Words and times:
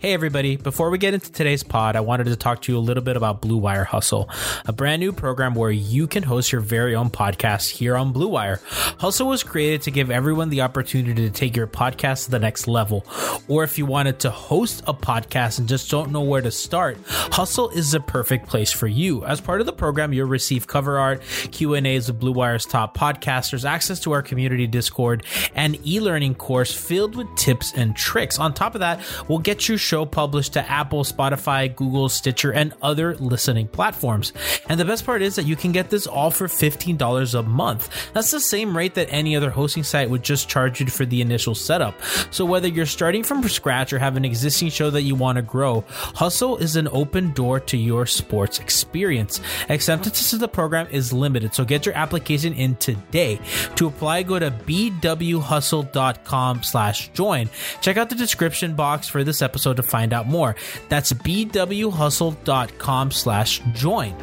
Hey, 0.00 0.14
everybody. 0.14 0.56
Before 0.56 0.88
we 0.88 0.96
get 0.96 1.12
into 1.12 1.30
today's 1.30 1.62
pod, 1.62 1.94
I 1.94 2.00
wanted 2.00 2.24
to 2.24 2.36
talk 2.36 2.62
to 2.62 2.72
you 2.72 2.78
a 2.78 2.80
little 2.80 3.02
bit 3.02 3.18
about 3.18 3.42
Blue 3.42 3.58
Wire 3.58 3.84
Hustle, 3.84 4.30
a 4.64 4.72
brand 4.72 5.00
new 5.00 5.12
program 5.12 5.54
where 5.54 5.70
you 5.70 6.06
can 6.06 6.22
host 6.22 6.52
your 6.52 6.62
very 6.62 6.94
own 6.94 7.10
podcast 7.10 7.68
here 7.68 7.98
on 7.98 8.10
Blue 8.12 8.28
Wire. 8.28 8.62
Hustle 8.98 9.28
was 9.28 9.42
created 9.42 9.82
to 9.82 9.90
give 9.90 10.10
everyone 10.10 10.48
the 10.48 10.62
opportunity 10.62 11.28
to 11.28 11.30
take 11.30 11.54
your 11.54 11.66
podcast 11.66 12.24
to 12.24 12.30
the 12.30 12.38
next 12.38 12.66
level. 12.66 13.04
Or 13.46 13.62
if 13.62 13.76
you 13.76 13.84
wanted 13.84 14.20
to 14.20 14.30
host 14.30 14.82
a 14.86 14.94
podcast 14.94 15.58
and 15.58 15.68
just 15.68 15.90
don't 15.90 16.12
know 16.12 16.22
where 16.22 16.40
to 16.40 16.50
start, 16.50 16.96
Hustle 17.06 17.68
is 17.68 17.92
the 17.92 18.00
perfect 18.00 18.48
place 18.48 18.72
for 18.72 18.86
you. 18.86 19.26
As 19.26 19.42
part 19.42 19.60
of 19.60 19.66
the 19.66 19.72
program, 19.74 20.14
you'll 20.14 20.28
receive 20.28 20.66
cover 20.66 20.98
art, 20.98 21.20
Q&As 21.50 22.08
with 22.08 22.18
Blue 22.18 22.32
Wire's 22.32 22.64
top 22.64 22.96
podcasters, 22.96 23.66
access 23.66 24.00
to 24.00 24.12
our 24.12 24.22
community 24.22 24.66
Discord, 24.66 25.24
and 25.54 25.78
e-learning 25.86 26.36
course 26.36 26.72
filled 26.72 27.16
with 27.16 27.28
tips 27.36 27.74
and 27.74 27.94
tricks. 27.94 28.38
On 28.38 28.54
top 28.54 28.74
of 28.74 28.80
that, 28.80 28.98
we'll 29.28 29.40
get 29.40 29.68
you 29.68 29.76
show 29.90 30.06
published 30.06 30.52
to 30.52 30.70
Apple, 30.70 31.02
Spotify, 31.02 31.74
Google, 31.74 32.08
Stitcher, 32.08 32.52
and 32.52 32.72
other 32.80 33.16
listening 33.16 33.66
platforms. 33.66 34.32
And 34.68 34.78
the 34.78 34.84
best 34.84 35.04
part 35.04 35.20
is 35.20 35.34
that 35.34 35.46
you 35.46 35.56
can 35.56 35.72
get 35.72 35.90
this 35.90 36.06
all 36.06 36.30
for 36.30 36.46
$15 36.46 37.34
a 37.36 37.42
month. 37.42 38.12
That's 38.12 38.30
the 38.30 38.38
same 38.38 38.76
rate 38.76 38.94
that 38.94 39.08
any 39.10 39.34
other 39.34 39.50
hosting 39.50 39.82
site 39.82 40.08
would 40.08 40.22
just 40.22 40.48
charge 40.48 40.80
you 40.80 40.86
for 40.86 41.04
the 41.04 41.20
initial 41.20 41.56
setup. 41.56 42.00
So 42.30 42.44
whether 42.44 42.68
you're 42.68 42.86
starting 42.86 43.24
from 43.24 43.42
scratch 43.48 43.92
or 43.92 43.98
have 43.98 44.16
an 44.16 44.24
existing 44.24 44.68
show 44.68 44.90
that 44.90 45.02
you 45.02 45.16
want 45.16 45.34
to 45.36 45.42
grow, 45.42 45.84
Hustle 45.88 46.58
is 46.58 46.76
an 46.76 46.86
open 46.92 47.32
door 47.32 47.58
to 47.58 47.76
your 47.76 48.06
sports 48.06 48.60
experience. 48.60 49.40
Acceptance 49.68 50.30
to 50.30 50.36
the 50.36 50.46
program 50.46 50.86
is 50.92 51.12
limited, 51.12 51.52
so 51.52 51.64
get 51.64 51.84
your 51.84 51.96
application 51.96 52.54
in 52.54 52.76
today. 52.76 53.40
To 53.74 53.88
apply, 53.88 54.22
go 54.22 54.38
to 54.38 54.52
bwhustle.com 54.52 56.62
slash 56.62 57.08
join. 57.08 57.50
Check 57.80 57.96
out 57.96 58.08
the 58.08 58.14
description 58.14 58.76
box 58.76 59.08
for 59.08 59.24
this 59.24 59.42
episode 59.42 59.79
to 59.80 59.88
find 59.88 60.12
out 60.12 60.26
more. 60.26 60.56
That's 60.88 61.12
bwhustle.com 61.12 63.10
slash 63.10 63.60
join. 63.72 64.14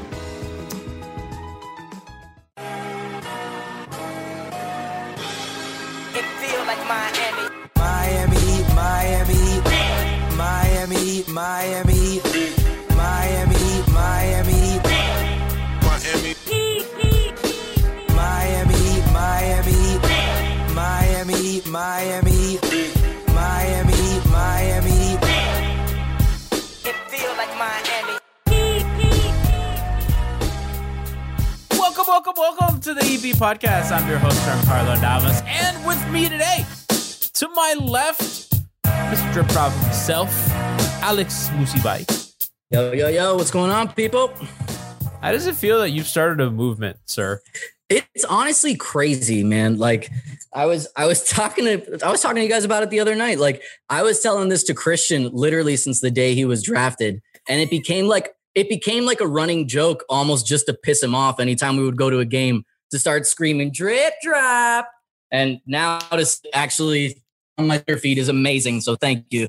It 6.16 6.26
feel 6.42 6.66
like 6.66 6.88
Miami. 6.88 7.48
Miami, 7.78 8.64
Miami, 8.76 9.62
Miami, 9.66 10.28
Miami, 10.36 11.24
Miami, 11.28 12.37
Welcome, 32.18 32.34
welcome, 32.36 32.82
to 32.82 32.96
the 32.96 33.02
EP 33.02 33.38
podcast. 33.38 33.92
I'm 33.92 34.10
your 34.10 34.18
host, 34.18 34.44
Carlo 34.66 34.96
Navas, 34.96 35.44
and 35.46 35.86
with 35.86 36.04
me 36.10 36.28
today, 36.28 36.66
to 36.88 37.48
my 37.50 37.76
left, 37.80 38.56
Mr. 38.84 39.34
Drip 39.34 39.48
Prop 39.50 39.72
himself, 39.72 40.50
Alex 41.04 41.50
Musibay. 41.50 42.10
Yo, 42.72 42.92
yo, 42.94 43.10
yo, 43.10 43.36
what's 43.36 43.52
going 43.52 43.70
on, 43.70 43.94
people? 43.94 44.34
How 45.22 45.32
does 45.32 45.46
it 45.46 45.54
feel 45.54 45.80
that 45.82 45.92
you've 45.92 46.08
started 46.08 46.42
a 46.42 46.50
movement, 46.50 46.98
sir? 47.06 47.40
It's 47.88 48.26
honestly 48.26 48.74
crazy, 48.74 49.44
man. 49.44 49.78
Like 49.78 50.10
I 50.52 50.66
was 50.66 50.88
I 50.96 51.06
was 51.06 51.24
talking 51.30 51.66
to 51.66 52.00
I 52.04 52.10
was 52.10 52.22
talking 52.22 52.38
to 52.38 52.44
you 52.44 52.50
guys 52.50 52.66
about 52.66 52.82
it 52.82 52.90
the 52.90 53.00
other 53.00 53.14
night. 53.14 53.38
Like 53.38 53.62
I 53.92 54.02
was 54.02 54.22
telling 54.22 54.50
this 54.50 54.64
to 54.64 54.74
Christian 54.74 55.30
literally 55.34 55.78
since 55.78 56.02
the 56.02 56.10
day 56.10 56.34
he 56.34 56.46
was 56.46 56.64
drafted. 56.64 57.22
And 57.48 57.62
it 57.62 57.70
became 57.70 58.08
like 58.08 58.34
it 58.58 58.70
became 58.70 59.06
like 59.06 59.22
a 59.22 59.28
running 59.28 59.68
joke 59.68 60.04
almost 60.10 60.48
just 60.48 60.66
to 60.66 60.74
piss 60.74 61.04
him 61.04 61.14
off 61.14 61.40
anytime 61.40 61.78
we 61.78 61.84
would 61.84 61.96
go 61.96 62.10
to 62.10 62.18
a 62.18 62.26
game 62.26 62.66
to 62.90 62.98
start 62.98 63.28
screaming 63.28 63.72
drip 63.72 64.16
drop. 64.24 64.90
And 65.32 65.60
now 65.68 66.00
to 66.00 66.26
actually 66.54 67.22
on 67.60 67.68
my 67.68 67.78
feet 67.78 68.18
is 68.18 68.30
amazing. 68.30 68.82
So 68.82 68.96
thank 68.96 69.28
you. 69.30 69.48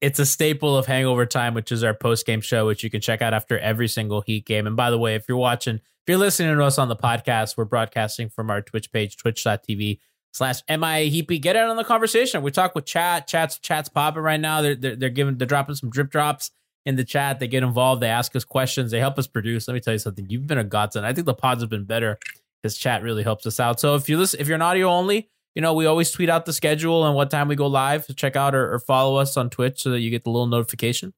It's 0.00 0.20
a 0.20 0.26
staple 0.26 0.76
of 0.76 0.86
Hangover 0.86 1.26
Time, 1.26 1.52
which 1.54 1.72
is 1.72 1.82
our 1.82 1.94
post 1.94 2.26
game 2.26 2.40
show, 2.40 2.64
which 2.66 2.84
you 2.84 2.90
can 2.90 3.00
check 3.00 3.22
out 3.22 3.34
after 3.34 3.58
every 3.58 3.88
single 3.88 4.20
Heat 4.20 4.46
game. 4.46 4.68
And 4.68 4.76
by 4.76 4.92
the 4.92 4.98
way, 4.98 5.16
if 5.16 5.24
you're 5.28 5.36
watching, 5.36 5.74
if 5.74 5.82
you're 6.06 6.16
listening 6.16 6.56
to 6.56 6.62
us 6.62 6.78
on 6.78 6.88
the 6.88 6.96
podcast, 6.96 7.56
we're 7.56 7.64
broadcasting 7.64 8.28
from 8.28 8.50
our 8.50 8.62
Twitch 8.62 8.92
page, 8.92 9.16
twitch.tv 9.16 9.98
slash 10.30 10.62
MIA 10.68 11.10
HeatBeat. 11.10 11.42
Get 11.42 11.56
in 11.56 11.62
on 11.62 11.76
the 11.76 11.82
conversation. 11.82 12.42
We 12.42 12.52
talk 12.52 12.76
with 12.76 12.86
chat. 12.86 13.26
Chat's 13.26 13.58
chat's 13.58 13.88
popping 13.88 14.22
right 14.22 14.40
now. 14.40 14.62
They're, 14.62 14.76
they're 14.76 14.96
they're 14.96 15.10
giving 15.10 15.38
they're 15.38 15.46
dropping 15.46 15.74
some 15.74 15.90
drip 15.90 16.10
drops 16.10 16.52
in 16.88 16.96
the 16.96 17.04
chat. 17.04 17.38
They 17.38 17.46
get 17.46 17.62
involved. 17.62 18.00
They 18.00 18.08
ask 18.08 18.34
us 18.34 18.44
questions. 18.44 18.90
They 18.90 18.98
help 18.98 19.18
us 19.18 19.26
produce. 19.26 19.68
Let 19.68 19.74
me 19.74 19.80
tell 19.80 19.92
you 19.92 19.98
something. 19.98 20.26
You've 20.30 20.46
been 20.46 20.56
a 20.56 20.64
godsend. 20.64 21.04
I 21.04 21.12
think 21.12 21.26
the 21.26 21.34
pods 21.34 21.60
have 21.60 21.68
been 21.68 21.84
better 21.84 22.18
because 22.62 22.78
chat 22.78 23.02
really 23.02 23.22
helps 23.22 23.44
us 23.46 23.60
out. 23.60 23.78
So 23.78 23.94
if 23.94 24.08
you 24.08 24.16
listen, 24.16 24.40
if 24.40 24.48
you're 24.48 24.54
an 24.54 24.62
audio 24.62 24.88
only, 24.88 25.28
you 25.54 25.60
know 25.60 25.74
we 25.74 25.84
always 25.84 26.10
tweet 26.10 26.30
out 26.30 26.46
the 26.46 26.52
schedule 26.52 27.06
and 27.06 27.14
what 27.14 27.30
time 27.30 27.46
we 27.46 27.56
go 27.56 27.66
live. 27.66 28.06
So 28.06 28.14
check 28.14 28.36
out 28.36 28.54
or, 28.54 28.72
or 28.72 28.78
follow 28.78 29.16
us 29.16 29.36
on 29.36 29.50
Twitch 29.50 29.82
so 29.82 29.90
that 29.90 30.00
you 30.00 30.10
get 30.10 30.24
the 30.24 30.30
little 30.30 30.46
notification 30.46 31.12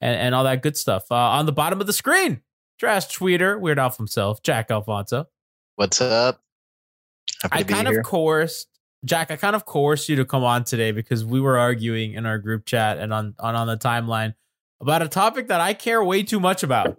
and, 0.00 0.16
and 0.16 0.34
all 0.34 0.44
that 0.44 0.62
good 0.62 0.76
stuff. 0.76 1.06
Uh, 1.10 1.16
on 1.16 1.44
the 1.44 1.52
bottom 1.52 1.80
of 1.80 1.88
the 1.88 1.92
screen, 1.92 2.40
trash 2.78 3.08
tweeter, 3.08 3.60
Weird 3.60 3.80
Alpha 3.80 3.96
himself, 3.96 4.42
Jack 4.42 4.70
Alfonso. 4.70 5.26
What's 5.74 6.00
up? 6.00 6.40
I 7.50 7.64
kind 7.64 7.88
here. 7.88 7.98
of 7.98 8.06
coerced 8.06 8.68
Jack. 9.04 9.32
I 9.32 9.36
kind 9.36 9.56
of 9.56 9.64
coerced 9.64 10.08
you 10.08 10.14
to 10.16 10.24
come 10.24 10.44
on 10.44 10.62
today 10.62 10.92
because 10.92 11.24
we 11.24 11.40
were 11.40 11.58
arguing 11.58 12.12
in 12.12 12.26
our 12.26 12.38
group 12.38 12.64
chat 12.64 12.98
and 12.98 13.12
on 13.12 13.34
on, 13.40 13.56
on 13.56 13.66
the 13.66 13.76
timeline 13.76 14.34
about 14.80 15.02
a 15.02 15.08
topic 15.08 15.48
that 15.48 15.60
I 15.60 15.74
care 15.74 16.02
way 16.02 16.22
too 16.22 16.40
much 16.40 16.62
about. 16.62 16.96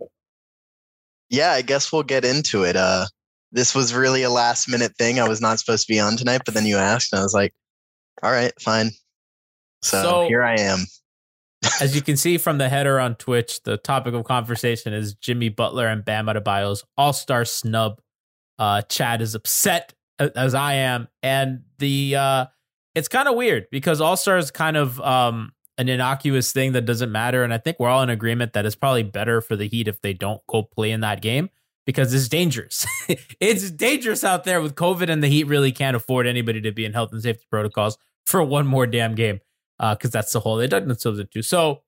yeah, 1.29 1.51
I 1.51 1.61
guess 1.61 1.91
we'll 1.91 2.03
get 2.03 2.23
into 2.25 2.63
it. 2.63 2.75
Uh, 2.75 3.05
this 3.51 3.73
was 3.75 3.93
really 3.93 4.23
a 4.23 4.29
last 4.29 4.69
minute 4.69 4.93
thing. 4.97 5.19
I 5.19 5.27
was 5.27 5.41
not 5.41 5.59
supposed 5.59 5.87
to 5.87 5.93
be 5.93 5.99
on 5.99 6.17
tonight, 6.17 6.41
but 6.45 6.53
then 6.53 6.65
you 6.65 6.77
asked, 6.77 7.13
and 7.13 7.19
I 7.19 7.23
was 7.23 7.33
like, 7.33 7.53
all 8.23 8.31
right, 8.31 8.51
fine. 8.61 8.91
So, 9.83 10.01
So- 10.03 10.27
here 10.27 10.43
I 10.43 10.55
am. 10.59 10.79
As 11.81 11.95
you 11.95 12.01
can 12.03 12.17
see 12.17 12.37
from 12.37 12.57
the 12.59 12.69
header 12.69 12.99
on 12.99 13.15
Twitch, 13.15 13.63
the 13.63 13.77
topic 13.77 14.13
of 14.13 14.23
conversation 14.25 14.93
is 14.93 15.15
Jimmy 15.15 15.49
Butler 15.49 15.87
and 15.87 16.05
Bam 16.05 16.27
Adebayo's 16.27 16.83
All 16.97 17.13
Star 17.13 17.45
snub. 17.45 17.99
Uh, 18.59 18.81
Chad 18.83 19.21
is 19.21 19.35
upset 19.35 19.93
as 20.19 20.53
I 20.55 20.73
am, 20.75 21.07
and 21.23 21.61
the 21.79 22.15
uh, 22.15 22.45
it's 22.95 23.07
kind 23.07 23.27
of 23.27 23.35
weird 23.35 23.67
because 23.71 24.01
All 24.01 24.17
Star 24.17 24.37
is 24.37 24.49
kind 24.51 24.77
of 24.77 24.99
um, 25.01 25.51
an 25.77 25.89
innocuous 25.89 26.51
thing 26.51 26.71
that 26.71 26.85
doesn't 26.85 27.11
matter, 27.11 27.43
and 27.43 27.53
I 27.53 27.57
think 27.57 27.79
we're 27.79 27.89
all 27.89 28.01
in 28.01 28.09
agreement 28.09 28.53
that 28.53 28.65
it's 28.65 28.75
probably 28.75 29.03
better 29.03 29.41
for 29.41 29.55
the 29.55 29.67
Heat 29.67 29.87
if 29.87 30.01
they 30.01 30.13
don't 30.13 30.41
go 30.47 30.63
play 30.63 30.91
in 30.91 31.01
that 31.01 31.21
game 31.21 31.49
because 31.85 32.13
it's 32.13 32.27
dangerous. 32.27 32.85
it's 33.39 33.71
dangerous 33.71 34.23
out 34.23 34.43
there 34.43 34.61
with 34.61 34.75
COVID, 34.75 35.09
and 35.09 35.23
the 35.23 35.27
Heat 35.27 35.45
really 35.45 35.71
can't 35.71 35.95
afford 35.95 36.27
anybody 36.27 36.61
to 36.61 36.71
be 36.71 36.85
in 36.85 36.93
health 36.93 37.11
and 37.11 37.21
safety 37.21 37.45
protocols 37.49 37.97
for 38.25 38.43
one 38.43 38.67
more 38.67 38.85
damn 38.85 39.15
game 39.15 39.39
because 39.77 40.09
uh, 40.09 40.17
that's 40.17 40.33
the 40.33 40.39
hole 40.41 40.57
they 40.57 40.67
dug 40.67 40.87
themselves 40.87 41.19
into. 41.19 41.41
So 41.41 41.81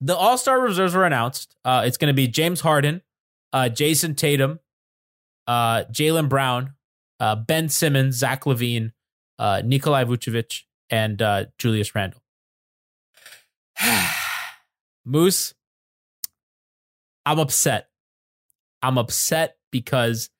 the 0.00 0.16
All 0.16 0.38
Star 0.38 0.60
reserves 0.60 0.94
were 0.94 1.04
announced. 1.04 1.56
Uh, 1.64 1.82
it's 1.84 1.96
going 1.96 2.08
to 2.08 2.14
be 2.14 2.28
James 2.28 2.60
Harden, 2.60 3.02
uh, 3.52 3.68
Jayson 3.68 4.14
Tatum, 4.16 4.60
uh, 5.46 5.84
Jaylen 5.90 6.28
Brown, 6.28 6.74
uh, 7.18 7.36
Ben 7.36 7.68
Simmons, 7.68 8.16
Zach 8.16 8.44
LaVine, 8.44 8.92
uh, 9.38 9.62
Nikolai 9.64 10.04
Vucevic, 10.04 10.62
and 10.90 11.22
Julius 11.58 11.94
Randle. 11.94 12.19
Moose, 15.04 15.54
I'm 17.26 17.38
upset. 17.38 17.88
I'm 18.82 18.98
upset 18.98 19.56
because 19.70 20.30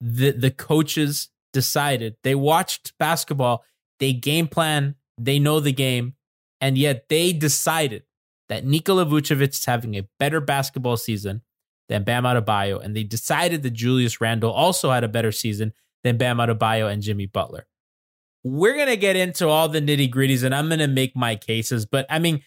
the 0.00 0.32
the 0.32 0.50
coaches 0.50 1.28
decided 1.52 2.16
they 2.22 2.34
watched 2.34 2.92
basketball, 2.98 3.64
they 3.98 4.12
game 4.12 4.48
plan, 4.48 4.94
they 5.18 5.38
know 5.38 5.60
the 5.60 5.72
game, 5.72 6.14
and 6.60 6.76
yet 6.76 7.08
they 7.08 7.32
decided 7.32 8.04
that 8.48 8.64
Nikola 8.64 9.06
Vucevic 9.06 9.50
is 9.50 9.64
having 9.64 9.96
a 9.96 10.06
better 10.18 10.40
basketball 10.40 10.96
season 10.96 11.42
than 11.88 12.04
Bam 12.04 12.24
Adebayo, 12.24 12.82
and 12.82 12.96
they 12.96 13.04
decided 13.04 13.62
that 13.62 13.72
Julius 13.72 14.20
Randle 14.20 14.52
also 14.52 14.90
had 14.90 15.04
a 15.04 15.08
better 15.08 15.32
season 15.32 15.72
than 16.04 16.16
Bam 16.16 16.38
Adebayo 16.38 16.90
and 16.90 17.02
Jimmy 17.02 17.26
Butler. 17.26 17.66
We're 18.44 18.76
gonna 18.76 18.96
get 18.96 19.16
into 19.16 19.48
all 19.48 19.68
the 19.68 19.80
nitty 19.80 20.12
gritties, 20.12 20.44
and 20.44 20.54
I'm 20.54 20.68
gonna 20.68 20.88
make 20.88 21.16
my 21.16 21.36
cases. 21.36 21.86
But 21.86 22.06
I 22.08 22.18
mean, 22.18 22.42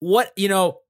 what 0.00 0.32
you 0.36 0.48
know, 0.48 0.80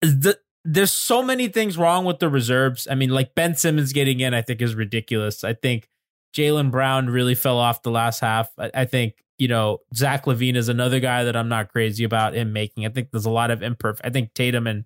the 0.00 0.38
there's 0.64 0.92
so 0.92 1.22
many 1.22 1.48
things 1.48 1.76
wrong 1.76 2.04
with 2.04 2.20
the 2.20 2.28
reserves. 2.28 2.86
I 2.90 2.94
mean, 2.94 3.10
like 3.10 3.34
Ben 3.34 3.54
Simmons 3.54 3.92
getting 3.92 4.20
in, 4.20 4.32
I 4.32 4.42
think 4.42 4.62
is 4.62 4.74
ridiculous. 4.74 5.42
I 5.42 5.54
think 5.54 5.88
Jaylen 6.34 6.70
Brown 6.70 7.08
really 7.10 7.34
fell 7.34 7.58
off 7.58 7.82
the 7.82 7.90
last 7.90 8.20
half. 8.20 8.50
I, 8.58 8.70
I, 8.72 8.84
think, 8.84 9.14
you 9.38 9.48
know, 9.48 9.78
Zach 9.94 10.24
LaVine 10.24 10.54
is 10.54 10.68
another 10.68 11.00
guy 11.00 11.24
that 11.24 11.36
I'm 11.36 11.48
not 11.48 11.72
crazy 11.72 12.04
about 12.04 12.34
him 12.34 12.52
making. 12.52 12.86
I 12.86 12.90
think 12.90 13.10
there's 13.10 13.26
a 13.26 13.30
lot 13.30 13.50
of 13.50 13.62
imperfect. 13.62 14.06
I 14.06 14.10
think 14.10 14.34
Tatum 14.34 14.66
and 14.66 14.84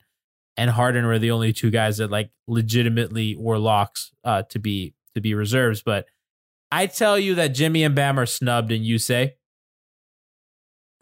and 0.58 0.70
Harden 0.70 1.04
were 1.04 1.18
the 1.18 1.32
only 1.32 1.52
two 1.52 1.70
guys 1.70 1.98
that 1.98 2.10
like 2.10 2.30
legitimately 2.48 3.36
were 3.36 3.58
locks 3.58 4.12
uh, 4.24 4.42
to 4.44 4.58
be 4.58 4.94
to 5.14 5.20
be 5.20 5.34
reserves. 5.34 5.82
But 5.82 6.06
I 6.72 6.86
tell 6.86 7.18
you 7.18 7.34
that 7.34 7.48
Jimmy 7.48 7.84
and 7.84 7.94
Bam 7.94 8.18
are 8.18 8.24
snubbed, 8.24 8.72
and 8.72 8.84
you 8.84 8.98
say 8.98 9.34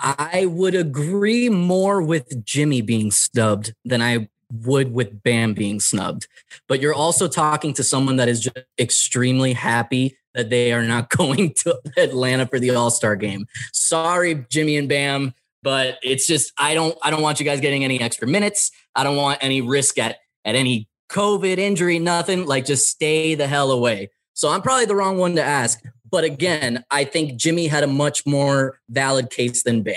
I 0.04 0.44
would 0.44 0.74
agree 0.74 1.48
more 1.48 2.02
with 2.02 2.44
Jimmy 2.44 2.82
being 2.82 3.10
snubbed 3.10 3.74
than 3.86 4.02
I 4.02 4.28
would 4.52 4.92
with 4.92 5.22
Bam 5.22 5.54
being 5.54 5.80
snubbed. 5.80 6.28
But 6.68 6.80
you're 6.80 6.94
also 6.94 7.26
talking 7.26 7.72
to 7.74 7.82
someone 7.82 8.16
that 8.16 8.28
is 8.28 8.40
just 8.40 8.58
extremely 8.78 9.54
happy 9.54 10.18
that 10.34 10.50
they 10.50 10.72
are 10.72 10.82
not 10.82 11.08
going 11.16 11.54
to 11.54 11.80
Atlanta 11.96 12.46
for 12.46 12.60
the 12.60 12.70
All-Star 12.70 13.16
game. 13.16 13.46
Sorry, 13.72 14.44
Jimmy 14.50 14.76
and 14.76 14.90
Bam, 14.90 15.32
but 15.62 15.98
it's 16.02 16.26
just 16.26 16.52
I 16.58 16.74
don't 16.74 16.96
I 17.02 17.10
don't 17.10 17.22
want 17.22 17.40
you 17.40 17.46
guys 17.46 17.60
getting 17.60 17.82
any 17.82 17.98
extra 18.00 18.28
minutes. 18.28 18.70
I 18.94 19.04
don't 19.04 19.16
want 19.16 19.38
any 19.40 19.62
risk 19.62 19.98
at 19.98 20.18
at 20.44 20.54
any 20.54 20.86
COVID 21.10 21.56
injury, 21.56 21.98
nothing. 21.98 22.44
Like 22.44 22.66
just 22.66 22.88
stay 22.88 23.34
the 23.34 23.46
hell 23.46 23.70
away. 23.70 24.10
So 24.34 24.50
I'm 24.50 24.60
probably 24.60 24.84
the 24.84 24.96
wrong 24.96 25.16
one 25.16 25.36
to 25.36 25.42
ask. 25.42 25.82
But 26.14 26.22
again, 26.22 26.84
I 26.92 27.02
think 27.02 27.34
Jimmy 27.34 27.66
had 27.66 27.82
a 27.82 27.88
much 27.88 28.24
more 28.24 28.78
valid 28.88 29.30
case 29.30 29.64
than 29.64 29.82
Bam. 29.82 29.96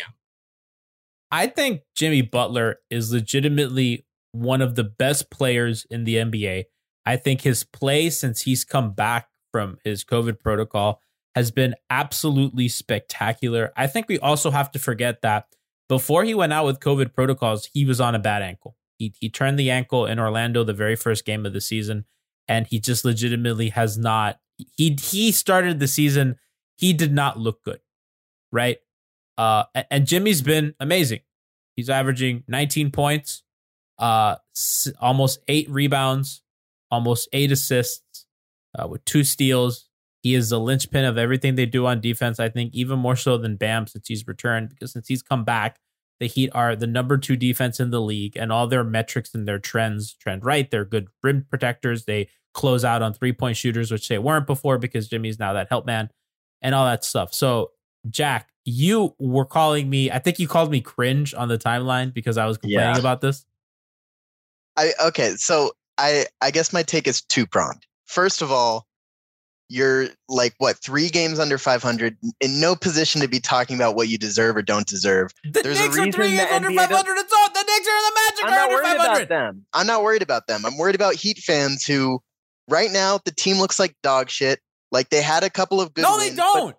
I 1.30 1.46
think 1.46 1.82
Jimmy 1.96 2.24
Butler 2.24 2.80
is 2.90 3.14
legitimately 3.14 4.04
one 4.32 4.64
of 4.64 4.74
the 4.74 4.84
best 4.84 5.30
players 5.30 5.86
in 5.92 6.06
the 6.06 6.16
NBA. 6.16 6.64
I 7.06 7.18
think 7.18 7.42
his 7.42 7.64
play 7.64 8.10
since 8.10 8.42
he's 8.42 8.66
come 8.66 8.94
back 8.94 9.28
from 9.52 9.78
his 9.84 10.04
COVID 10.04 10.40
protocol 10.40 11.04
has 11.36 11.52
been 11.52 11.76
absolutely 11.92 12.68
spectacular. 12.68 13.72
I 13.78 13.86
think 13.86 14.08
we 14.08 14.18
also 14.18 14.50
have 14.50 14.72
to 14.72 14.80
forget 14.80 15.22
that 15.22 15.46
before 15.88 16.24
he 16.24 16.34
went 16.34 16.52
out 16.52 16.66
with 16.66 16.80
COVID 16.80 17.14
protocols, 17.14 17.70
he 17.72 17.86
was 17.86 18.02
on 18.02 18.16
a 18.16 18.20
bad 18.20 18.42
ankle. 18.42 18.76
He, 18.98 19.14
he 19.20 19.30
turned 19.30 19.60
the 19.60 19.70
ankle 19.70 20.08
in 20.08 20.18
Orlando 20.18 20.64
the 20.64 20.74
very 20.74 20.96
first 20.96 21.26
game 21.26 21.46
of 21.46 21.54
the 21.54 21.62
season, 21.62 22.06
and 22.48 22.66
he 22.66 22.80
just 22.80 23.06
legitimately 23.06 23.70
has 23.70 24.00
not. 24.00 24.40
He 24.58 24.98
he 25.00 25.32
started 25.32 25.80
the 25.80 25.88
season. 25.88 26.38
He 26.76 26.94
did 26.94 27.14
not 27.14 27.40
look 27.40 27.64
good, 27.64 27.80
right? 28.52 28.78
Uh, 29.38 29.66
and 29.92 30.08
Jimmy's 30.08 30.42
been 30.42 30.74
amazing. 30.80 31.20
He's 31.76 31.90
averaging 31.90 32.44
19 32.48 32.92
points, 32.92 33.44
uh, 34.00 34.36
almost 35.00 35.40
eight 35.48 35.70
rebounds, 35.70 36.42
almost 36.90 37.30
eight 37.34 37.52
assists, 37.52 38.26
uh, 38.78 38.88
with 38.88 39.06
two 39.06 39.24
steals. 39.24 39.90
He 40.24 40.34
is 40.34 40.50
the 40.50 40.60
linchpin 40.60 41.06
of 41.06 41.18
everything 41.18 41.56
they 41.56 41.68
do 41.68 41.86
on 41.86 42.02
defense. 42.02 42.40
I 42.40 42.50
think 42.50 42.74
even 42.74 42.98
more 42.98 43.16
so 43.16 43.38
than 43.38 43.56
Bam 43.58 43.86
since 43.86 44.08
he's 44.08 44.28
returned, 44.28 44.70
because 44.70 44.92
since 44.92 45.08
he's 45.08 45.22
come 45.22 45.44
back, 45.44 45.78
the 46.20 46.28
Heat 46.28 46.50
are 46.54 46.76
the 46.76 46.88
number 46.88 47.18
two 47.18 47.36
defense 47.36 47.80
in 47.80 47.92
the 47.92 48.02
league, 48.02 48.36
and 48.36 48.52
all 48.52 48.66
their 48.66 48.84
metrics 48.84 49.36
and 49.36 49.48
their 49.48 49.60
trends 49.60 50.14
trend 50.16 50.44
right. 50.44 50.70
They're 50.70 50.84
good 50.84 51.10
rim 51.22 51.46
protectors. 51.48 52.06
They 52.06 52.30
close 52.58 52.84
out 52.84 53.02
on 53.02 53.14
three 53.14 53.32
point 53.32 53.56
shooters, 53.56 53.92
which 53.92 54.10
they 54.10 54.18
weren't 54.18 54.48
before 54.48 54.78
because 54.78 55.08
Jimmy's 55.08 55.40
now 55.40 55.54
that 55.54 55.70
help 55.70 55.86
man 55.86 56.10
and 56.62 56.76
all 56.76 56.86
that 56.86 57.06
stuff. 57.06 57.34
So, 57.34 57.72
Jack, 58.10 58.50
you 58.66 59.16
were 59.20 59.46
calling 59.46 59.90
me, 59.90 60.12
I 60.12 60.20
think 60.20 60.40
you 60.40 60.48
called 60.48 60.72
me 60.72 60.82
cringe 60.82 61.34
on 61.34 61.48
the 61.48 61.58
timeline 61.58 62.14
because 62.14 62.38
I 62.38 62.48
was 62.48 62.58
complaining 62.58 62.96
yeah. 62.96 63.00
about 63.00 63.22
this. 63.22 63.46
I 64.76 64.94
okay, 65.06 65.36
so 65.38 65.72
I 65.98 66.26
I 66.42 66.52
guess 66.52 66.74
my 66.74 66.84
take 66.84 67.08
is 67.08 67.22
two 67.22 67.46
pronged. 67.46 67.86
First 68.06 68.42
of 68.42 68.52
all, 68.52 68.88
you're 69.70 70.08
like 70.30 70.54
what 70.60 70.78
three 70.78 71.10
games 71.10 71.40
under 71.40 71.58
500 71.58 72.18
in 72.40 72.60
no 72.60 72.76
position 72.76 73.22
to 73.22 73.28
be 73.28 73.40
talking 73.40 73.76
about 73.76 73.96
what 73.96 74.08
you 74.08 74.18
deserve 74.18 74.56
or 74.56 74.62
don't 74.62 74.88
deserve. 74.88 75.32
The 75.44 75.62
There's 75.62 75.80
Knicks 75.80 75.98
a 75.98 76.02
reason 76.02 76.10
are 76.10 76.12
three 76.12 76.38
games 76.38 76.52
under 76.52 76.72
500. 76.72 77.18
It's 77.18 77.34
all 77.34 77.50
the 77.50 77.64
Knicks 77.68 77.88
are 77.88 78.10
the 78.10 78.16
Magic 78.16 78.46
I'm 78.46 78.52
not 78.52 78.64
under 78.64 78.76
worried 78.76 78.98
500. 78.98 79.24
about 79.24 79.30
them. 79.30 79.66
I'm 79.74 79.88
not 79.88 80.04
worried 80.04 80.22
about 80.22 80.48
them. 80.48 80.66
I'm 80.66 80.78
worried 80.78 80.96
about 80.96 81.16
Heat 81.16 81.40
fans 81.40 81.84
who, 81.84 82.22
right 82.68 82.92
now, 82.92 83.20
the 83.24 83.32
team 83.32 83.58
looks 83.58 83.80
like 83.80 83.96
dog 84.04 84.30
shit. 84.30 84.60
Like 84.92 85.10
they 85.10 85.22
had 85.22 85.44
a 85.44 85.50
couple 85.50 85.82
of 85.82 85.94
good. 85.94 86.04
No, 86.04 86.18
wins, 86.18 86.30
they 86.30 86.36
don't. 86.36 86.76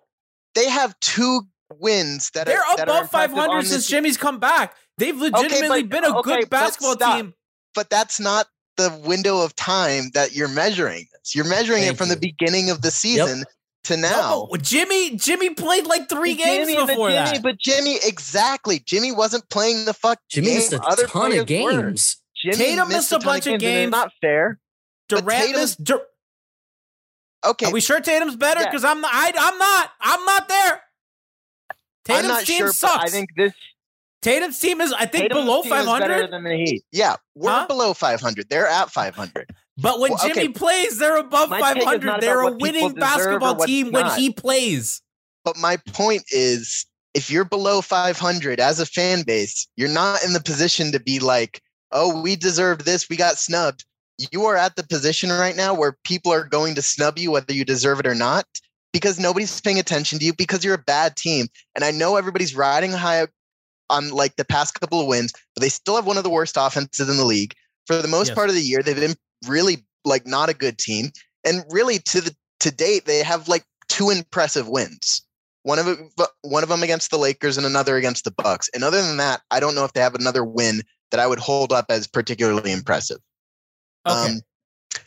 They 0.55 0.69
have 0.69 0.99
two 0.99 1.41
wins 1.77 2.31
that 2.33 2.47
they're 2.47 2.59
are, 2.59 2.77
that 2.77 2.87
above 2.87 3.09
500 3.11 3.65
since 3.65 3.87
Jimmy's 3.87 4.17
come 4.17 4.39
back. 4.39 4.75
They've 4.97 5.15
legitimately 5.15 5.67
okay, 5.67 5.81
but, 5.83 5.89
been 5.89 6.03
a 6.05 6.17
okay, 6.17 6.39
good 6.39 6.49
basketball 6.49 6.95
team 6.95 7.33
but 7.75 7.89
that's 7.89 8.19
not 8.19 8.47
the 8.77 8.97
window 9.05 9.41
of 9.43 9.55
time 9.55 10.09
that 10.13 10.35
you're 10.35 10.47
measuring 10.47 11.05
this. 11.13 11.35
You're 11.35 11.47
measuring 11.47 11.83
Thank 11.83 11.93
it 11.93 11.97
from 11.97 12.09
you. 12.09 12.15
the 12.15 12.19
beginning 12.19 12.69
of 12.69 12.81
the 12.81 12.91
season 12.91 13.39
yep. 13.39 13.47
to 13.85 13.97
now. 13.97 14.47
No, 14.51 14.57
Jimmy 14.57 15.15
Jimmy 15.15 15.51
played 15.51 15.85
like 15.85 16.09
three 16.09 16.35
games 16.35 16.67
Jimmy, 16.67 16.85
before 16.85 17.09
Jimmy, 17.09 17.31
that. 17.31 17.43
But 17.43 17.57
Jimmy, 17.59 17.97
exactly. 18.03 18.79
Jimmy 18.79 19.11
wasn't 19.11 19.49
playing 19.49 19.85
the 19.85 19.93
fuck. 19.93 20.19
Jimmy 20.29 20.47
game. 20.47 20.55
missed 20.55 20.73
a 20.73 20.81
Other 20.81 21.07
ton 21.07 21.37
of 21.37 21.45
games. 21.45 22.17
Jimmy 22.35 22.55
Tatum 22.55 22.87
missed, 22.87 23.11
missed 23.11 23.23
a 23.23 23.25
bunch 23.25 23.47
of 23.47 23.59
games. 23.59 23.91
Not 23.91 24.11
fair. 24.21 24.59
Durant 25.09 25.51
missed. 25.51 25.83
Dur- 25.83 26.05
okay. 27.45 27.67
Are 27.67 27.71
we 27.71 27.81
sure 27.81 27.99
Tatum's 27.99 28.35
better? 28.35 28.63
Because 28.63 28.83
yeah. 28.83 28.91
I'm 28.91 29.01
not. 29.01 29.13
I, 29.13 29.27
am 29.35 29.57
not. 29.57 29.91
I'm 30.01 30.25
not 30.25 30.47
there. 30.47 30.81
Tatum's 32.05 32.23
I'm 32.23 32.35
not 32.37 32.45
team 32.45 32.57
sure, 32.59 32.71
sucks. 32.71 33.03
I 33.03 33.07
think 33.07 33.29
this 33.35 33.53
Tatum's 34.21 34.59
team 34.59 34.81
is, 34.81 34.91
I 34.91 35.05
think, 35.05 35.29
Tatum's 35.29 35.45
below 35.45 35.61
500. 35.63 36.31
than 36.31 36.43
the 36.43 36.55
Heat. 36.55 36.83
Yeah, 36.91 37.15
we're 37.35 37.51
huh? 37.51 37.67
below 37.67 37.93
500. 37.93 38.49
They're 38.49 38.67
at 38.67 38.89
500. 38.89 39.49
But 39.81 39.99
when 39.99 40.11
well, 40.11 40.27
Jimmy 40.27 40.45
okay. 40.45 40.47
plays, 40.49 40.97
they're 40.97 41.17
above 41.17 41.49
my 41.49 41.59
500. 41.59 42.21
They're 42.21 42.41
a 42.41 42.51
winning 42.51 42.93
basketball 42.93 43.55
team 43.55 43.91
when 43.91 44.09
he 44.17 44.31
plays. 44.31 45.01
But 45.45 45.57
my 45.57 45.77
point 45.77 46.23
is, 46.31 46.85
if 47.13 47.31
you're 47.31 47.45
below 47.45 47.81
500 47.81 48.59
as 48.59 48.79
a 48.79 48.85
fan 48.85 49.23
base, 49.23 49.67
you're 49.77 49.89
not 49.89 50.23
in 50.23 50.33
the 50.33 50.41
position 50.41 50.91
to 50.91 50.99
be 50.99 51.19
like, 51.19 51.61
oh, 51.91 52.21
we 52.21 52.35
deserved 52.35 52.85
this. 52.85 53.09
We 53.09 53.15
got 53.15 53.37
snubbed. 53.37 53.85
You 54.31 54.45
are 54.45 54.57
at 54.57 54.75
the 54.75 54.83
position 54.83 55.29
right 55.29 55.55
now 55.55 55.73
where 55.73 55.97
people 56.03 56.31
are 56.31 56.43
going 56.43 56.75
to 56.75 56.81
snub 56.81 57.17
you, 57.17 57.31
whether 57.31 57.53
you 57.53 57.63
deserve 57.63 57.99
it 57.99 58.07
or 58.07 58.15
not 58.15 58.45
because 58.93 59.19
nobody's 59.19 59.61
paying 59.61 59.79
attention 59.79 60.19
to 60.19 60.25
you 60.25 60.33
because 60.33 60.63
you're 60.63 60.75
a 60.75 60.79
bad 60.79 61.15
team. 61.15 61.47
And 61.75 61.83
I 61.83 61.91
know 61.91 62.15
everybody's 62.15 62.55
riding 62.55 62.91
high 62.91 63.27
on 63.89 64.09
like 64.09 64.35
the 64.35 64.45
past 64.45 64.79
couple 64.79 64.99
of 64.99 65.07
wins, 65.07 65.33
but 65.55 65.61
they 65.61 65.69
still 65.69 65.95
have 65.95 66.05
one 66.05 66.17
of 66.17 66.23
the 66.23 66.29
worst 66.29 66.55
offenses 66.57 67.09
in 67.09 67.17
the 67.17 67.25
league. 67.25 67.53
For 67.87 68.01
the 68.01 68.07
most 68.07 68.29
yes. 68.29 68.35
part 68.35 68.49
of 68.49 68.55
the 68.55 68.61
year, 68.61 68.81
they've 68.83 68.95
been 68.95 69.15
really 69.47 69.85
like 70.05 70.27
not 70.27 70.49
a 70.49 70.53
good 70.53 70.77
team. 70.77 71.11
And 71.45 71.63
really 71.69 71.99
to 71.99 72.21
the 72.21 72.35
to 72.61 72.71
date, 72.71 73.05
they 73.05 73.23
have 73.23 73.47
like 73.47 73.63
two 73.87 74.09
impressive 74.09 74.67
wins. 74.67 75.23
One 75.63 75.79
of 75.79 75.87
it, 75.87 75.99
one 76.41 76.63
of 76.63 76.69
them 76.69 76.83
against 76.83 77.11
the 77.11 77.17
Lakers 77.17 77.57
and 77.57 77.65
another 77.65 77.95
against 77.95 78.23
the 78.23 78.31
Bucks. 78.31 78.69
And 78.73 78.83
other 78.83 79.01
than 79.01 79.17
that, 79.17 79.41
I 79.51 79.59
don't 79.59 79.75
know 79.75 79.85
if 79.85 79.93
they 79.93 80.01
have 80.01 80.15
another 80.15 80.43
win 80.43 80.81
that 81.11 81.19
I 81.19 81.27
would 81.27 81.39
hold 81.39 81.73
up 81.73 81.85
as 81.89 82.07
particularly 82.07 82.71
impressive. 82.71 83.19
Okay, 84.09 84.33
Um, 84.33 84.41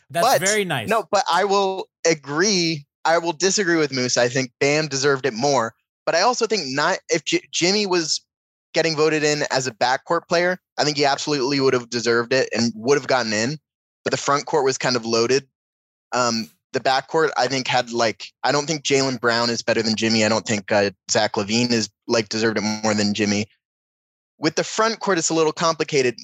that's 0.09 0.25
but- 0.25 0.41
very 0.41 0.65
nice. 0.65 0.89
No, 0.89 1.07
but 1.11 1.23
I 1.31 1.43
will 1.45 1.89
agree. 2.05 2.85
I 3.05 3.17
will 3.17 3.33
disagree 3.33 3.75
with 3.75 3.91
Moose. 3.91 4.17
I 4.17 4.29
think 4.29 4.51
Bam 4.59 4.87
deserved 4.87 5.25
it 5.25 5.33
more. 5.33 5.75
But 6.05 6.15
I 6.15 6.21
also 6.21 6.47
think 6.47 6.63
not 6.67 6.99
if 7.09 7.23
J- 7.25 7.47
Jimmy 7.51 7.85
was 7.85 8.21
getting 8.73 8.95
voted 8.95 9.23
in 9.23 9.43
as 9.51 9.67
a 9.67 9.71
backcourt 9.71 10.27
player, 10.27 10.59
I 10.77 10.83
think 10.83 10.97
he 10.97 11.05
absolutely 11.05 11.59
would 11.59 11.73
have 11.73 11.89
deserved 11.89 12.33
it 12.33 12.49
and 12.53 12.71
would 12.75 12.97
have 12.97 13.07
gotten 13.07 13.31
in. 13.33 13.57
But 14.03 14.11
the 14.11 14.17
front 14.17 14.45
court 14.45 14.65
was 14.65 14.77
kind 14.77 14.95
of 14.95 15.05
loaded. 15.05 15.47
Um, 16.11 16.49
the 16.73 16.79
backcourt, 16.79 17.31
I 17.37 17.47
think, 17.47 17.67
had 17.67 17.91
like 17.91 18.31
I 18.43 18.51
don't 18.51 18.65
think 18.65 18.83
Jaylen 18.83 19.19
Brown 19.19 19.49
is 19.49 19.61
better 19.61 19.81
than 19.81 19.95
Jimmy. 19.95 20.25
I 20.25 20.29
don't 20.29 20.45
think 20.45 20.71
uh, 20.71 20.91
Zach 21.09 21.33
LaVine 21.33 21.71
is 21.71 21.89
like 22.07 22.29
deserved 22.29 22.57
it 22.57 22.61
more 22.83 22.93
than 22.93 23.13
Jimmy. 23.13 23.45
With 24.39 24.55
the 24.55 24.63
front 24.63 24.99
court, 24.99 25.17
it's 25.17 25.29
a 25.29 25.33
little 25.33 25.53
complicated. 25.53 26.15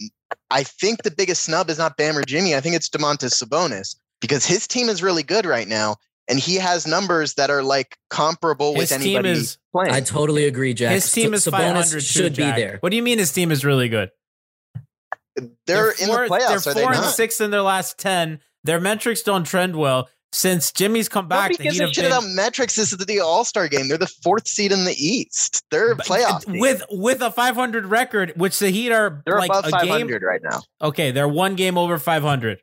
I 0.51 0.63
think 0.63 1.03
the 1.03 1.11
biggest 1.11 1.43
snub 1.43 1.69
is 1.69 1.77
not 1.77 1.97
Bam 1.97 2.17
or 2.17 2.23
Jimmy. 2.23 2.55
I 2.55 2.61
think 2.61 2.75
it's 2.75 2.89
Domantas 2.89 3.41
Sabonis 3.41 3.95
because 4.21 4.45
his 4.45 4.67
team 4.67 4.89
is 4.89 5.03
really 5.03 5.23
good 5.23 5.45
right 5.45 5.67
now, 5.67 5.97
and 6.27 6.39
he 6.39 6.55
has 6.55 6.87
numbers 6.87 7.35
that 7.35 7.49
are 7.49 7.63
like 7.63 7.97
comparable 8.09 8.73
his 8.73 8.91
with 8.91 9.01
team 9.01 9.17
anybody 9.17 9.29
is 9.39 9.57
playing. 9.71 9.93
I 9.93 10.01
totally 10.01 10.45
agree, 10.45 10.73
Jack. 10.73 10.91
his 10.91 11.11
team 11.11 11.33
is 11.33 11.45
Sabonis 11.45 11.51
five 11.51 11.75
hundred. 11.75 12.03
should 12.03 12.35
be 12.35 12.43
there. 12.43 12.77
What 12.79 12.89
do 12.89 12.95
you 12.95 13.03
mean 13.03 13.19
his 13.19 13.31
team 13.31 13.51
is 13.51 13.63
really 13.63 13.89
good? 13.89 14.11
they're, 15.65 15.91
in 15.91 16.07
the 16.09 16.27
playoffs, 16.29 16.65
They're 16.65 16.71
are 16.71 16.75
they 16.75 16.81
four 16.81 16.91
and 16.91 17.01
not? 17.01 17.13
six 17.13 17.39
in 17.39 17.51
their 17.51 17.61
last 17.61 17.97
ten. 17.97 18.39
Their 18.63 18.79
metrics 18.79 19.21
don't 19.21 19.45
trend 19.45 19.75
well 19.75 20.09
since 20.31 20.71
Jimmy's 20.71 21.09
come 21.09 21.25
Don't 21.25 21.29
back. 21.29 21.49
be 21.49 21.55
the 21.57 21.63
Heat 21.71 21.81
have 21.81 21.89
shit 21.89 22.03
been- 22.03 22.11
about 22.11 22.23
metrics. 22.29 22.75
This 22.75 22.91
is 22.91 22.97
the 22.99 23.19
All 23.19 23.43
Star 23.45 23.67
game. 23.67 23.87
They're 23.87 23.97
the 23.97 24.07
fourth 24.07 24.47
seed 24.47 24.71
in 24.71 24.85
the 24.85 24.93
East. 24.93 25.63
They're 25.71 25.91
a 25.91 25.95
But- 25.95 26.05
playoff 26.05 26.45
team. 26.45 26.59
with 26.59 26.83
with 26.91 27.21
a 27.21 27.31
500 27.31 27.85
record, 27.87 28.33
which 28.35 28.59
the 28.59 28.69
Heat 28.69 28.91
are 28.91 29.21
They're 29.25 29.39
like 29.39 29.49
above 29.49 29.65
a 29.67 29.71
game. 29.71 29.79
500 29.79 30.21
right 30.23 30.41
now, 30.43 30.61
Okay, 30.81 31.11
they're 31.11 31.27
one 31.27 31.55
game 31.55 31.77
over 31.77 31.97
500. 31.97 32.59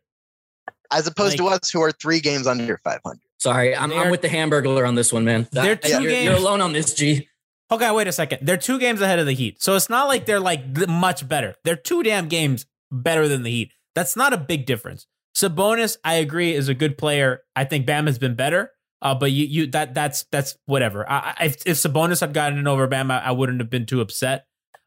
as 0.93 1.07
opposed 1.07 1.37
to 1.39 1.49
us 1.49 1.69
who 1.71 1.83
are 1.83 1.91
three 1.93 2.21
games 2.21 2.47
under 2.47 2.79
500. 2.85 3.19
Sorry, 3.39 3.77
I'm, 3.77 3.93
I'm 3.93 4.11
with 4.11 4.23
the 4.23 4.29
Hamburglar 4.29 4.87
on 4.87 4.95
this 4.95 5.13
one, 5.13 5.25
man. 5.25 5.49
They're 5.53 5.75
That- 5.75 5.83
two 5.83 6.03
you're, 6.03 6.11
games- 6.11 6.25
you're 6.25 6.35
alone 6.37 6.61
on 6.61 6.73
this, 6.73 6.95
G. 6.95 7.29
Okay, 7.71 7.91
wait 7.91 8.07
a 8.07 8.13
second. 8.13 8.39
They're 8.47 8.57
two 8.57 8.79
games 8.79 9.01
ahead 9.01 9.19
of 9.19 9.27
the 9.27 9.33
Heat, 9.33 9.61
so 9.61 9.75
it's 9.75 9.91
not 9.91 10.07
like 10.07 10.25
they're 10.25 10.39
like 10.39 10.89
much 10.89 11.27
better. 11.29 11.57
They're 11.65 11.75
two 11.75 12.05
damn 12.05 12.29
games 12.29 12.65
better 12.93 13.27
than 13.27 13.43
the 13.43 13.51
Heat. 13.51 13.73
That's 13.97 14.15
not 14.15 14.33
a 14.33 14.37
big 14.37 14.67
difference. 14.67 15.07
Sabonis, 15.37 15.99
I 16.03 16.15
agree, 16.15 16.55
is 16.55 16.71
a 16.71 16.75
good 16.75 16.97
player. 16.97 17.43
I 17.55 17.65
think 17.65 17.85
Bam 17.85 18.07
has 18.07 18.19
been 18.19 18.35
better. 18.35 18.73
Uh, 19.03 19.15
but 19.15 19.31
you, 19.31 19.45
you 19.45 19.67
that 19.69 19.93
that's 19.93 20.25
that's 20.33 20.57
whatever. 20.65 21.09
I, 21.09 21.35
if, 21.43 21.57
if 21.67 21.77
Sabonis 21.77 22.21
had 22.21 22.33
gotten 22.33 22.59
it 22.59 22.67
over 22.67 22.87
Bam, 22.87 23.11
I, 23.11 23.27
I 23.27 23.31
wouldn't 23.33 23.61
have 23.61 23.69
been 23.69 23.85
too 23.85 24.01
upset. 24.01 24.47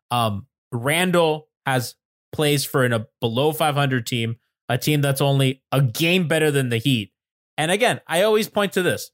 Um, 0.10 0.48
Randle 0.72 1.48
has 1.68 1.94
plays 2.32 2.66
for 2.66 2.84
in 2.84 2.94
a 2.94 3.06
below 3.22 3.52
500 3.52 4.06
team, 4.08 4.38
a 4.68 4.78
team 4.80 5.02
that's 5.02 5.22
only 5.22 5.62
a 5.72 5.82
game 5.82 6.28
better 6.28 6.50
than 6.50 6.70
the 6.70 6.78
Heat. 6.78 7.14
And 7.56 7.70
again, 7.70 8.02
I 8.08 8.24
always 8.24 8.50
point 8.50 8.74
to 8.74 8.82
this. 8.82 9.12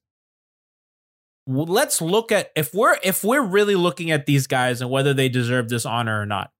Let's 1.46 2.01
look 2.01 2.32
at 2.32 2.51
if 2.56 2.74
we're 2.74 2.98
if 3.04 3.25
we're 3.25 3.44
really 3.44 3.75
looking 3.75 4.10
at 4.10 4.25
these 4.25 4.48
guys 4.48 4.82
and 4.82 4.89
whether 4.89 5.13
they 5.13 5.27
deserve 5.27 5.68
this 5.68 5.86
honor 5.86 6.22
or 6.22 6.25
not. 6.25 6.51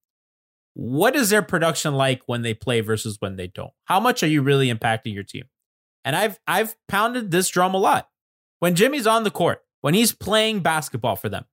What 0.76 1.16
is 1.16 1.30
their 1.30 1.42
production 1.42 1.96
like 1.96 2.22
when 2.26 2.42
they 2.42 2.54
play 2.54 2.82
versus 2.82 3.18
when 3.20 3.38
they 3.38 3.48
don't? 3.48 3.72
How 3.86 4.00
much 4.00 4.22
are 4.24 4.28
you 4.28 4.42
really 4.42 4.72
impacting 4.72 5.14
your 5.14 5.24
team? 5.24 5.46
And 6.04 6.16
I've 6.16 6.38
I've 6.46 6.76
pounded 6.88 7.32
this 7.32 7.48
drum 7.50 7.74
a 7.74 7.78
lot. 7.78 8.10
When 8.60 8.76
Jimmy's 8.76 9.08
on 9.08 9.24
the 9.24 9.32
court, 9.32 9.64
when 9.82 9.94
he's 9.94 10.12
playing 10.12 10.60
basketball 10.60 11.16
for 11.16 11.30
them, 11.30 11.46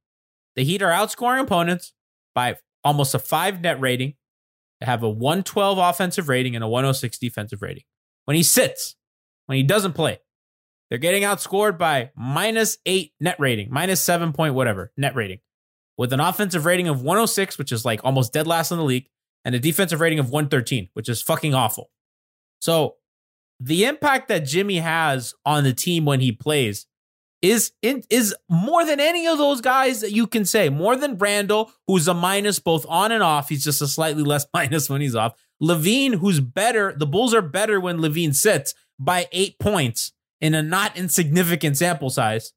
the 0.56 0.64
Heat 0.64 0.82
are 0.82 0.90
outscoring 0.90 1.40
opponents 1.40 1.92
by 2.34 2.56
almost 2.82 3.14
a 3.14 3.18
five 3.20 3.60
net 3.60 3.80
rating. 3.80 4.14
They 4.80 4.86
have 4.86 5.04
a 5.04 5.08
112 5.08 5.78
offensive 5.78 6.28
rating 6.28 6.56
and 6.56 6.64
a 6.64 6.68
106 6.68 7.16
defensive 7.18 7.62
rating. 7.62 7.84
When 8.24 8.36
he 8.36 8.42
sits, 8.42 8.96
when 9.46 9.56
he 9.56 9.62
doesn't 9.62 9.92
play, 9.92 10.18
they're 10.90 10.98
getting 10.98 11.22
outscored 11.22 11.78
by 11.78 12.10
minus 12.16 12.78
eight 12.86 13.12
net 13.20 13.36
rating, 13.38 13.68
minus 13.70 14.02
seven 14.02 14.32
point 14.32 14.54
whatever 14.54 14.92
net 14.96 15.14
rating, 15.14 15.38
with 16.02 16.12
an 16.12 16.18
offensive 16.18 16.64
rating 16.64 16.88
of 16.88 17.00
106, 17.00 17.58
which 17.58 17.70
is 17.70 17.84
like 17.84 18.00
almost 18.02 18.32
dead 18.32 18.44
last 18.44 18.72
in 18.72 18.78
the 18.78 18.82
league, 18.82 19.06
and 19.44 19.54
a 19.54 19.60
defensive 19.60 20.00
rating 20.00 20.18
of 20.18 20.30
113, 20.30 20.88
which 20.94 21.08
is 21.08 21.22
fucking 21.22 21.54
awful. 21.54 21.92
So 22.60 22.96
the 23.60 23.84
impact 23.84 24.26
that 24.26 24.40
Jimmy 24.40 24.78
has 24.78 25.32
on 25.46 25.62
the 25.62 25.72
team 25.72 26.04
when 26.04 26.18
he 26.18 26.32
plays 26.32 26.86
is 27.40 27.70
in, 27.82 28.02
is 28.10 28.34
more 28.48 28.84
than 28.84 28.98
any 28.98 29.28
of 29.28 29.38
those 29.38 29.60
guys 29.60 30.00
that 30.00 30.10
you 30.10 30.26
can 30.26 30.44
say. 30.44 30.68
More 30.68 30.96
than 30.96 31.18
Randle, 31.18 31.70
who's 31.86 32.08
a 32.08 32.14
minus 32.14 32.58
both 32.58 32.84
on 32.88 33.12
and 33.12 33.22
off. 33.22 33.48
He's 33.48 33.62
just 33.62 33.80
a 33.80 33.86
slightly 33.86 34.22
less 34.24 34.44
minus 34.52 34.90
when 34.90 35.02
he's 35.02 35.14
off. 35.14 35.34
LaVine, 35.62 36.16
who's 36.16 36.40
better. 36.40 36.92
The 36.96 37.06
Bulls 37.06 37.32
are 37.32 37.42
better 37.42 37.78
when 37.78 37.98
LaVine 37.98 38.34
sits 38.34 38.74
by 38.98 39.28
eight 39.30 39.60
points 39.60 40.12
in 40.40 40.52
a 40.52 40.62
not 40.64 40.98
insignificant 40.98 41.76
sample 41.76 42.10
size. 42.10 42.52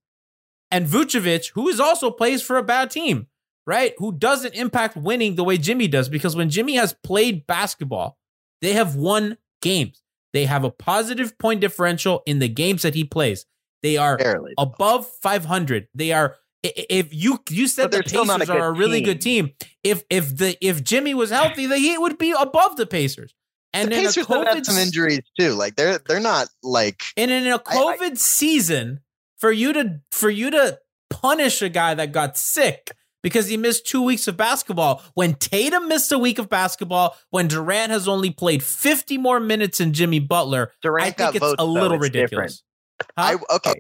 And 0.72 0.88
Vucevic, 0.88 1.52
who 1.54 1.70
is 1.70 1.80
also 1.80 2.10
plays 2.10 2.42
for 2.42 2.58
a 2.58 2.64
bad 2.64 2.90
team, 2.90 3.28
right? 3.66 3.94
Who 3.98 4.12
doesn't 4.12 4.54
impact 4.56 4.96
winning 4.96 5.36
the 5.36 5.44
way 5.44 5.58
Jimmy 5.58 5.88
does. 5.88 6.10
Because 6.10 6.36
when 6.36 6.50
Jimmy 6.50 6.76
has 6.76 6.94
played 7.04 7.48
basketball, 7.48 8.18
they 8.62 8.74
have 8.74 8.96
won 8.96 9.38
games. 9.62 10.02
They 10.34 10.46
have 10.46 10.64
a 10.64 10.70
positive 10.72 11.38
point 11.38 11.62
differential 11.62 12.22
in 12.26 12.40
the 12.40 12.48
games 12.50 12.82
that 12.82 12.94
he 12.96 13.04
plays. 13.04 13.46
They 13.84 13.98
are 13.98 14.18
Barely. 14.18 14.54
above 14.58 15.08
500. 15.22 15.88
They 15.94 16.12
are 16.12 16.36
i- 16.66 16.74
i- 16.78 16.86
if 16.90 17.14
you 17.14 17.40
you 17.50 17.68
said 17.68 17.92
the 17.92 17.98
not 18.26 18.42
a 18.42 18.46
Pacers 18.46 18.50
are 18.50 18.68
a 18.68 18.72
really 18.72 19.00
team. 19.00 19.06
good 19.06 19.22
team. 19.22 19.52
If 19.84 20.04
if 20.10 20.36
the 20.38 20.58
if 20.66 20.84
Jimmy 20.84 21.14
was 21.14 21.30
healthy, 21.30 21.66
the 21.68 21.78
Heat 21.78 22.00
would 22.00 22.18
be 22.18 22.32
above 22.38 22.76
the 22.78 22.86
Pacers. 22.86 23.34
And 23.74 23.92
the 23.92 23.96
in 23.96 24.02
a 24.02 24.08
Pacers 24.08 24.26
have 24.28 24.48
had 24.48 24.58
COVID 24.58 24.66
some 24.66 24.78
injuries 24.78 25.22
too. 25.40 25.52
Like 25.54 25.76
they're 25.76 26.00
they're 26.00 26.20
not 26.20 26.48
like 26.64 27.02
and 27.16 27.30
in 27.32 27.46
a 27.48 27.60
COVID 27.60 28.18
season, 28.18 29.00
for 29.38 29.52
you 29.52 29.72
to 29.74 30.02
for 30.12 30.30
you 30.30 30.50
to 30.52 30.80
punish 31.10 31.62
a 31.62 31.70
guy 31.70 31.94
that 31.94 32.12
got 32.12 32.38
sick 32.38 32.92
because 33.26 33.48
he 33.48 33.58
missed 33.58 33.88
two 33.88 34.04
weeks 34.04 34.28
of 34.28 34.38
basketball, 34.38 35.02
when 35.16 35.34
Tatum 35.34 35.88
missed 35.88 36.12
a 36.12 36.20
week 36.20 36.38
of 36.38 36.48
basketball, 36.48 37.18
when 37.32 37.48
Durant 37.48 37.92
has 37.92 38.08
only 38.08 38.30
played 38.30 38.62
50 38.62 39.18
more 39.18 39.40
minutes 39.40 39.80
than 39.80 39.94
Jimmy 39.94 40.20
Butler, 40.20 40.72
Durant 40.84 41.08
I 41.08 41.10
think 41.10 41.36
it's 41.38 41.40
votes, 41.40 41.56
a 41.58 41.66
little 41.66 41.94
It's 41.94 42.04
ridiculous. 42.04 42.62
Huh? 43.02 43.40
I 43.50 43.56
okay. 43.56 43.74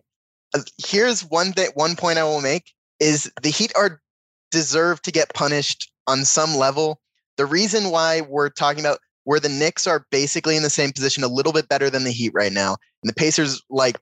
Uh, 0.55 0.61
Here's 0.83 1.21
one 1.21 1.53
thing. 1.53 1.69
One 1.75 1.95
point 1.95 2.17
I 2.17 2.23
will 2.23 2.41
make 2.41 2.73
is 2.99 3.31
the 3.43 3.49
Heat 3.49 3.71
are 3.75 4.01
deserve 4.49 4.99
to 5.03 5.11
get 5.11 5.31
punished 5.35 5.91
on 6.07 6.25
some 6.25 6.55
level. 6.55 6.99
The 7.37 7.45
reason 7.45 7.91
why 7.91 8.21
we're 8.21 8.49
talking 8.49 8.83
about 8.83 8.97
where 9.25 9.39
the 9.39 9.49
Knicks 9.49 9.85
are 9.85 10.07
basically 10.09 10.57
in 10.57 10.63
the 10.63 10.71
same 10.71 10.91
position, 10.91 11.23
a 11.23 11.27
little 11.27 11.53
bit 11.53 11.69
better 11.69 11.91
than 11.91 12.03
the 12.03 12.11
Heat 12.11 12.31
right 12.33 12.51
now, 12.51 12.77
and 13.03 13.09
the 13.11 13.13
Pacers 13.13 13.61
like 13.69 13.99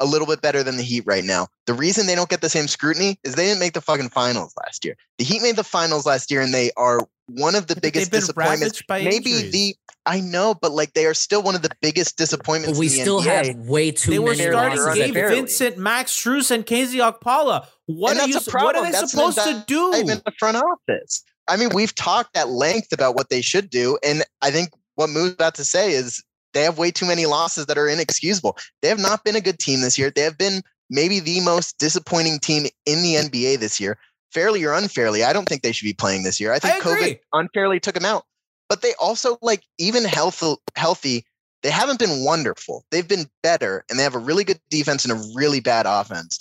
a 0.00 0.04
little 0.06 0.26
bit 0.26 0.40
better 0.40 0.62
than 0.62 0.76
the 0.76 0.82
Heat 0.82 1.04
right 1.06 1.24
now. 1.24 1.46
The 1.66 1.74
reason 1.74 2.06
they 2.06 2.14
don't 2.14 2.28
get 2.28 2.40
the 2.40 2.48
same 2.48 2.66
scrutiny 2.68 3.18
is 3.22 3.34
they 3.34 3.44
didn't 3.44 3.60
make 3.60 3.74
the 3.74 3.80
fucking 3.80 4.08
finals 4.08 4.54
last 4.64 4.84
year. 4.84 4.96
The 5.18 5.24
Heat 5.24 5.42
made 5.42 5.56
the 5.56 5.64
finals 5.64 6.06
last 6.06 6.30
year, 6.30 6.40
and 6.40 6.52
they 6.54 6.70
are 6.76 7.00
one 7.28 7.54
of 7.54 7.66
the 7.68 7.74
But 7.74 7.82
biggest 7.82 8.10
been 8.10 8.20
disappointments. 8.20 8.82
by 8.88 9.02
Maybe 9.04 9.32
injuries. 9.32 9.52
the 9.52 9.76
I 10.06 10.20
know, 10.20 10.54
but 10.54 10.72
like 10.72 10.94
they 10.94 11.04
are 11.04 11.12
still 11.14 11.42
one 11.42 11.54
of 11.54 11.60
the 11.62 11.70
biggest 11.82 12.16
disappointments. 12.16 12.78
But 12.78 12.80
we 12.80 12.86
in 12.86 12.92
the 12.92 12.98
still 13.00 13.20
NBA. 13.20 13.46
have 13.46 13.56
way 13.68 13.90
too 13.90 14.10
many. 14.10 14.36
they 14.36 14.46
were 14.48 14.52
starting 14.52 14.78
losses 14.82 14.94
Gabe. 15.12 15.14
Vincent, 15.14 15.76
Max 15.78 16.10
Strus, 16.12 16.50
and 16.50 16.64
KZ 16.64 16.94
Okpala. 17.20 17.66
What 17.86 18.12
And 18.12 18.20
are 18.20 18.26
you? 18.26 18.32
that's 18.34 18.48
a 18.48 18.50
What 18.58 18.76
are 18.76 18.84
they 18.84 18.92
That's 18.92 19.10
supposed 19.12 19.36
to 19.38 19.62
do? 19.66 19.92
I'm 19.94 20.08
in 20.08 20.22
the 20.24 20.32
front 20.38 20.56
office. 20.56 21.22
I 21.48 21.56
mean, 21.58 21.68
we've 21.74 21.94
talked 21.94 22.36
at 22.36 22.48
length 22.48 22.92
about 22.92 23.14
what 23.14 23.28
they 23.28 23.42
should 23.42 23.68
do, 23.68 23.98
and 24.02 24.22
I 24.40 24.50
think 24.50 24.70
what 24.94 25.10
Moo's 25.10 25.32
about 25.32 25.54
to 25.56 25.64
say 25.64 25.92
is 25.92 26.24
they 26.52 26.62
have 26.62 26.78
way 26.78 26.90
too 26.90 27.06
many 27.06 27.26
losses 27.26 27.66
that 27.66 27.78
are 27.78 27.88
inexcusable. 27.88 28.56
They 28.82 28.88
have 28.88 28.98
not 28.98 29.24
been 29.24 29.36
a 29.36 29.40
good 29.40 29.58
team 29.58 29.80
this 29.80 29.98
year. 29.98 30.10
They 30.10 30.22
have 30.22 30.38
been 30.38 30.62
maybe 30.90 31.20
the 31.20 31.40
most 31.40 31.78
disappointing 31.78 32.40
team 32.40 32.66
in 32.84 33.02
the 33.02 33.14
NBA 33.14 33.60
this 33.60 33.80
year, 33.80 33.98
fairly 34.32 34.64
or 34.64 34.72
unfairly. 34.72 35.24
I 35.24 35.32
don't 35.32 35.48
think 35.48 35.62
they 35.62 35.72
should 35.72 35.86
be 35.86 35.94
playing 35.94 36.24
this 36.24 36.40
year. 36.40 36.52
I 36.52 36.58
think 36.58 36.74
I. 36.74 36.80
COVID 36.80 37.18
unfairly 37.32 37.80
took 37.80 37.94
them 37.94 38.04
out, 38.04 38.24
but 38.68 38.82
they 38.82 38.94
also 39.00 39.38
like 39.40 39.62
even 39.78 40.04
health, 40.04 40.42
healthy. 40.76 41.24
They 41.62 41.70
haven't 41.70 41.98
been 41.98 42.24
wonderful. 42.24 42.84
They've 42.90 43.06
been 43.06 43.26
better, 43.42 43.84
and 43.88 43.98
they 43.98 44.02
have 44.02 44.14
a 44.14 44.18
really 44.18 44.44
good 44.44 44.60
defense 44.70 45.04
and 45.04 45.12
a 45.12 45.22
really 45.34 45.60
bad 45.60 45.86
offense. 45.86 46.38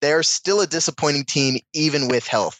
They 0.00 0.12
are 0.12 0.22
still 0.22 0.60
a 0.60 0.66
disappointing 0.66 1.24
team, 1.24 1.60
even 1.74 2.08
with 2.08 2.26
health. 2.26 2.58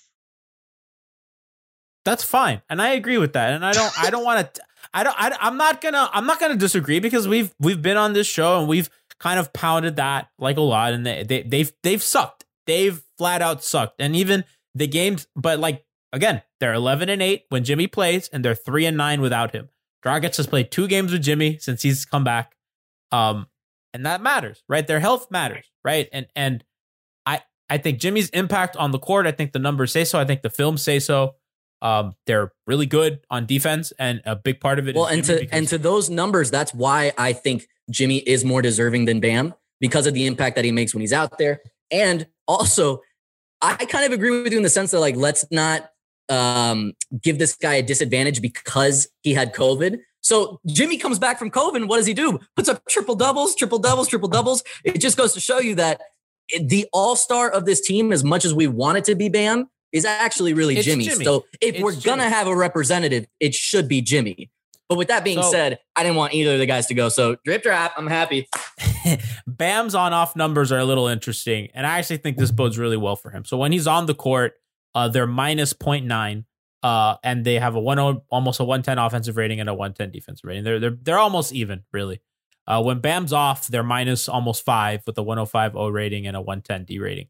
That's 2.04 2.24
fine, 2.24 2.62
and 2.68 2.82
I 2.82 2.90
agree 2.90 3.18
with 3.18 3.32
that. 3.32 3.52
And 3.52 3.64
I 3.64 3.72
don't, 3.72 3.92
I 3.98 4.10
don't 4.10 4.24
want 4.24 4.54
to. 4.54 4.62
I 4.94 5.04
don't. 5.04 5.16
I, 5.18 5.36
I'm 5.40 5.56
not 5.56 5.80
gonna. 5.80 6.10
I'm 6.12 6.26
not 6.26 6.38
gonna 6.40 6.56
disagree 6.56 7.00
because 7.00 7.26
we've 7.26 7.54
we've 7.58 7.80
been 7.80 7.96
on 7.96 8.12
this 8.12 8.26
show 8.26 8.58
and 8.60 8.68
we've 8.68 8.90
kind 9.18 9.38
of 9.38 9.52
pounded 9.52 9.96
that 9.96 10.28
like 10.38 10.56
a 10.56 10.62
lot, 10.62 10.92
and 10.92 11.06
they, 11.06 11.22
they 11.22 11.42
they've 11.42 11.72
they've 11.82 12.02
sucked. 12.02 12.44
They've 12.66 13.02
flat 13.18 13.42
out 13.42 13.64
sucked, 13.64 14.00
and 14.00 14.14
even 14.14 14.44
the 14.74 14.86
games. 14.86 15.26
But 15.34 15.58
like 15.58 15.84
again, 16.12 16.42
they're 16.60 16.74
11 16.74 17.08
and 17.08 17.22
eight 17.22 17.44
when 17.48 17.64
Jimmy 17.64 17.86
plays, 17.86 18.28
and 18.28 18.44
they're 18.44 18.54
three 18.54 18.84
and 18.84 18.96
nine 18.96 19.20
without 19.20 19.52
him. 19.52 19.70
Dragic 20.04 20.36
has 20.36 20.46
played 20.46 20.70
two 20.70 20.88
games 20.88 21.12
with 21.12 21.22
Jimmy 21.22 21.58
since 21.58 21.82
he's 21.82 22.04
come 22.04 22.24
back, 22.24 22.56
um, 23.12 23.46
and 23.94 24.04
that 24.04 24.20
matters, 24.20 24.62
right? 24.68 24.86
Their 24.86 25.00
health 25.00 25.30
matters, 25.30 25.70
right? 25.84 26.08
And 26.12 26.26
and 26.34 26.64
I 27.24 27.42
I 27.70 27.78
think 27.78 27.98
Jimmy's 27.98 28.28
impact 28.30 28.76
on 28.76 28.90
the 28.90 28.98
court. 28.98 29.26
I 29.26 29.32
think 29.32 29.52
the 29.52 29.58
numbers 29.58 29.92
say 29.92 30.04
so. 30.04 30.18
I 30.18 30.24
think 30.24 30.42
the 30.42 30.50
films 30.50 30.82
say 30.82 30.98
so. 30.98 31.36
Um, 31.82 32.14
they're 32.26 32.52
really 32.66 32.86
good 32.86 33.20
on 33.28 33.44
defense, 33.44 33.92
and 33.98 34.22
a 34.24 34.36
big 34.36 34.60
part 34.60 34.78
of 34.78 34.88
it. 34.88 34.96
Well, 34.96 35.06
is 35.06 35.12
and 35.12 35.24
Jimmy 35.24 35.46
to 35.46 35.54
and 35.54 35.68
to 35.68 35.78
those 35.78 36.08
numbers, 36.08 36.50
that's 36.50 36.72
why 36.72 37.12
I 37.18 37.32
think 37.34 37.66
Jimmy 37.90 38.18
is 38.18 38.44
more 38.44 38.62
deserving 38.62 39.04
than 39.04 39.20
Bam 39.20 39.52
because 39.80 40.06
of 40.06 40.14
the 40.14 40.26
impact 40.26 40.56
that 40.56 40.64
he 40.64 40.72
makes 40.72 40.94
when 40.94 41.00
he's 41.00 41.12
out 41.12 41.38
there. 41.38 41.60
And 41.90 42.26
also, 42.46 43.02
I 43.60 43.74
kind 43.74 44.06
of 44.06 44.12
agree 44.12 44.42
with 44.42 44.52
you 44.52 44.58
in 44.58 44.62
the 44.62 44.70
sense 44.70 44.92
that 44.92 45.00
like 45.00 45.16
let's 45.16 45.44
not 45.50 45.90
um, 46.28 46.94
give 47.20 47.38
this 47.38 47.56
guy 47.56 47.74
a 47.74 47.82
disadvantage 47.82 48.40
because 48.40 49.08
he 49.22 49.34
had 49.34 49.54
COVID. 49.54 49.98
So 50.20 50.60
Jimmy 50.66 50.96
comes 50.96 51.18
back 51.18 51.38
from 51.38 51.50
COVID. 51.50 51.76
And 51.76 51.88
what 51.88 51.96
does 51.96 52.06
he 52.06 52.14
do? 52.14 52.38
Puts 52.56 52.68
up 52.68 52.82
triple 52.88 53.16
doubles, 53.16 53.54
triple 53.54 53.78
doubles, 53.78 54.08
triple 54.08 54.28
doubles. 54.28 54.62
It 54.84 54.98
just 54.98 55.16
goes 55.16 55.32
to 55.34 55.40
show 55.40 55.58
you 55.58 55.74
that 55.74 56.00
the 56.60 56.86
all 56.92 57.16
star 57.16 57.50
of 57.50 57.66
this 57.66 57.80
team, 57.80 58.12
as 58.12 58.24
much 58.24 58.44
as 58.44 58.54
we 58.54 58.66
want 58.66 58.98
it 58.98 59.04
to 59.06 59.14
be 59.14 59.28
Bam, 59.28 59.68
is 59.92 60.04
actually 60.04 60.54
really 60.54 60.76
Jimmy. 60.76 61.04
Jimmy. 61.04 61.24
So 61.24 61.44
if 61.60 61.74
It's 61.76 61.82
we're 61.84 61.94
gonna 62.00 62.28
have 62.28 62.46
a 62.46 62.56
representative, 62.56 63.26
it 63.40 63.54
should 63.54 63.88
be 63.88 64.00
Jimmy. 64.02 64.50
But 64.88 64.98
with 64.98 65.08
that 65.08 65.24
being 65.24 65.40
So- 65.42 65.50
said, 65.50 65.78
I 65.96 66.02
didn't 66.02 66.16
want 66.16 66.34
either 66.34 66.54
of 66.54 66.58
the 66.58 66.66
guys 66.66 66.86
to 66.88 66.94
go. 66.94 67.08
So 67.08 67.36
drip 67.44 67.62
drop, 67.62 67.92
I'm 67.96 68.06
happy. 68.06 68.48
Bam's 69.46 69.94
on 69.94 70.12
off 70.12 70.36
numbers 70.36 70.70
are 70.72 70.78
a 70.78 70.84
little 70.84 71.06
interesting, 71.08 71.68
and 71.74 71.86
I 71.86 71.98
actually 71.98 72.18
think 72.18 72.36
this 72.36 72.50
bodes 72.50 72.78
really 72.78 72.96
well 72.96 73.16
for 73.16 73.30
him. 73.30 73.44
So 73.44 73.56
when 73.56 73.72
he's 73.72 73.86
on 73.86 74.06
the 74.06 74.14
court, 74.14 74.54
uh, 74.94 75.08
they're 75.08 75.26
minus 75.26 75.72
0.9, 75.72 76.44
uh, 76.82 77.16
and 77.24 77.44
they 77.44 77.54
have 77.58 77.74
a 77.74 77.80
one 77.80 77.98
almost 77.98 78.60
a 78.60 78.64
110 78.64 78.98
offensive 78.98 79.36
rating 79.36 79.60
and 79.60 79.68
a 79.68 79.74
110 79.74 80.10
defensive 80.10 80.44
rating. 80.46 80.64
They're 80.64 80.78
they're 80.80 80.96
they're 81.00 81.18
almost 81.18 81.52
even, 81.52 81.84
really. 81.92 82.20
Uh, 82.66 82.82
when 82.82 83.00
Bam's 83.00 83.32
off, 83.32 83.66
they're 83.66 83.82
minus 83.82 84.28
almost 84.28 84.64
five 84.64 85.02
with 85.06 85.18
a 85.18 85.22
105 85.22 85.74
O 85.74 85.88
rating 85.88 86.26
and 86.26 86.36
a 86.36 86.40
110 86.40 86.84
D 86.84 86.98
rating. 86.98 87.26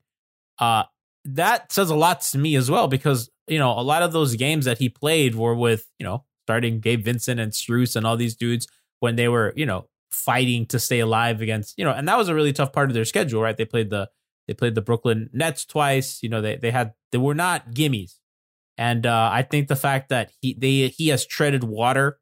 Uh, 0.59 0.85
that 1.24 1.72
says 1.72 1.90
a 1.90 1.94
lot 1.94 2.20
to 2.20 2.38
me 2.38 2.56
as 2.56 2.70
well 2.70 2.88
because 2.88 3.30
you 3.46 3.58
know 3.58 3.70
a 3.78 3.82
lot 3.82 4.02
of 4.02 4.12
those 4.12 4.34
games 4.36 4.64
that 4.64 4.78
he 4.78 4.88
played 4.88 5.34
were 5.34 5.54
with 5.54 5.86
you 5.98 6.04
know 6.04 6.24
starting 6.44 6.80
Gabe 6.80 7.04
Vincent 7.04 7.40
and 7.40 7.52
Strus 7.52 7.96
and 7.96 8.06
all 8.06 8.16
these 8.16 8.34
dudes 8.34 8.66
when 9.00 9.16
they 9.16 9.28
were 9.28 9.52
you 9.56 9.66
know 9.66 9.86
fighting 10.10 10.66
to 10.66 10.78
stay 10.78 11.00
alive 11.00 11.40
against 11.40 11.78
you 11.78 11.84
know 11.84 11.92
and 11.92 12.06
that 12.08 12.18
was 12.18 12.28
a 12.28 12.34
really 12.34 12.52
tough 12.52 12.72
part 12.72 12.90
of 12.90 12.94
their 12.94 13.04
schedule 13.04 13.42
right? 13.42 13.56
They 13.56 13.64
played 13.64 13.90
the 13.90 14.08
they 14.48 14.54
played 14.54 14.74
the 14.74 14.82
Brooklyn 14.82 15.30
Nets 15.32 15.64
twice 15.64 16.22
you 16.22 16.28
know 16.28 16.40
they 16.40 16.56
they 16.56 16.70
had 16.70 16.92
they 17.12 17.18
were 17.18 17.34
not 17.34 17.70
gimmies. 17.70 18.16
And 18.78 19.06
uh, 19.06 19.28
I 19.30 19.42
think 19.42 19.68
the 19.68 19.76
fact 19.76 20.08
that 20.08 20.32
he 20.40 20.54
they 20.54 20.88
he 20.88 21.08
has 21.08 21.26
treaded 21.26 21.62
water 21.62 22.18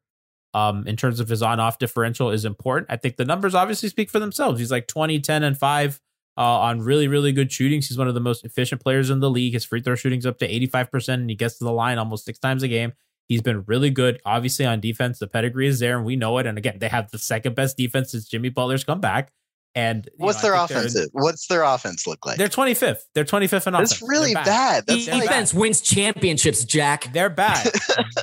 um 0.53 0.85
in 0.85 0.97
terms 0.97 1.19
of 1.21 1.29
his 1.29 1.41
on 1.41 1.59
off 1.59 1.79
differential 1.79 2.29
is 2.29 2.45
important. 2.45 2.91
I 2.91 2.97
think 2.97 3.15
the 3.15 3.25
numbers 3.25 3.55
obviously 3.55 3.89
speak 3.89 4.09
for 4.09 4.19
themselves. 4.19 4.59
He's 4.59 4.71
like 4.71 4.87
20 4.87 5.19
10 5.19 5.43
and 5.43 5.57
5 5.57 5.99
uh, 6.37 6.41
on 6.41 6.81
really 6.81 7.07
really 7.07 7.31
good 7.31 7.51
shootings 7.51 7.87
he's 7.87 7.97
one 7.97 8.07
of 8.07 8.13
the 8.13 8.19
most 8.19 8.45
efficient 8.45 8.81
players 8.81 9.09
in 9.09 9.19
the 9.19 9.29
league 9.29 9.53
his 9.53 9.65
free 9.65 9.81
throw 9.81 9.95
shooting's 9.95 10.25
up 10.25 10.37
to 10.39 10.47
85% 10.67 11.13
and 11.13 11.29
he 11.29 11.35
gets 11.35 11.57
to 11.57 11.63
the 11.63 11.71
line 11.71 11.97
almost 11.97 12.25
six 12.25 12.39
times 12.39 12.63
a 12.63 12.67
game 12.67 12.93
He's 13.31 13.41
been 13.41 13.63
really 13.65 13.91
good. 13.91 14.19
Obviously, 14.25 14.65
on 14.65 14.81
defense, 14.81 15.19
the 15.19 15.25
pedigree 15.25 15.65
is 15.65 15.79
there, 15.79 15.95
and 15.95 16.05
we 16.05 16.17
know 16.17 16.37
it. 16.39 16.45
And 16.45 16.57
again, 16.57 16.79
they 16.79 16.89
have 16.89 17.11
the 17.11 17.17
second 17.17 17.55
best 17.55 17.77
defense 17.77 18.11
since 18.11 18.27
Jimmy 18.27 18.49
Butler's 18.49 18.83
come 18.83 18.99
back. 18.99 19.31
And 19.73 20.09
What's 20.17 20.43
know, 20.43 20.49
their 20.49 20.67
think 20.67 20.91
they're- 20.91 21.07
What's 21.13 21.47
their 21.47 21.63
offense 21.63 22.05
look 22.05 22.25
like? 22.25 22.37
They're 22.37 22.49
25th. 22.49 23.03
They're 23.15 23.23
25th 23.23 23.67
in 23.67 23.75
offense. 23.75 23.91
That's 23.91 24.01
really 24.01 24.33
bad. 24.33 24.85
That's 24.85 25.05
They're 25.05 25.15
like 25.15 25.23
Defense 25.23 25.53
wins 25.53 25.79
championships, 25.79 26.65
Jack. 26.65 27.13
They're 27.13 27.29
bad. 27.29 27.71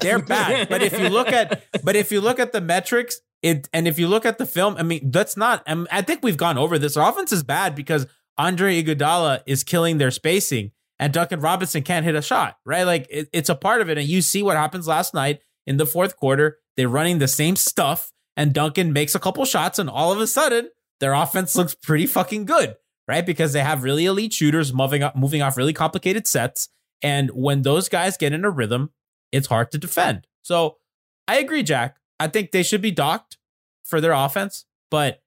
They're 0.02 0.18
bad. 0.18 0.68
But 0.68 0.82
if 0.82 1.00
you 1.00 1.08
look 1.08 1.28
at, 1.28 1.64
but 1.82 1.96
if 1.96 2.12
you 2.12 2.20
look 2.20 2.38
at 2.38 2.52
the 2.52 2.60
metrics, 2.60 3.18
it 3.42 3.68
and 3.72 3.86
if 3.86 3.98
you 3.98 4.08
look 4.08 4.26
at 4.26 4.38
the 4.38 4.46
film, 4.46 4.76
I 4.76 4.82
mean, 4.82 5.10
that's 5.10 5.36
not. 5.36 5.62
I, 5.66 5.84
I 5.90 6.02
think 6.02 6.22
we've 6.22 6.36
gone 6.36 6.58
over 6.58 6.78
this. 6.78 6.96
Our 6.96 7.08
offense 7.10 7.32
is 7.32 7.42
bad 7.42 7.74
because 7.74 8.06
Andre 8.36 8.82
Iguodala 8.82 9.42
is 9.46 9.64
killing 9.64 9.98
their 9.98 10.10
spacing, 10.10 10.72
and 10.98 11.12
Duncan 11.12 11.40
Robinson 11.40 11.82
can't 11.82 12.04
hit 12.04 12.14
a 12.14 12.22
shot. 12.22 12.58
Right? 12.64 12.84
Like 12.84 13.06
it, 13.10 13.28
it's 13.32 13.48
a 13.48 13.54
part 13.54 13.80
of 13.80 13.90
it. 13.90 13.98
And 13.98 14.06
you 14.06 14.22
see 14.22 14.42
what 14.42 14.56
happens 14.56 14.88
last 14.88 15.14
night 15.14 15.40
in 15.66 15.76
the 15.76 15.86
fourth 15.86 16.16
quarter. 16.16 16.58
They're 16.76 16.88
running 16.88 17.18
the 17.18 17.28
same 17.28 17.56
stuff, 17.56 18.12
and 18.36 18.52
Duncan 18.52 18.92
makes 18.92 19.14
a 19.14 19.20
couple 19.20 19.44
shots, 19.44 19.78
and 19.78 19.88
all 19.88 20.12
of 20.12 20.20
a 20.20 20.26
sudden, 20.26 20.70
their 21.00 21.12
offense 21.12 21.56
looks 21.56 21.74
pretty 21.74 22.06
fucking 22.06 22.44
good. 22.44 22.76
Right? 23.06 23.24
Because 23.24 23.52
they 23.54 23.62
have 23.62 23.84
really 23.84 24.04
elite 24.04 24.34
shooters 24.34 24.72
moving 24.74 25.02
up, 25.02 25.16
moving 25.16 25.42
off 25.42 25.56
really 25.56 25.72
complicated 25.72 26.26
sets. 26.26 26.68
And 27.00 27.30
when 27.30 27.62
those 27.62 27.88
guys 27.88 28.16
get 28.16 28.32
in 28.32 28.44
a 28.44 28.50
rhythm, 28.50 28.90
it's 29.32 29.46
hard 29.46 29.70
to 29.70 29.78
defend. 29.78 30.26
So 30.42 30.76
I 31.26 31.38
agree, 31.38 31.62
Jack. 31.62 31.97
I 32.20 32.28
think 32.28 32.50
they 32.52 32.62
should 32.62 32.82
be 32.82 32.90
docked 32.90 33.36
for 33.84 34.00
their 34.00 34.12
offense. 34.12 34.64
But 34.90 35.20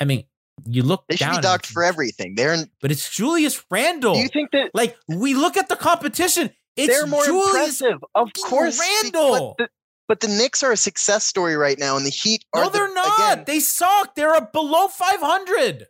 I 0.00 0.04
mean, 0.04 0.24
you 0.64 0.82
look 0.82 1.04
they 1.08 1.16
should 1.16 1.30
be 1.30 1.40
docked 1.40 1.66
for 1.66 1.82
everything. 1.84 2.34
They're 2.34 2.54
in, 2.54 2.70
But 2.80 2.90
it's 2.92 3.08
Julius 3.14 3.62
Randle. 3.70 4.14
Do 4.14 4.20
you 4.20 4.28
think 4.28 4.50
that 4.52 4.70
like 4.74 4.96
we 5.08 5.34
look 5.34 5.56
at 5.56 5.68
the 5.68 5.76
competition, 5.76 6.50
it's 6.76 6.92
they're 6.92 7.06
more 7.06 7.24
Julius 7.24 7.80
impressive? 7.80 7.98
Of 8.14 8.28
course, 8.44 8.78
Randle. 8.78 9.54
But 9.58 9.64
the, 9.64 9.70
but 10.08 10.20
the 10.20 10.28
Knicks 10.28 10.62
are 10.62 10.70
a 10.72 10.76
success 10.76 11.24
story 11.24 11.56
right 11.56 11.78
now, 11.78 11.96
and 11.96 12.06
the 12.06 12.10
Heat 12.10 12.44
are. 12.54 12.64
No, 12.64 12.70
they're 12.70 12.92
not. 12.94 13.18
Again, 13.34 13.44
they 13.46 13.58
suck. 13.60 14.14
They're 14.14 14.34
a 14.34 14.48
below 14.52 14.86
500. 14.88 15.86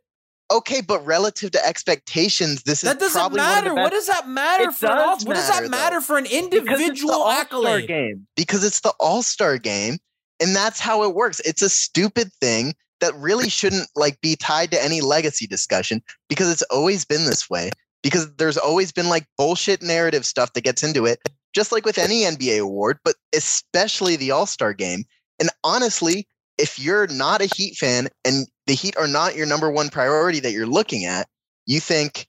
okay, 0.52 0.80
but 0.80 1.04
relative 1.04 1.50
to 1.50 1.66
expectations, 1.66 2.62
this 2.62 2.82
is 2.84 2.88
That 2.88 2.98
doesn't 3.00 3.18
probably 3.20 3.40
one 3.40 3.58
of 3.58 3.64
matter. 3.64 3.74
What 3.74 3.90
does 3.92 4.06
that 4.06 4.28
matter 4.28 4.68
It 4.70 4.74
for 4.74 4.86
an 4.86 4.92
does 4.96 5.02
all- 5.22 5.26
What 5.28 5.34
does 5.34 5.48
that 5.48 5.54
matter, 5.64 5.68
matter 5.68 5.96
though. 5.96 6.00
for 6.02 6.16
an 6.18 6.24
because 6.24 6.46
it's 6.46 6.60
the 6.60 6.66
individual 6.68 7.12
All-Star 7.14 7.40
accolade? 7.40 7.88
game. 7.88 8.26
because 8.36 8.64
it's 8.64 8.80
the 8.80 8.94
All 9.00 9.22
Star 9.22 9.58
game, 9.58 9.98
and 10.40 10.54
that's 10.54 10.80
how 10.80 11.02
it 11.02 11.14
works. 11.14 11.40
It's 11.40 11.62
a 11.62 11.68
stupid 11.68 12.32
thing 12.40 12.74
that 13.00 13.14
really 13.16 13.48
shouldn't 13.48 13.88
like 13.94 14.20
be 14.20 14.36
tied 14.36 14.70
to 14.70 14.82
any 14.82 15.00
legacy 15.00 15.46
discussion 15.46 16.02
because 16.28 16.50
it's 16.50 16.62
always 16.62 17.04
been 17.04 17.24
this 17.24 17.48
way. 17.48 17.70
Because 18.02 18.32
there's 18.36 18.58
always 18.58 18.92
been 18.92 19.08
like 19.08 19.26
bullshit 19.36 19.82
narrative 19.82 20.24
stuff 20.24 20.52
that 20.52 20.62
gets 20.62 20.84
into 20.84 21.06
it, 21.06 21.18
just 21.54 21.72
like 21.72 21.84
with 21.84 21.98
any 21.98 22.22
NBA 22.22 22.60
award, 22.60 22.98
but 23.04 23.16
especially 23.34 24.14
the 24.14 24.30
All 24.30 24.46
Star 24.46 24.72
game. 24.72 25.04
And 25.40 25.50
honestly, 25.64 26.28
if 26.58 26.78
you're 26.78 27.06
not 27.08 27.40
a 27.40 27.46
Heat 27.46 27.76
fan 27.76 28.08
and 28.24 28.46
the 28.66 28.74
Heat 28.74 28.96
are 28.96 29.08
not 29.08 29.34
your 29.34 29.46
number 29.46 29.70
one 29.70 29.88
priority 29.88 30.40
that 30.40 30.52
you're 30.52 30.66
looking 30.66 31.04
at, 31.04 31.26
you 31.66 31.80
think, 31.80 32.28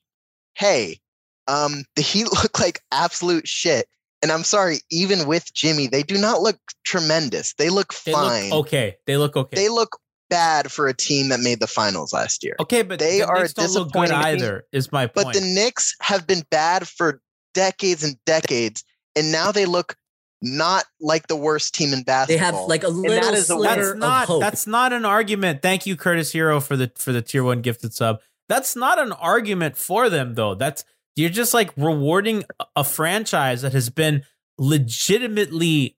hey, 0.56 1.00
um, 1.48 1.84
the 1.96 2.02
Heat 2.02 2.32
look 2.32 2.60
like 2.60 2.82
absolute 2.92 3.48
shit. 3.48 3.88
And 4.22 4.32
I'm 4.32 4.44
sorry, 4.44 4.80
even 4.90 5.28
with 5.28 5.54
Jimmy, 5.54 5.88
they 5.88 6.04
do 6.04 6.18
not 6.18 6.42
look 6.42 6.58
tremendous. 6.84 7.54
They 7.54 7.70
look 7.70 7.94
They 8.04 8.12
fine. 8.12 8.50
look 8.50 8.66
okay. 8.68 8.98
They 9.06 9.18
look 9.18 9.38
okay. 9.38 9.56
They 9.56 9.70
look 9.70 10.00
bad 10.30 10.72
for 10.72 10.88
a 10.88 10.94
team 10.94 11.30
that 11.30 11.40
made 11.40 11.60
the 11.60 11.68
finals 11.68 12.12
last 12.14 12.44
year. 12.44 12.56
okay, 12.60 12.82
but 12.82 13.00
they 13.00 13.20
the 13.20 13.28
are 13.28 13.40
Knicks 13.42 13.54
don't 13.54 13.72
look 13.74 13.92
good 13.94 14.02
disappointing 14.08 14.16
either. 14.18 14.66
Is 14.72 14.92
my 14.92 15.08
point. 15.08 15.14
But 15.28 15.34
the 15.34 15.42
Knicks 15.42 15.96
have 16.02 16.26
been 16.28 16.44
bad 16.50 16.88
for 16.88 17.22
decades 17.54 18.04
and 18.04 18.18
decades, 18.26 18.84
and 19.16 19.32
now 19.32 19.52
they 19.52 19.66
look 19.66 19.96
not 20.42 20.86
like 21.02 21.28
the 21.28 21.36
worst 21.36 21.74
team 21.74 21.94
in 21.94 22.04
basketball. 22.04 22.38
They 22.38 22.58
have 22.58 22.68
like 22.68 22.84
a 22.84 22.88
that 22.88 22.92
little 22.92 23.34
is 23.34 23.50
a 23.50 23.54
sliver 23.56 23.76
that's 23.76 23.90
of 23.92 23.98
not 23.98 24.28
hope. 24.28 24.42
that's 24.42 24.68
not 24.68 24.94
an 24.94 25.06
argument. 25.06 25.62
Thank 25.62 25.86
you, 25.86 25.96
Curtis 25.96 26.32
Hero, 26.32 26.60
for 26.60 26.76
the 26.76 26.92
for 26.96 27.12
the 27.12 27.22
tier 27.22 27.44
one 27.44 27.62
gifted 27.62 27.94
sub. 27.94 28.20
That's 28.50 28.76
not 28.76 29.00
an 29.00 29.12
argument 29.12 29.78
for 29.78 30.10
them 30.10 30.34
though. 30.36 30.56
That's 30.56 30.84
you're 31.18 31.30
just 31.30 31.54
like 31.54 31.72
rewarding 31.76 32.44
a- 32.60 32.66
a 32.78 32.84
franchise 32.84 33.62
that 33.64 33.74
has 33.74 33.90
been 33.90 34.24
legitimately 34.58 35.98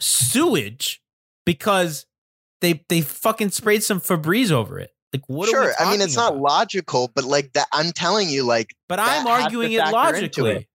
sewage 0.00 1.00
because 1.46 2.06
they 2.60 2.84
they 2.88 3.00
fucking 3.00 3.50
sprayed 3.50 3.82
some 3.82 4.00
Febreze 4.00 4.50
over 4.50 4.78
it. 4.78 4.90
Like 5.12 5.22
what? 5.28 5.48
Are 5.54 5.60
we 5.60 5.66
sure. 5.66 5.74
I 5.78 5.90
mean, 5.92 6.00
it's 6.00 6.16
not 6.16 6.36
logical, 6.36 7.10
but 7.14 7.24
like 7.24 7.52
that, 7.52 7.68
I'm 7.72 7.92
telling 7.92 8.28
you, 8.28 8.42
like, 8.44 8.74
But 8.88 8.96
that 8.96 9.20
I'm 9.20 9.26
arguing 9.26 9.72
it 9.72 9.84
logically. 9.86 10.50
it. 10.50 10.66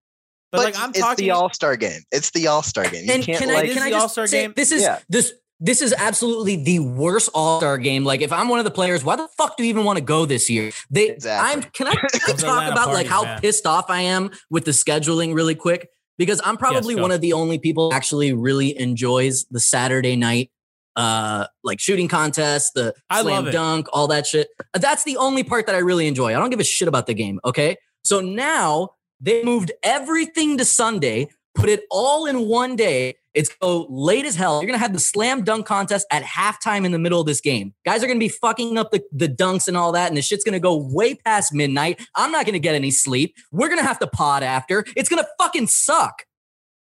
But, 0.52 0.58
but, 0.60 0.66
like 0.66 0.80
I'm 0.80 0.90
it's 0.92 1.00
talking. 1.00 1.26
the 1.26 1.32
All 1.32 1.50
Star 1.52 1.76
game. 1.76 2.02
It's 2.12 2.32
the 2.32 2.48
All 2.48 2.64
Star 2.64 2.86
game. 2.90 3.06
You 3.06 3.14
And 3.14 3.24
can't 3.24 3.40
can 3.40 3.50
like. 3.50 3.70
I 3.70 3.74
can 3.74 3.84
I 3.84 3.90
just 3.90 4.02
All-Star 4.02 4.28
say 4.28 4.44
game? 4.44 4.54
this 4.56 4.72
is 4.72 4.82
Yeah. 4.82 5.00
this 5.10 5.34
this 5.60 5.82
is 5.82 5.94
absolutely 5.98 6.56
the 6.64 6.80
worst 6.80 7.30
All 7.34 7.60
Star 7.60 7.78
game. 7.78 8.04
Like 8.06 8.22
if 8.22 8.32
I'm 8.32 8.48
one 8.48 8.60
of 8.60 8.66
the 8.66 8.72
players, 8.72 9.04
why 9.04 9.16
the 9.16 9.28
fuck 9.38 9.58
do 9.58 9.64
you 9.64 9.70
even 9.70 9.84
want 9.84 9.98
to 9.98 10.04
go 10.04 10.26
this 10.26 10.50
year? 10.50 10.72
They 10.90 11.10
Exactly. 11.10 11.52
I'm 11.52 11.70
can 11.72 11.88
I, 11.88 11.92
can 11.96 12.10
I 12.14 12.28
talk 12.28 12.64
Atlanta 12.64 12.72
about 12.72 12.94
like 12.94 13.08
how 13.08 13.24
man. 13.24 13.42
pissed 13.42 13.66
off 13.66 13.90
I 13.90 14.02
am 14.02 14.32
with 14.50 14.66
the 14.66 14.72
scheduling 14.72 15.34
really 15.34 15.56
quick 15.56 15.90
because 16.18 16.42
I'm 16.44 16.58
probably 16.58 16.96
go. 16.96 17.02
one 17.02 17.12
of 17.12 17.22
the 17.22 17.34
only 17.34 17.60
people 17.60 17.94
actually 17.94 18.34
really 18.34 18.78
enjoys 18.80 19.46
the 19.46 19.60
Saturday 19.60 20.16
night 20.16 20.52
uh 20.96 21.46
like 21.64 21.80
shooting 21.80 22.08
contest, 22.08 22.74
the 22.74 22.94
I 23.10 23.22
slam 23.22 23.52
dunk, 23.52 23.88
all 23.94 24.08
that 24.08 24.28
shit. 24.28 24.48
That's 24.74 25.04
the 25.04 25.18
only 25.18 25.44
part 25.44 25.66
that 25.68 25.76
I 25.76 25.80
really 25.80 26.08
enjoy. 26.08 26.30
I 26.30 26.40
don't 26.40 26.50
give 26.50 26.60
a 26.60 26.64
shit 26.64 26.88
about 26.88 27.06
the 27.06 27.14
game, 27.14 27.40
okay? 27.46 27.78
So 28.04 28.22
now 28.22 28.92
they 29.20 29.44
moved 29.44 29.72
everything 29.84 30.58
to 30.58 30.66
Sunday, 30.66 31.28
put 31.54 31.70
it 31.70 31.84
all 31.92 32.26
in 32.26 32.48
one 32.48 32.76
day. 32.76 33.16
It's 33.34 33.50
go 33.62 33.86
late 33.90 34.26
as 34.26 34.36
hell. 34.36 34.60
You're 34.62 34.68
gonna 34.68 34.78
have 34.80 34.94
the 34.94 35.00
slam 35.00 35.44
dunk 35.44 35.66
contest 35.66 36.08
at 36.12 36.24
halftime 36.24 36.84
in 36.86 36.92
the 36.92 37.00
middle 37.00 37.22
of 37.22 37.28
this 37.28 37.42
game. 37.42 37.74
Guys 37.86 38.04
are 38.04 38.08
gonna 38.08 38.20
be 38.20 38.30
fucking 38.30 38.78
up 38.78 38.92
the, 38.92 39.04
the 39.12 39.28
dunks 39.30 39.68
and 39.68 39.78
all 39.78 39.92
that, 39.92 40.08
and 40.08 40.18
the 40.18 40.22
shit's 40.22 40.44
gonna 40.44 40.60
go 40.60 40.76
way 40.76 41.14
past 41.16 41.54
midnight. 41.54 42.02
I'm 42.16 42.32
not 42.32 42.46
gonna 42.46 42.60
get 42.60 42.76
any 42.76 42.92
sleep. 42.92 43.36
We're 43.52 43.70
gonna 43.70 43.84
have 43.84 44.00
to 44.00 44.08
pod 44.08 44.42
after. 44.44 44.84
It's 44.96 45.10
gonna 45.10 45.28
fucking 45.40 45.68
suck. 45.68 46.24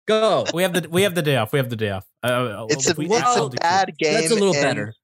Go. 0.09 0.45
we 0.55 0.63
have 0.63 0.73
the 0.73 0.89
we 0.89 1.03
have 1.03 1.15
the 1.15 1.23
day 1.23 1.37
off. 1.37 1.53
We 1.53 1.59
have 1.59 1.71
the 1.71 1.77
day 1.77 1.91
off. 1.91 2.07
Uh, 2.23 2.67
It's 2.71 2.89
a, 2.91 2.95
we- 2.95 3.07
it's 3.07 3.37
a 3.37 3.49
bad 3.61 3.97
game. 3.99 4.15
That's 4.15 4.31
a 4.31 4.35
little 4.35 4.55
and 4.55 4.63
better. 4.63 4.95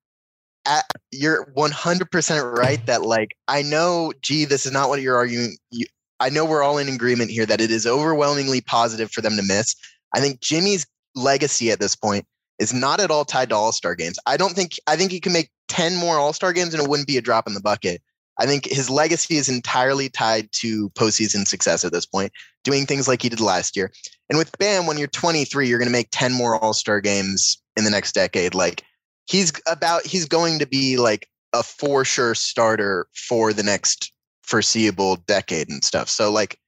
You're 1.13 1.53
100% 1.57 2.59
right 2.59 2.85
that, 2.87 3.03
like, 3.03 3.37
I 3.47 3.63
know, 3.63 4.13
gee, 4.21 4.45
this 4.45 4.67
is 4.67 4.73
not 4.73 4.89
what 4.89 5.01
you're 5.01 5.17
arguing. 5.17 5.57
You, 5.71 5.87
I 6.19 6.29
know 6.29 6.45
we're 6.45 6.63
all 6.63 6.79
in 6.79 6.89
agreement 6.89 7.31
here 7.31 7.47
that 7.47 7.61
it 7.61 7.71
is 7.71 7.87
overwhelmingly 7.87 8.63
positive 8.63 9.11
for 9.13 9.21
them 9.21 9.37
to 9.37 9.43
miss. 9.43 9.77
I 10.15 10.21
think 10.21 10.41
Jimmy's 10.41 10.87
legacy 11.17 11.71
at 11.71 11.81
this 11.81 11.97
point 11.97 12.27
is 12.59 12.73
not 12.73 13.01
at 13.01 13.11
all 13.11 13.25
tied 13.25 13.49
to 13.49 13.57
All 13.57 13.73
Star 13.73 13.95
games. 13.95 14.19
I 14.27 14.37
don't 14.37 14.55
think 14.55 14.77
I 14.87 14.97
think 14.97 15.11
he 15.11 15.21
can 15.21 15.33
make 15.33 15.51
ten 15.69 15.97
more 15.97 16.19
All 16.19 16.33
Star 16.33 16.53
games 16.53 16.75
and 16.75 16.83
it 16.83 16.89
wouldn't 16.89 17.09
be 17.09 17.17
a 17.17 17.23
drop 17.23 17.47
in 17.47 17.55
the 17.55 17.61
bucket. 17.61 18.03
I 18.39 18.47
think 18.47 18.67
his 18.67 18.91
legacy 18.91 19.37
is 19.37 19.49
entirely 19.49 20.09
tied 20.09 20.51
to 20.53 20.91
postseason 20.91 21.49
success 21.49 21.85
at 21.85 21.93
this 21.93 22.05
point, 22.05 22.33
doing 22.65 22.85
things 22.85 23.09
like 23.09 23.23
he 23.23 23.29
did 23.29 23.41
last 23.41 23.77
year. 23.77 23.91
And 24.29 24.39
with 24.39 24.57
Bam, 24.59 24.87
when 24.87 24.99
you're 24.99 25.09
23, 25.09 25.69
you're 25.69 25.79
going 25.79 25.89
to 25.89 25.93
make 25.93 26.09
10 26.11 26.33
more 26.33 26.63
All 26.63 26.75
Star 26.75 27.01
games 27.01 27.61
in 27.77 27.85
the 27.85 27.91
next 27.91 28.13
decade. 28.13 28.55
Like 28.55 28.85
he's 29.27 29.53
about, 29.67 30.07
he's 30.07 30.27
going 30.27 30.59
to 30.59 30.67
be 30.67 30.99
like 30.99 31.29
a 31.53 31.63
for 31.63 32.05
sure 32.05 32.35
starter 32.35 33.07
for 33.15 33.53
the 33.53 33.63
next 33.63 34.13
foreseeable 34.43 35.17
decade 35.27 35.71
and 35.71 35.83
stuff. 35.83 36.09
So 36.11 36.31
like, 36.31 36.59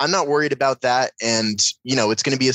I'm 0.00 0.10
not 0.10 0.28
worried 0.28 0.52
about 0.52 0.80
that. 0.82 1.12
And 1.22 1.60
you 1.84 1.96
know, 1.96 2.10
it's 2.10 2.22
going 2.22 2.34
to 2.34 2.38
be 2.38 2.48
a, 2.48 2.54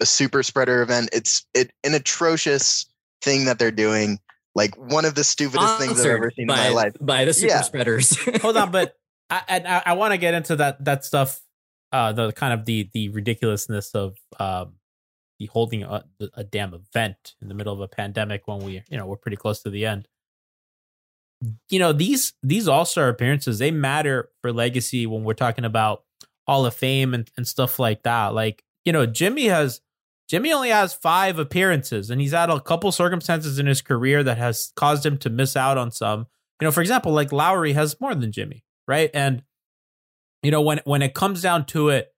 a 0.00 0.06
super 0.06 0.42
spreader 0.42 0.82
event. 0.82 1.10
It's 1.12 1.46
it 1.54 1.72
an 1.84 1.94
atrocious 1.94 2.86
thing 3.22 3.46
that 3.46 3.58
they're 3.58 3.70
doing. 3.70 4.18
Like 4.54 4.74
one 4.76 5.04
of 5.04 5.14
the 5.14 5.24
stupidest 5.24 5.78
things 5.78 6.00
I've 6.00 6.06
ever 6.06 6.32
seen 6.34 6.46
by, 6.48 6.54
in 6.66 6.74
my 6.74 6.82
life. 6.82 6.92
by 7.00 7.24
the 7.24 7.32
super 7.32 7.48
Yeah. 7.52 7.60
spreaders. 7.62 8.16
hold 8.42 8.56
on, 8.56 8.70
but 8.70 8.94
I 9.30 9.42
and 9.48 9.68
I, 9.68 9.82
I 9.86 9.92
want 9.92 10.12
to 10.12 10.18
get 10.18 10.34
into 10.34 10.56
that 10.56 10.84
that 10.84 11.04
stuff, 11.04 11.40
uh, 11.92 12.12
the 12.12 12.32
kind 12.32 12.52
of 12.52 12.64
the 12.64 12.88
the 12.92 13.08
ridiculousness 13.10 13.94
of 13.94 14.16
um, 14.40 14.74
the 15.38 15.46
holding 15.46 15.84
a, 15.84 16.04
a 16.34 16.42
damn 16.44 16.74
event 16.74 17.34
in 17.40 17.48
the 17.48 17.54
middle 17.54 17.72
of 17.72 17.80
a 17.80 17.88
pandemic 17.88 18.48
when 18.48 18.58
we 18.60 18.82
you 18.88 18.96
know 18.96 19.06
we're 19.06 19.16
pretty 19.16 19.36
close 19.36 19.62
to 19.62 19.70
the 19.70 19.86
end. 19.86 20.08
You 21.70 21.78
know 21.78 21.92
these 21.92 22.32
these 22.42 22.66
All 22.66 22.84
Star 22.84 23.08
appearances 23.08 23.58
they 23.60 23.70
matter 23.70 24.30
for 24.42 24.52
legacy 24.52 25.06
when 25.06 25.22
we're 25.22 25.34
talking 25.34 25.64
about 25.64 26.02
Hall 26.48 26.66
of 26.66 26.74
Fame 26.74 27.14
and, 27.14 27.30
and 27.36 27.46
stuff 27.46 27.78
like 27.78 28.02
that. 28.02 28.34
Like 28.34 28.64
you 28.84 28.92
know 28.92 29.06
Jimmy 29.06 29.46
has 29.46 29.80
Jimmy 30.28 30.52
only 30.52 30.68
has 30.68 30.92
five 30.92 31.38
appearances, 31.38 32.10
and 32.10 32.20
he's 32.20 32.32
had 32.32 32.50
a 32.50 32.60
couple 32.60 32.92
circumstances 32.92 33.58
in 33.58 33.66
his 33.66 33.80
career 33.80 34.22
that 34.22 34.36
has 34.36 34.72
caused 34.76 35.04
him 35.04 35.16
to 35.18 35.30
miss 35.30 35.56
out 35.56 35.78
on 35.78 35.90
some. 35.90 36.26
You 36.60 36.66
know, 36.66 36.72
for 36.72 36.82
example, 36.82 37.12
like 37.12 37.32
Lowry 37.32 37.72
has 37.72 37.98
more 38.00 38.14
than 38.14 38.30
Jimmy, 38.30 38.64
right? 38.86 39.10
And 39.14 39.42
you 40.42 40.50
know, 40.50 40.60
when 40.60 40.80
when 40.84 41.02
it 41.02 41.14
comes 41.14 41.40
down 41.40 41.64
to 41.66 41.88
it, 41.88 42.12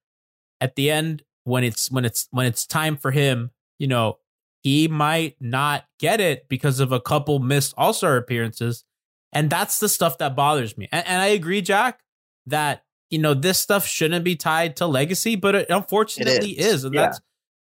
at 0.61 0.75
the 0.75 0.91
end, 0.91 1.23
when 1.45 1.63
it's 1.63 1.91
when 1.91 2.05
it's 2.05 2.27
when 2.33 2.47
it's 2.47 2.67
time 2.67 2.97
for 2.97 3.13
him, 3.13 3.51
you 3.79 3.87
know, 3.87 4.19
he 4.63 4.89
might 4.89 5.37
not 5.41 5.85
get 6.01 6.21
it 6.21 6.49
because 6.49 6.81
of 6.81 6.91
a 6.91 7.01
couple 7.01 7.39
missed 7.39 7.75
All 7.77 7.93
Star 7.93 8.17
appearances, 8.17 8.85
and 9.33 9.49
that's 9.49 9.79
the 9.79 9.89
stuff 9.89 10.19
that 10.19 10.35
bothers 10.35 10.77
me. 10.77 10.89
And, 10.91 11.07
and 11.07 11.23
I 11.23 11.27
agree, 11.27 11.63
Jack, 11.63 12.01
that 12.47 12.83
you 13.09 13.21
know 13.21 13.35
this 13.35 13.59
stuff 13.59 13.87
shouldn't 13.87 14.25
be 14.25 14.35
tied 14.35 14.77
to 14.77 14.87
legacy, 14.87 15.37
but 15.37 15.55
it 15.55 15.71
unfortunately 15.71 16.59
is, 16.59 16.75
is, 16.75 16.85
and 16.85 16.95
yeah. 16.95 17.03
that's 17.03 17.21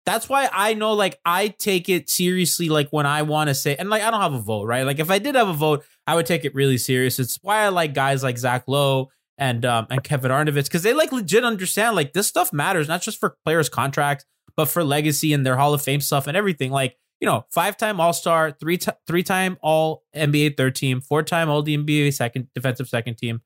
that's 0.06 0.28
why 0.28 0.48
I 0.52 0.74
know 0.74 0.92
like 0.94 1.18
I 1.24 1.48
take 1.48 1.88
it 1.88 2.08
seriously 2.08 2.68
like 2.68 2.88
when 2.90 3.06
I 3.06 3.22
want 3.22 3.48
to 3.48 3.54
say 3.54 3.76
and 3.76 3.90
like 3.90 4.02
I 4.02 4.10
don't 4.10 4.20
have 4.20 4.34
a 4.34 4.40
vote, 4.40 4.64
right? 4.64 4.84
Like 4.84 4.98
if 4.98 5.10
I 5.10 5.18
did 5.18 5.34
have 5.34 5.48
a 5.48 5.54
vote, 5.54 5.84
I 6.06 6.14
would 6.14 6.26
take 6.26 6.44
it 6.44 6.54
really 6.54 6.78
serious. 6.78 7.18
It's 7.18 7.38
why 7.42 7.58
I 7.62 7.68
like 7.68 7.94
guys 7.94 8.22
like 8.22 8.38
Zach 8.38 8.64
Lowe 8.66 9.10
and 9.38 9.64
um 9.64 9.86
and 9.90 10.02
Kevin 10.02 10.30
Arnovitz 10.30 10.64
because 10.64 10.82
they 10.82 10.92
like 10.92 11.12
legit 11.12 11.44
understand 11.44 11.96
like 11.96 12.12
this 12.12 12.26
stuff 12.26 12.52
matters 12.52 12.88
not 12.88 13.02
just 13.02 13.18
for 13.18 13.36
players' 13.44 13.68
contracts, 13.68 14.24
but 14.56 14.66
for 14.66 14.84
legacy 14.84 15.32
and 15.32 15.44
their 15.44 15.56
Hall 15.56 15.74
of 15.74 15.82
Fame 15.82 16.00
stuff 16.00 16.26
and 16.26 16.36
everything. 16.36 16.70
Like, 16.70 16.96
you 17.20 17.26
know, 17.26 17.46
five 17.50 17.76
time 17.76 18.00
All 18.00 18.12
Star, 18.12 18.50
three 18.52 18.78
t- 18.78 18.92
three 19.06 19.22
time 19.22 19.58
All 19.62 20.04
NBA 20.14 20.56
third 20.56 20.74
team, 20.74 21.00
four 21.00 21.22
time 21.22 21.48
All 21.48 21.62
NBA 21.64 22.12
second 22.14 22.48
defensive 22.54 22.88
second 22.88 23.16
team. 23.16 23.40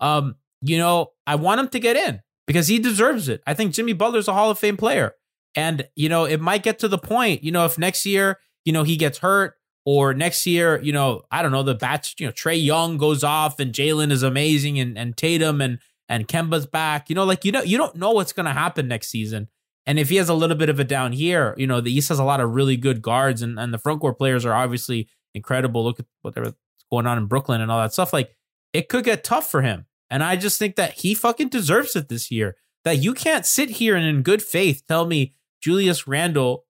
Um, 0.00 0.36
you 0.62 0.78
know, 0.78 1.12
I 1.26 1.36
want 1.36 1.60
him 1.60 1.68
to 1.68 1.78
get 1.78 1.96
in 1.96 2.20
because 2.46 2.68
he 2.68 2.78
deserves 2.78 3.28
it. 3.28 3.42
I 3.46 3.54
think 3.54 3.72
Jimmy 3.72 3.92
Butler's 3.92 4.28
a 4.28 4.32
Hall 4.32 4.50
of 4.50 4.58
Fame 4.58 4.76
player. 4.76 5.14
And, 5.54 5.86
you 5.96 6.08
know, 6.08 6.24
it 6.24 6.40
might 6.40 6.62
get 6.62 6.78
to 6.80 6.88
the 6.88 6.98
point, 6.98 7.44
you 7.44 7.52
know, 7.52 7.64
if 7.64 7.78
next 7.78 8.06
year, 8.06 8.38
you 8.64 8.72
know, 8.72 8.84
he 8.84 8.96
gets 8.96 9.18
hurt 9.18 9.54
or 9.84 10.14
next 10.14 10.46
year, 10.46 10.80
you 10.80 10.92
know, 10.92 11.22
I 11.30 11.42
don't 11.42 11.52
know, 11.52 11.62
the 11.62 11.74
bats, 11.74 12.14
you 12.18 12.26
know, 12.26 12.32
Trae 12.32 12.62
Young 12.62 12.96
goes 12.96 13.22
off 13.22 13.60
and 13.60 13.72
Jalen 13.72 14.10
is 14.10 14.22
amazing 14.22 14.78
and, 14.78 14.96
and 14.96 15.16
Tatum 15.16 15.60
and, 15.60 15.78
and 16.08 16.28
Kemba's 16.28 16.66
back, 16.66 17.08
you 17.08 17.14
know, 17.14 17.24
like, 17.24 17.44
you 17.44 17.52
know, 17.52 17.62
you 17.62 17.76
don't 17.76 17.96
know 17.96 18.12
what's 18.12 18.32
going 18.32 18.46
to 18.46 18.52
happen 18.52 18.88
next 18.88 19.08
season. 19.08 19.48
And 19.84 19.98
if 19.98 20.08
he 20.08 20.16
has 20.16 20.28
a 20.28 20.34
little 20.34 20.56
bit 20.56 20.68
of 20.68 20.78
a 20.78 20.84
down 20.84 21.12
here, 21.12 21.54
you 21.58 21.66
know, 21.66 21.80
the 21.80 21.92
East 21.92 22.08
has 22.08 22.18
a 22.18 22.24
lot 22.24 22.40
of 22.40 22.50
really 22.50 22.76
good 22.76 23.02
guards 23.02 23.42
and, 23.42 23.58
and 23.58 23.74
the 23.74 23.78
front 23.78 24.00
court 24.00 24.16
players 24.16 24.44
are 24.46 24.54
obviously 24.54 25.08
incredible. 25.34 25.82
Look 25.84 25.98
at 25.98 26.06
whatever's 26.22 26.54
going 26.90 27.06
on 27.06 27.18
in 27.18 27.26
Brooklyn 27.26 27.60
and 27.60 27.70
all 27.70 27.80
that 27.80 27.92
stuff. 27.92 28.12
Like 28.12 28.36
it 28.72 28.88
could 28.88 29.04
get 29.04 29.24
tough 29.24 29.50
for 29.50 29.62
him. 29.62 29.86
And 30.10 30.22
I 30.22 30.36
just 30.36 30.58
think 30.58 30.76
that 30.76 30.92
he 30.92 31.14
fucking 31.14 31.48
deserves 31.48 31.96
it 31.96 32.08
this 32.08 32.30
year. 32.30 32.56
That 32.84 32.98
you 32.98 33.14
can't 33.14 33.46
sit 33.46 33.70
here 33.70 33.96
and 33.96 34.04
in 34.04 34.22
good 34.22 34.42
faith 34.42 34.82
tell 34.86 35.06
me 35.06 35.34
Julius 35.62 36.06
Randle 36.06 36.64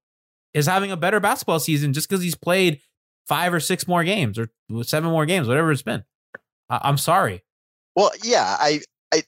is 0.54 0.66
having 0.66 0.92
a 0.92 0.96
better 0.96 1.18
basketball 1.20 1.58
season 1.60 1.92
just 1.92 2.08
because 2.08 2.22
he's 2.22 2.34
played 2.34 2.80
five 3.26 3.54
or 3.54 3.60
six 3.60 3.88
more 3.88 4.04
games 4.04 4.38
or 4.38 4.48
seven 4.82 5.10
more 5.10 5.24
games, 5.26 5.48
whatever 5.48 5.72
it's 5.72 5.82
been. 5.82 6.04
I- 6.68 6.80
I'm 6.82 6.98
sorry. 6.98 7.42
Well, 7.96 8.10
yeah, 8.22 8.56
I, 8.58 8.80
I, 9.12 9.22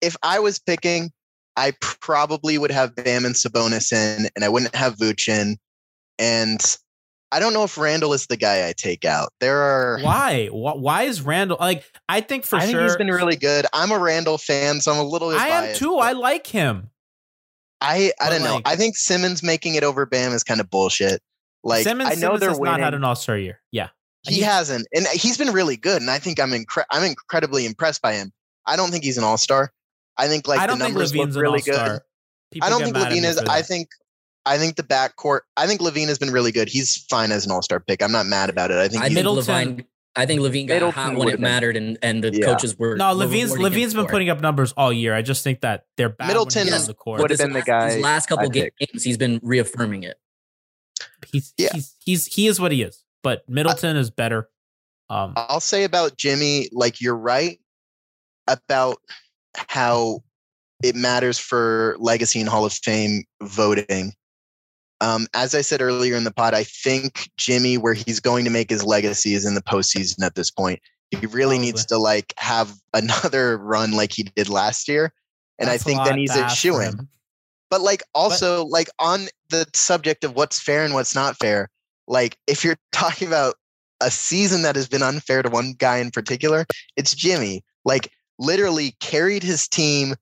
if 0.00 0.16
I 0.22 0.38
was 0.40 0.58
picking, 0.58 1.12
I 1.56 1.72
probably 1.80 2.58
would 2.58 2.70
have 2.70 2.94
Bam 2.94 3.24
and 3.24 3.34
Sabonis 3.34 3.92
in, 3.92 4.28
and 4.34 4.44
I 4.44 4.48
wouldn't 4.48 4.74
have 4.74 4.96
Vooch 4.96 5.28
in. 5.28 5.56
And 6.18 6.60
I 7.30 7.40
don't 7.40 7.52
know 7.52 7.64
if 7.64 7.76
Randle 7.76 8.12
is 8.12 8.26
the 8.26 8.36
guy 8.36 8.68
I 8.68 8.72
take 8.76 9.04
out. 9.04 9.30
There 9.40 9.56
are. 9.58 9.98
Why? 10.00 10.46
Why, 10.46 11.02
is 11.02 11.20
Randle 11.22 11.56
like? 11.60 11.84
I 12.08 12.20
think 12.20 12.44
for 12.44 12.56
I 12.56 12.60
think 12.60 12.72
sure 12.72 12.82
he's 12.84 12.96
been 12.96 13.08
really 13.08 13.36
good. 13.36 13.66
I'm 13.72 13.90
a 13.92 13.98
Randle 13.98 14.38
fan, 14.38 14.80
so 14.80 14.92
I'm 14.92 14.98
a 14.98 15.04
little. 15.04 15.30
I 15.30 15.48
am 15.48 15.76
too. 15.76 15.96
I 15.96 16.12
like 16.12 16.46
him. 16.46 16.90
I, 17.84 18.12
I 18.20 18.28
but, 18.28 18.30
don't 18.30 18.42
know. 18.42 18.60
I 18.64 18.76
think 18.76 18.96
Simmons 18.96 19.42
making 19.42 19.74
it 19.74 19.84
over 19.84 20.06
Bam 20.06 20.32
is 20.32 20.42
kind 20.42 20.60
of 20.60 20.70
bullshit. 20.70 21.20
Like 21.62 21.84
Simmons, 21.84 22.10
I 22.10 22.14
know 22.14 22.20
Simmons 22.20 22.40
they're 22.40 22.48
has 22.50 22.58
winning. 22.58 22.72
not 22.72 22.80
had 22.80 22.94
an 22.94 23.04
All 23.04 23.14
Star 23.14 23.36
year. 23.36 23.60
Yeah, 23.72 23.88
he 24.22 24.40
hasn't, 24.40 24.86
and 24.94 25.06
he's 25.08 25.38
been 25.38 25.52
really 25.52 25.76
good. 25.76 26.00
And 26.00 26.10
I 26.10 26.18
think 26.18 26.40
I'm 26.40 26.50
incre- 26.50 26.84
I'm 26.90 27.04
incredibly 27.04 27.66
impressed 27.66 28.02
by 28.02 28.14
him. 28.14 28.32
I 28.66 28.76
don't 28.76 28.90
think 28.90 29.04
he's 29.04 29.18
an 29.18 29.24
all 29.24 29.36
star. 29.36 29.72
I 30.16 30.28
think 30.28 30.48
like 30.48 30.60
I 30.60 30.66
the 30.66 30.76
numbers 30.76 31.12
LaVine's 31.12 31.36
look 31.36 31.42
really 31.42 31.60
good. 31.60 32.00
People 32.50 32.66
I 32.66 32.70
don't 32.70 32.82
think 32.82 32.96
LaVine 32.96 33.24
is. 33.24 33.38
I 33.38 33.62
think 33.62 33.88
I 34.46 34.58
think 34.58 34.76
the 34.76 34.82
backcourt. 34.82 35.40
I 35.56 35.66
think 35.66 35.80
LaVine 35.80 36.08
has 36.08 36.18
been 36.18 36.30
really 36.30 36.52
good. 36.52 36.68
He's 36.68 37.04
fine 37.10 37.32
as 37.32 37.44
an 37.44 37.52
all 37.52 37.62
star 37.62 37.80
pick. 37.80 38.02
I'm 38.02 38.12
not 38.12 38.26
mad 38.26 38.50
about 38.50 38.70
it. 38.70 38.78
I 38.78 38.88
think 38.88 39.02
I 39.02 39.08
he's 39.08 39.14
Middleton- 39.16 39.76
LaVine. 39.78 39.84
I 40.16 40.26
think 40.26 40.40
LaVine 40.42 40.68
got 40.68 40.74
Middleton 40.74 40.92
hot 41.02 41.16
when 41.16 41.28
it 41.28 41.40
mattered, 41.40 41.76
and 41.76 41.98
and 42.02 42.22
the 42.22 42.32
Yeah. 42.32 42.46
coaches 42.46 42.78
were 42.78 42.96
no. 42.96 43.06
LaVine's 43.14 43.52
LaVine's 43.52 43.94
been 43.94 44.04
for 44.04 44.10
putting 44.10 44.30
up 44.30 44.40
numbers 44.40 44.72
all 44.76 44.92
year. 44.92 45.12
I 45.14 45.22
just 45.22 45.42
think 45.42 45.60
that 45.62 45.86
they're 45.96 46.08
bad. 46.10 46.28
Middleton 46.28 46.66
when 46.66 46.74
is- 46.74 46.82
on 46.82 46.86
the 46.86 46.94
court. 46.94 47.20
would 47.20 47.30
have 47.30 47.38
This 47.38 47.44
been 47.44 47.52
the 47.52 47.62
guy. 47.62 47.94
These 47.94 48.02
last 48.04 48.26
couple 48.28 48.44
I'd 48.46 48.52
pick. 48.52 48.74
games, 48.78 49.02
he's 49.02 49.18
been 49.18 49.40
reaffirming 49.42 50.04
it. 50.04 50.16
he's, 51.32 51.52
Yeah. 51.58 51.70
he's 51.72 51.94
he's 52.04 52.26
he 52.26 52.46
is 52.46 52.60
what 52.60 52.70
he 52.70 52.82
is. 52.82 53.02
But 53.22 53.48
Middleton 53.48 53.96
is 53.96 54.10
better. 54.10 54.48
Um, 55.10 55.32
I'll 55.36 55.60
say 55.60 55.84
about 55.84 56.16
Jimmy, 56.16 56.68
like 56.72 57.00
you're 57.00 57.16
right 57.16 57.58
about 58.46 58.98
how 59.56 60.22
it 60.82 60.94
matters 60.94 61.38
for 61.38 61.96
legacy 61.98 62.40
and 62.40 62.48
Hall 62.48 62.64
of 62.64 62.72
Fame 62.72 63.24
voting. 63.42 64.12
Um, 65.00 65.26
as 65.34 65.54
I 65.54 65.60
said 65.60 65.82
earlier 65.82 66.16
in 66.16 66.24
the 66.24 66.32
pod, 66.32 66.54
I 66.54 66.64
think 66.64 67.30
Jimmy, 67.36 67.76
where 67.76 67.94
he's 67.94 68.20
going 68.20 68.44
to 68.44 68.50
make 68.50 68.70
his 68.70 68.84
legacy, 68.84 69.34
is 69.34 69.44
in 69.44 69.54
the 69.54 69.62
postseason 69.62 70.24
at 70.24 70.34
this 70.34 70.50
point. 70.50 70.80
He 71.10 71.26
really 71.26 71.58
needs 71.58 71.84
to 71.86 71.98
like 71.98 72.32
have 72.38 72.72
another 72.94 73.58
run 73.58 73.92
like 73.92 74.12
he 74.12 74.24
did 74.24 74.48
last 74.48 74.88
year, 74.88 75.12
and 75.58 75.68
that's 75.68 75.82
I 75.82 75.84
think 75.84 76.04
then 76.04 76.18
he's 76.18 76.34
a 76.34 76.48
shoe 76.48 76.80
in. 76.80 77.08
But 77.70 77.80
like 77.80 78.02
also 78.14 78.64
like 78.66 78.88
on 78.98 79.26
the 79.50 79.66
subject 79.74 80.24
of 80.24 80.34
what's 80.36 80.60
fair 80.60 80.84
and 80.84 80.94
what's 80.94 81.14
not 81.14 81.36
fair, 81.36 81.70
like 82.06 82.36
if 82.46 82.64
you're 82.64 82.78
talking 82.92 83.28
about 83.28 83.56
a 84.00 84.10
season 84.10 84.62
that 84.62 84.76
has 84.76 84.88
been 84.88 85.02
unfair 85.02 85.42
to 85.42 85.48
one 85.48 85.74
guy 85.78 85.98
in 85.98 86.10
particular, 86.10 86.66
it's 86.96 87.14
Jimmy. 87.14 87.64
Like 87.84 88.10
literally 88.38 88.96
carried 89.00 89.42
his 89.42 89.68
team 89.68 90.14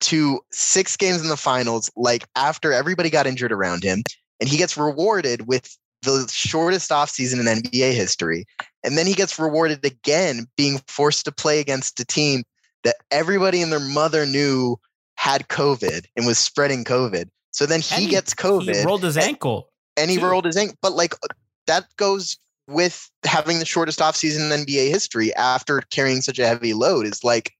to 0.00 0.40
six 0.52 0.96
games 0.96 1.22
in 1.22 1.28
the 1.28 1.36
finals, 1.36 1.90
like 1.96 2.26
after 2.36 2.72
everybody 2.72 3.10
got 3.10 3.26
injured 3.26 3.52
around 3.52 3.82
him, 3.82 4.02
and 4.40 4.48
he 4.48 4.56
gets 4.56 4.76
rewarded 4.76 5.46
with 5.48 5.76
the 6.02 6.28
shortest 6.32 6.90
offseason 6.90 7.40
in 7.40 7.46
NBA 7.62 7.92
history. 7.92 8.44
And 8.84 8.96
then 8.96 9.06
he 9.06 9.14
gets 9.14 9.38
rewarded 9.38 9.84
again 9.84 10.46
being 10.56 10.78
forced 10.86 11.24
to 11.24 11.32
play 11.32 11.58
against 11.58 11.98
a 11.98 12.04
team 12.04 12.44
that 12.84 12.94
everybody 13.10 13.60
and 13.62 13.72
their 13.72 13.80
mother 13.80 14.24
knew 14.24 14.76
had 15.16 15.48
COVID 15.48 16.04
and 16.16 16.24
was 16.26 16.38
spreading 16.38 16.84
COVID. 16.84 17.28
So 17.50 17.66
then 17.66 17.80
he, 17.80 18.02
And 18.04 18.10
gets 18.10 18.32
COVID 18.34 18.76
He 18.76 18.84
rolled 18.84 19.02
his 19.02 19.16
and- 19.16 19.26
ankle. 19.26 19.70
and 19.96 20.08
he 20.10 20.18
too. 20.18 20.24
rolled 20.26 20.44
his 20.44 20.56
ankle. 20.56 20.76
But 20.80 20.92
like 20.92 21.14
uh, 21.14 21.34
that 21.66 21.86
goes 21.96 22.36
with 22.68 23.10
having 23.24 23.58
the 23.58 23.64
shortest 23.64 23.98
offseason 23.98 24.52
in 24.52 24.64
NBA 24.64 24.90
history 24.90 25.34
after 25.34 25.80
carrying 25.90 26.20
such 26.20 26.38
a 26.38 26.46
heavy 26.46 26.74
load. 26.74 27.06
Is 27.06 27.24
like 27.24 27.52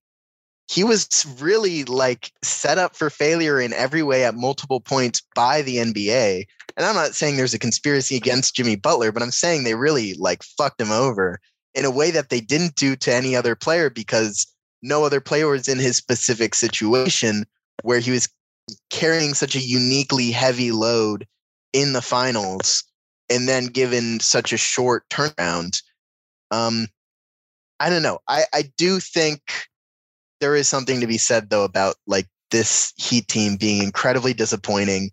he 0.69 0.85
was 0.85 1.27
really 1.41 1.85
like 1.85 2.31
set 2.43 2.77
up 2.77 2.95
for 2.95 3.09
failure 3.09 3.59
in 3.59 3.73
every 3.73 4.03
way 4.03 4.25
at 4.25 4.35
multiple 4.35 4.81
points 4.81 5.23
by 5.35 5.63
the 5.63 5.77
NBA. 5.77 6.45
And 6.77 6.87
I'm 6.87 6.95
not 6.95 7.15
saying 7.15 7.37
there's 7.37 7.55
a 7.55 7.59
conspiracy 7.59 8.17
against 8.17 8.55
Jimmy 8.55 8.77
Butler, 8.77 9.11
but 9.11 9.23
I'm 9.23 9.31
saying 9.31 9.65
they 9.65 9.75
really 9.75 10.15
like 10.15 10.43
fucked 10.43 10.81
him 10.81 10.93
over 10.93 11.41
in 11.75 11.87
a 11.87 11.91
way 11.91 12.11
that 12.11 12.29
they 12.29 12.41
didn't 12.41 12.75
do 12.75 12.97
to 12.97 13.15
any 13.15 13.35
other 13.35 13.57
player 13.57 13.89
because 13.89 14.47
no 14.83 15.05
other 15.05 15.23
player 15.23 15.49
was 15.49 15.69
in 15.69 15.79
his 15.79 15.97
specific 15.97 16.55
situation 16.55 17.47
where 17.83 17.99
he 17.99 18.11
was 18.11 18.29
carrying 18.91 19.33
such 19.33 19.57
a 19.57 19.61
uniquely 19.61 20.31
heavy 20.31 20.71
load 20.71 21.27
in 21.73 21.95
the 21.95 22.03
finals 22.03 22.85
and 23.31 23.49
then 23.49 23.67
given 23.67 24.21
such 24.21 24.53
a 24.53 24.59
short 24.59 25.09
turnaround. 25.09 25.81
Um, 26.51 26.89
I 27.81 27.89
don't 27.89 28.03
know. 28.03 28.19
I, 28.29 28.45
I 28.53 28.65
do 28.77 29.01
think 29.01 29.41
there 30.41 30.55
is 30.55 30.69
something 30.69 31.01
to 31.01 31.07
be 31.07 31.19
said 31.19 31.51
though 31.51 31.65
about 31.65 31.97
like 32.07 32.27
this 32.51 32.93
Heat 32.97 33.29
team 33.29 33.57
being 33.57 33.83
incredibly 33.83 34.33
disappointing, 34.33 35.11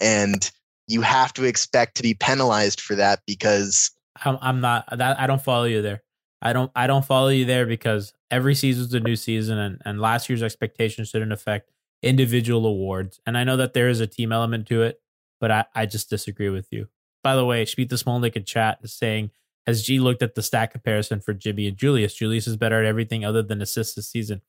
and 0.00 0.50
you 0.86 1.00
have 1.02 1.32
to 1.34 1.44
expect 1.44 1.96
to 1.96 2.02
be 2.02 2.14
penalized 2.14 2.80
for 2.80 2.94
that 2.94 3.20
because 3.26 3.90
I'm, 4.24 4.38
I'm 4.40 4.60
not 4.60 4.86
that 4.96 5.18
I 5.18 5.26
don't 5.26 5.42
follow 5.42 5.64
you 5.64 5.82
there. 5.82 6.02
I 6.42 6.52
don't 6.52 6.70
I 6.76 6.86
don't 6.86 7.04
follow 7.04 7.28
you 7.28 7.44
there 7.44 7.66
because 7.66 8.12
every 8.30 8.54
season's 8.54 8.94
a 8.94 9.00
new 9.00 9.16
season 9.16 9.58
and, 9.58 9.80
and 9.84 10.00
last 10.00 10.28
year's 10.28 10.42
expectations 10.42 11.08
shouldn't 11.08 11.32
affect 11.32 11.70
individual 12.02 12.66
awards. 12.66 13.20
And 13.26 13.36
I 13.38 13.44
know 13.44 13.56
that 13.56 13.72
there 13.72 13.88
is 13.88 14.00
a 14.00 14.06
team 14.06 14.32
element 14.32 14.66
to 14.68 14.82
it, 14.82 15.00
but 15.40 15.50
I, 15.50 15.64
I 15.74 15.86
just 15.86 16.10
disagree 16.10 16.50
with 16.50 16.68
you. 16.70 16.88
By 17.22 17.34
the 17.34 17.44
way, 17.44 17.64
Shmita 17.64 18.02
Smolnik 18.02 18.36
in 18.36 18.44
chat 18.44 18.78
is 18.82 18.92
saying, 18.92 19.30
has 19.66 19.82
G 19.82 19.98
looked 19.98 20.22
at 20.22 20.34
the 20.34 20.42
stat 20.42 20.70
comparison 20.70 21.20
for 21.20 21.34
Jimmy 21.34 21.66
and 21.66 21.76
Julius? 21.76 22.14
Julius 22.14 22.46
is 22.46 22.56
better 22.56 22.80
at 22.80 22.86
everything 22.86 23.24
other 23.24 23.42
than 23.42 23.60
assists 23.60 23.94
this 23.94 24.08
season. 24.08 24.42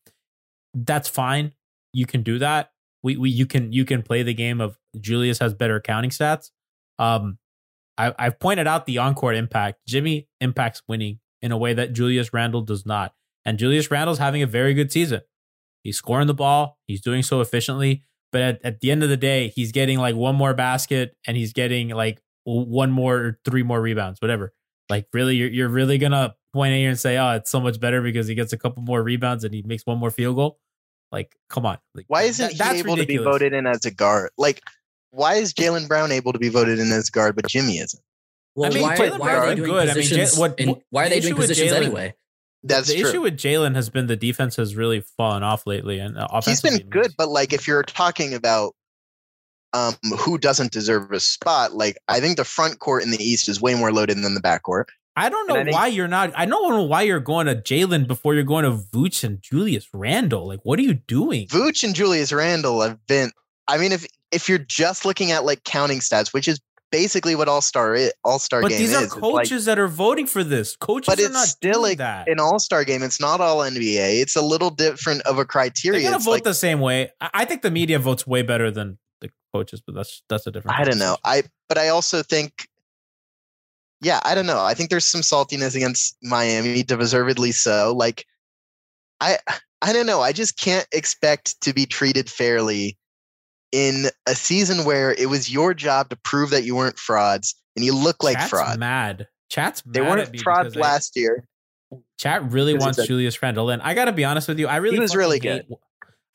That's 0.74 1.08
fine. 1.08 1.54
You 1.94 2.06
can 2.06 2.24
do 2.24 2.40
that. 2.40 2.72
We, 3.04 3.18
we 3.18 3.30
you 3.30 3.46
can 3.46 3.72
you 3.72 3.86
can 3.86 4.02
play 4.04 4.24
the 4.24 4.34
game 4.34 4.60
of 4.60 4.78
Julius 5.00 5.40
has 5.40 5.54
better 5.54 5.80
counting 5.80 6.10
stats. 6.10 6.52
Um, 7.00 7.38
I, 7.98 8.14
I've 8.18 8.40
pointed 8.40 8.68
out 8.68 8.86
the 8.86 8.98
on-court 8.98 9.36
impact. 9.36 9.80
Jimmy 9.88 10.28
impacts 10.42 10.82
winning 10.88 11.20
in 11.42 11.52
a 11.52 11.58
way 11.58 11.74
that 11.74 11.94
Julius 11.94 12.34
Randle 12.34 12.62
does 12.62 12.86
not. 12.86 13.14
And 13.46 13.58
Julius 13.58 13.90
Randle's 13.90 14.20
having 14.20 14.42
a 14.42 14.48
very 14.48 14.74
good 14.74 14.92
season. 14.92 15.22
He's 15.84 15.98
scoring 15.98 16.28
the 16.28 16.34
ball. 16.34 16.80
He's 16.86 17.02
doing 17.02 17.24
so 17.24 17.40
efficiently. 17.40 18.04
But 18.32 18.42
at, 18.42 18.66
at 18.66 18.80
the 18.82 18.92
end 18.92 19.04
of 19.04 19.10
the 19.10 19.18
day, 19.18 19.50
he's 19.50 19.72
getting 19.72 20.00
like 20.00 20.16
one 20.16 20.36
more 20.36 20.54
basket 20.54 21.16
and 21.26 21.38
he's 21.38 21.54
getting 21.54 21.90
like 21.90 22.22
one 22.44 22.92
more 22.92 23.16
or 23.16 23.40
three 23.46 23.64
more 23.64 23.82
rebounds, 23.82 24.22
whatever. 24.22 24.54
Like 24.90 25.08
really, 25.14 25.36
you're, 25.36 25.50
you're 25.50 25.70
really 25.70 25.98
going 25.98 26.14
to 26.14 26.36
point 26.54 26.74
at 26.74 26.78
here 26.78 26.90
and 26.90 27.00
say, 27.00 27.18
oh, 27.18 27.32
it's 27.32 27.52
so 27.52 27.60
much 27.60 27.80
better 27.80 28.02
because 28.02 28.28
he 28.28 28.36
gets 28.36 28.54
a 28.54 28.58
couple 28.58 28.84
more 28.84 29.04
rebounds 29.04 29.44
and 29.44 29.54
he 29.54 29.62
makes 29.64 29.86
one 29.86 29.98
more 29.98 30.12
field 30.12 30.36
goal. 30.36 30.60
Like, 31.12 31.36
come 31.50 31.66
on. 31.66 31.78
Like, 31.96 32.06
why 32.08 32.24
isn't 32.24 32.58
that- 32.58 32.74
he 32.74 32.80
able 32.80 32.98
to 32.98 33.06
be 33.06 33.18
voted 33.18 33.54
in 33.54 33.66
as 33.68 33.86
a 33.86 33.92
guard? 33.92 34.32
Like, 34.38 34.62
why 35.12 35.36
is 35.36 35.54
Jaylen 35.54 35.88
Brown 35.88 36.12
able 36.12 36.34
to 36.34 36.40
be 36.40 36.50
voted 36.50 36.80
in 36.80 36.92
as 36.92 37.10
a 37.10 37.12
guard, 37.12 37.36
but 37.36 37.48
Jimmy 37.48 37.78
isn't? 37.78 38.02
Well, 38.56 38.72
I 38.72 38.74
mean, 38.74 38.84
why, 38.84 38.98
Jalen 38.98 39.20
why 39.20 39.36
are 39.36 39.46
they 39.48 39.56
doing 39.56 39.70
good. 39.70 39.84
I 39.90 39.94
mean, 39.94 40.04
positions? 40.04 40.36
J- 40.36 40.40
what- 40.40 40.60
and 40.60 40.70
what- 40.72 40.82
why 40.90 41.06
are 41.06 41.10
they 41.10 41.18
issue 41.18 41.28
doing 41.30 41.42
positions 41.42 41.72
Jalen- 41.72 41.76
anyway? 41.78 42.16
That's 42.64 42.88
the 42.88 43.00
true. 43.00 43.10
issue 43.10 43.22
with 43.22 43.38
Jalen 43.38 43.76
has 43.76 43.90
been 43.90 44.08
the 44.08 44.16
defense 44.16 44.56
has 44.56 44.76
really 44.76 45.02
fallen 45.02 45.44
off 45.44 45.68
lately, 45.68 46.00
and 46.00 46.18
uh, 46.18 46.28
He's 46.34 46.40
offensively, 46.40 46.80
been 46.80 46.90
good, 46.90 47.12
but 47.18 47.30
like 47.30 47.54
if 47.54 47.68
you're 47.68 47.84
talking 47.84 48.34
about 48.34 48.74
um 49.74 49.96
who 50.18 50.38
doesn't 50.38 50.72
deserve 50.72 51.12
a 51.12 51.20
spot, 51.20 51.74
like 51.74 51.98
I 52.08 52.20
think 52.20 52.38
the 52.38 52.46
front 52.46 52.80
court 52.80 53.04
in 53.04 53.12
the 53.12 53.22
East 53.24 53.50
is 53.50 53.62
way 53.62 53.76
more 53.76 53.92
loaded 53.92 54.18
than 54.18 54.34
the 54.34 54.40
back 54.42 54.64
court. 54.64 54.88
I 55.16 55.30
don't 55.30 55.48
know 55.48 55.56
I 55.56 55.64
think- 55.64 55.76
why 55.76 55.88
you're 55.88 56.08
not. 56.08 56.32
I 56.36 56.46
don't 56.46 56.70
know 56.70 56.84
why 56.84 57.02
you're 57.02 57.20
going 57.20 57.48
to 57.48 57.56
Jalen 57.56 58.08
before 58.08 58.36
you're 58.36 58.44
going 58.44 58.66
to 58.66 58.72
Vooch 58.72 59.24
and 59.24 59.42
Julius 59.42 59.88
Randle. 59.94 60.48
Like, 60.48 60.60
what 60.64 60.78
are 60.78 60.84
you 60.84 60.94
doing? 60.94 61.48
Vooch 61.48 61.84
and 61.84 61.96
Julius 61.96 62.32
Randle 62.32 62.82
have 62.82 63.00
been. 63.08 63.32
I 63.68 63.78
mean, 63.80 63.92
if 63.92 64.06
if 64.32 64.48
you're 64.48 64.60
just 64.60 65.06
looking 65.06 65.32
at 65.32 65.44
like 65.44 65.64
counting 65.64 66.00
stats, 66.02 66.34
which 66.34 66.48
is 66.48 66.60
basically 66.92 67.36
what 67.36 67.48
All 67.50 67.62
Star 67.62 67.98
All 68.24 68.38
Star 68.38 68.62
But 68.62 68.70
game 68.70 68.78
these 68.80 68.92
is, 68.92 68.96
are 68.96 69.04
it's 69.06 69.14
like- 69.16 69.22
coaches 69.22 69.66
that 69.66 69.80
are 69.80 69.88
voting 69.88 70.28
for 70.28 70.44
this. 70.44 70.76
Coaches 70.76 71.08
but 71.08 71.20
are 71.20 71.26
it's 71.26 71.34
not 71.34 71.48
still 71.48 71.74
doing 71.74 71.84
like 71.84 71.98
that. 71.98 72.28
an 72.30 72.40
All 72.40 72.60
Star 72.60 72.86
game. 72.86 73.02
It's 73.02 73.20
not 73.20 73.42
all 73.42 73.58
NBA. 73.62 74.22
It's 74.22 74.36
a 74.36 74.42
little 74.44 74.70
different 74.70 75.24
of 75.24 75.36
a 75.36 75.38
They're 75.38 75.46
criteria. 75.46 76.04
gonna 76.04 76.18
It's 76.18 76.26
vote 76.26 76.32
like, 76.32 76.44
the 76.44 76.54
same 76.54 76.80
way. 76.80 77.10
I, 77.20 77.30
I 77.34 77.46
think 77.46 77.64
the 77.64 77.72
media 77.72 77.98
votes 77.98 78.28
way 78.28 78.44
better 78.44 78.70
than 78.70 79.00
the 79.22 79.30
coaches, 79.54 79.82
but 79.86 79.96
that's 79.96 80.24
that's 80.30 80.48
a 80.48 80.52
different. 80.52 80.80
I 80.80 80.84
don't 80.84 81.00
know. 81.00 81.18
I 81.24 81.44
but 81.70 81.78
I 81.78 81.90
also 81.90 82.24
think 82.24 82.68
yeah, 84.02 84.20
I 84.24 84.36
don't 84.36 84.46
know. 84.46 84.62
I 84.64 84.74
think 84.74 84.90
there's 84.90 85.06
some 85.06 85.22
saltiness 85.22 85.76
against 85.76 86.18
Miami, 86.22 86.84
deservedly 86.84 87.52
so. 87.52 87.94
Like 87.96 88.26
I 89.20 89.38
I 89.82 89.94
don't 89.94 90.06
know. 90.06 90.22
I 90.22 90.32
just 90.32 90.58
can't 90.58 90.88
expect 90.92 91.60
to 91.62 91.74
be 91.74 91.86
treated 91.86 92.30
fairly 92.30 92.98
in 93.72 94.06
a 94.28 94.36
season 94.36 94.86
where 94.86 95.14
it 95.14 95.30
was 95.30 95.52
your 95.52 95.74
job 95.74 96.10
to 96.10 96.16
prove 96.18 96.52
that 96.52 96.64
you 96.64 96.76
weren't 96.76 96.98
frauds 96.98 97.56
and 97.76 97.84
you 97.84 97.94
look 97.94 98.24
like 98.24 98.38
Chat's 98.38 98.50
fraud. 98.50 98.80
Mad. 98.80 99.28
Chat's 99.50 99.82
They 99.86 100.00
mad 100.02 100.10
weren't 100.10 100.40
frauds 100.42 100.78
I- 100.78 100.80
last 100.80 101.16
year. 101.16 101.48
Chat 102.18 102.52
really 102.52 102.74
wants 102.74 103.06
Julius 103.06 103.42
Randle, 103.42 103.70
and 103.70 103.82
I 103.82 103.94
got 103.94 104.06
to 104.06 104.12
be 104.12 104.26
honest 104.26 104.48
with 104.50 104.60
you. 104.60 104.68
I 104.68 104.78
really 104.78 105.00
was 105.00 105.12
fucking 105.12 105.20
really 105.20 105.40
hate- 105.40 105.66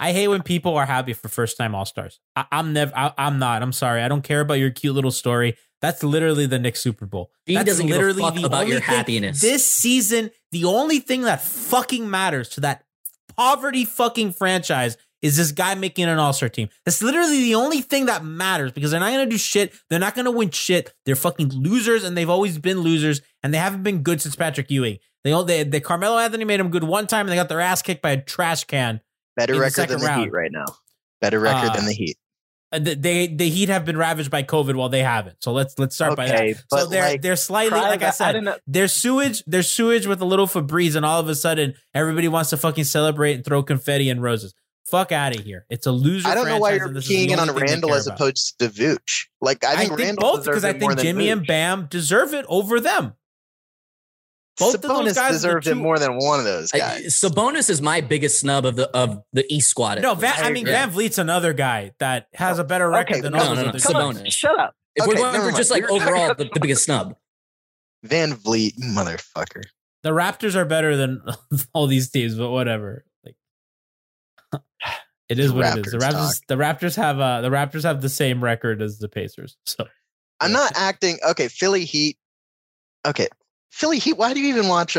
I 0.02 0.12
hate 0.12 0.28
when 0.28 0.42
people 0.42 0.76
are 0.76 0.84
happy 0.86 1.12
for 1.12 1.28
first 1.28 1.56
time 1.56 1.74
All 1.74 1.84
Stars. 1.84 2.18
I'm 2.36 2.72
never. 2.72 2.92
I, 2.96 3.12
I'm 3.16 3.38
not. 3.38 3.62
I'm 3.62 3.72
sorry. 3.72 4.02
I 4.02 4.08
don't 4.08 4.22
care 4.22 4.40
about 4.40 4.54
your 4.54 4.70
cute 4.70 4.94
little 4.94 5.12
story. 5.12 5.56
That's 5.80 6.02
literally 6.02 6.46
the 6.46 6.58
Knicks 6.58 6.80
Super 6.80 7.06
Bowl. 7.06 7.30
He 7.46 7.54
That's 7.54 7.66
doesn't 7.66 7.86
give 7.86 7.96
a 7.96 7.98
literally 7.98 8.22
fuck 8.22 8.44
about 8.44 8.66
your 8.66 8.80
thing- 8.80 8.96
happiness. 8.96 9.40
This 9.40 9.64
season, 9.64 10.30
the 10.50 10.64
only 10.64 10.98
thing 10.98 11.22
that 11.22 11.40
fucking 11.42 12.08
matters 12.10 12.48
to 12.50 12.60
that 12.62 12.84
poverty 13.36 13.84
fucking 13.84 14.32
franchise 14.32 14.96
is 15.22 15.36
this 15.36 15.52
guy 15.52 15.76
making 15.76 16.06
an 16.06 16.18
all 16.18 16.32
star 16.32 16.48
team. 16.48 16.68
That's 16.84 17.00
literally 17.00 17.40
the 17.40 17.54
only 17.54 17.80
thing 17.80 18.06
that 18.06 18.24
matters 18.24 18.72
because 18.72 18.90
they're 18.90 18.98
not 19.00 19.12
going 19.12 19.24
to 19.24 19.30
do 19.30 19.38
shit. 19.38 19.72
They're 19.88 20.00
not 20.00 20.16
going 20.16 20.24
to 20.24 20.32
win 20.32 20.50
shit. 20.50 20.92
They're 21.06 21.14
fucking 21.14 21.50
losers 21.50 22.02
and 22.02 22.16
they've 22.16 22.28
always 22.28 22.58
been 22.58 22.80
losers 22.80 23.20
and 23.42 23.54
they 23.54 23.58
haven't 23.58 23.84
been 23.84 24.02
good 24.02 24.20
since 24.20 24.34
Patrick 24.34 24.68
Ewing. 24.70 24.98
They, 25.22 25.30
all- 25.30 25.44
they, 25.44 25.62
they 25.62 25.78
Carmelo 25.78 26.18
Anthony 26.18 26.44
made 26.44 26.58
them 26.58 26.70
good 26.70 26.82
one 26.84 27.06
time 27.06 27.26
and 27.26 27.28
they 27.30 27.36
got 27.36 27.48
their 27.48 27.60
ass 27.60 27.82
kicked 27.82 28.02
by 28.02 28.10
a 28.10 28.20
trash 28.20 28.64
can. 28.64 29.00
Better 29.36 29.58
record 29.58 29.88
than 29.88 30.00
the 30.00 30.06
round. 30.06 30.24
Heat 30.24 30.32
right 30.32 30.50
now. 30.52 30.66
Better 31.20 31.40
record 31.40 31.70
Uh, 31.70 31.76
than 31.76 31.86
the 31.86 31.92
Heat. 31.92 32.16
Uh, 32.72 32.78
the- 32.78 32.94
They 32.94 33.26
the 33.26 33.48
Heat 33.48 33.68
have 33.68 33.84
been 33.84 33.96
ravaged 33.96 34.30
by 34.30 34.42
COVID 34.42 34.74
while 34.76 34.88
they 34.88 35.02
haven't. 35.02 35.36
So 35.40 35.52
let's 35.52 35.78
let's 35.78 35.94
start 35.94 36.16
by 36.16 36.26
Okay, 36.28 36.52
that. 36.54 36.62
So 36.70 36.86
they're 36.86 37.02
like, 37.02 37.22
they're 37.22 37.36
slightly 37.36 37.78
like 37.78 38.02
I 38.02 38.10
said, 38.10 38.42
know. 38.42 38.56
there's 38.66 38.92
sewage, 38.92 39.42
there's 39.46 39.68
sewage 39.68 40.06
with 40.06 40.20
a 40.22 40.24
little 40.24 40.46
Febreze, 40.46 40.96
and 40.96 41.04
all 41.04 41.20
of 41.20 41.28
a 41.28 41.34
sudden 41.34 41.74
everybody 41.94 42.28
wants 42.28 42.50
to 42.50 42.56
fucking 42.56 42.84
celebrate 42.84 43.34
and 43.34 43.44
throw 43.44 43.62
confetti 43.62 44.08
and 44.10 44.22
roses. 44.22 44.54
Fuck 44.86 45.12
out 45.12 45.34
of 45.36 45.44
here! 45.44 45.64
It's 45.70 45.86
a 45.86 45.92
loser. 45.92 46.26
I 46.28 46.34
don't 46.34 46.46
know 46.46 46.58
why 46.58 46.72
you're 46.74 46.92
keying 47.00 47.30
in 47.30 47.38
on 47.38 47.48
only 47.48 47.60
thing 47.60 47.66
they 47.66 47.72
Randle 47.74 47.94
as 47.94 48.06
opposed 48.08 48.58
to 48.58 48.68
Vooch. 48.68 49.26
Like 49.40 49.64
I 49.64 49.72
I 49.72 49.76
think, 49.76 49.88
think, 49.90 50.00
Randle 50.00 50.32
both 50.36 50.44
because 50.44 50.64
I 50.64 50.72
think 50.72 50.98
Jimmy 50.98 51.28
and 51.30 51.46
Bam 51.46 51.86
deserve 51.88 52.34
it 52.34 52.44
over 52.48 52.80
them. 52.80 53.14
Both 54.58 54.74
of 54.74 54.82
those 54.82 55.14
guys 55.14 55.44
are 55.44 55.54
the 55.54 55.60
deserved 55.60 55.66
it 55.66 55.74
more 55.76 55.98
than 55.98 56.18
one 56.18 56.38
of 56.38 56.44
those 56.44 56.70
I, 56.74 56.78
guys. 56.78 57.18
Sabonis 57.18 57.70
is 57.70 57.80
my 57.80 58.02
biggest 58.02 58.38
snub 58.40 58.66
of 58.66 58.76
the 58.76 58.90
of 58.90 59.22
the 59.32 59.50
East 59.52 59.68
squad. 59.70 60.02
No, 60.02 60.14
Van, 60.14 60.34
I 60.36 60.50
mean 60.50 60.66
Van 60.66 60.90
Vliet's 60.90 61.18
another 61.18 61.54
guy 61.54 61.92
that 62.00 62.26
has 62.34 62.58
a 62.58 62.64
better 62.64 62.88
record 62.90 63.14
Okay, 63.14 63.20
than 63.22 63.32
no, 63.32 63.38
all 63.38 63.54
no, 63.54 63.72
those 63.72 63.90
no, 63.90 63.98
other 63.98 64.18
Sabonis. 64.18 64.24
guys. 64.24 64.34
Shut 64.34 64.58
up. 64.58 64.74
If 64.94 65.06
we're 65.06 65.14
going 65.14 65.34
for 65.34 65.44
mind. 65.44 65.56
just 65.56 65.70
like 65.70 65.88
We 65.88 65.94
were 65.94 65.98
talking 66.00 66.14
overall 66.14 66.34
the, 66.34 66.50
the 66.52 66.60
biggest 66.60 66.84
snub. 66.84 67.16
Van 68.02 68.34
Vliet, 68.34 68.74
motherfucker. 68.78 69.62
The 70.02 70.10
Raptors 70.10 70.54
are 70.54 70.66
better 70.66 70.96
than 70.96 71.22
all 71.72 71.86
these 71.86 72.10
teams, 72.10 72.34
but 72.34 72.50
whatever. 72.50 73.06
Like 73.24 73.36
it 75.30 75.38
is 75.38 75.50
what 75.50 75.78
it 75.78 75.86
is. 75.86 75.92
The 75.92 75.98
Raptors 75.98 76.12
Raptors 76.12 76.46
the 76.48 76.56
Raptors 76.56 76.96
have 76.96 77.20
uh 77.20 77.40
the 77.40 77.48
Raptors 77.48 77.84
have 77.84 78.02
the 78.02 78.10
same 78.10 78.44
record 78.44 78.82
as 78.82 78.98
the 78.98 79.08
Pacers. 79.08 79.56
So 79.64 79.86
I'm 80.40 80.52
not 80.52 80.72
acting 80.74 81.18
okay. 81.30 81.48
Philly 81.48 81.86
Heat. 81.86 82.18
Okay, 83.06 83.28
Philly 83.72 83.98
Heat. 83.98 84.16
Why 84.16 84.34
do 84.34 84.40
you 84.40 84.48
even 84.48 84.68
watch 84.68 84.96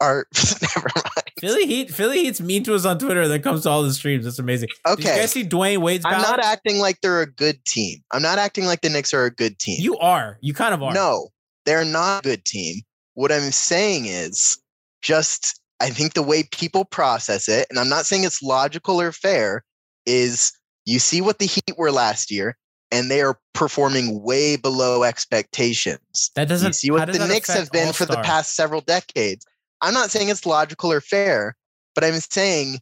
our? 0.00 0.26
Never 0.62 0.90
mind. 0.94 1.30
Philly 1.40 1.66
Heat 1.66 1.90
Philly 1.90 2.24
Heat's 2.24 2.40
mean 2.40 2.64
to 2.64 2.74
us 2.74 2.84
on 2.84 2.98
Twitter 2.98 3.28
then 3.28 3.42
comes 3.42 3.62
to 3.62 3.70
all 3.70 3.82
the 3.82 3.92
streams. 3.92 4.26
It's 4.26 4.38
amazing. 4.38 4.68
Okay. 4.86 5.02
Did 5.02 5.14
you 5.14 5.20
guys 5.20 5.32
see 5.32 5.44
Dwyane 5.44 5.78
Wade's 5.78 6.04
I'm 6.04 6.12
ballot? 6.12 6.28
not 6.28 6.40
acting 6.40 6.78
like 6.78 7.00
they're 7.02 7.22
a 7.22 7.30
good 7.30 7.64
team. 7.64 8.00
I'm 8.12 8.22
not 8.22 8.38
acting 8.38 8.64
like 8.64 8.80
the 8.80 8.88
Knicks 8.88 9.12
are 9.14 9.24
a 9.24 9.30
good 9.30 9.58
team. 9.58 9.78
You 9.80 9.96
are. 9.98 10.38
You 10.40 10.54
kind 10.54 10.74
of 10.74 10.82
are. 10.82 10.92
No, 10.92 11.28
they're 11.64 11.84
not 11.84 12.24
a 12.24 12.28
good 12.28 12.44
team. 12.44 12.82
What 13.14 13.32
I'm 13.32 13.50
saying 13.50 14.06
is 14.06 14.58
just 15.02 15.60
I 15.80 15.90
think 15.90 16.14
the 16.14 16.22
way 16.22 16.42
people 16.52 16.84
process 16.84 17.48
it, 17.48 17.66
and 17.70 17.78
I'm 17.78 17.88
not 17.88 18.06
saying 18.06 18.24
it's 18.24 18.42
logical 18.42 19.00
or 19.00 19.12
fair, 19.12 19.62
is 20.06 20.52
you 20.86 20.98
see 20.98 21.20
what 21.20 21.38
the 21.38 21.46
Heat 21.46 21.76
were 21.76 21.92
last 21.92 22.30
year, 22.30 22.56
and 22.90 23.10
they 23.10 23.20
are 23.20 23.38
performing 23.52 24.22
way 24.22 24.56
below 24.56 25.02
expectations. 25.02 26.30
That 26.34 26.48
doesn't 26.48 26.68
you 26.68 26.72
see 26.72 26.90
what 26.90 27.12
the 27.12 27.26
Knicks 27.26 27.52
have 27.52 27.70
been 27.70 27.92
for 27.92 28.06
the 28.06 28.20
past 28.22 28.54
several 28.54 28.80
decades. 28.80 29.46
I'm 29.80 29.94
not 29.94 30.10
saying 30.10 30.28
it's 30.28 30.46
logical 30.46 30.92
or 30.92 31.00
fair, 31.00 31.56
but 31.94 32.04
I'm 32.04 32.14
saying 32.14 32.78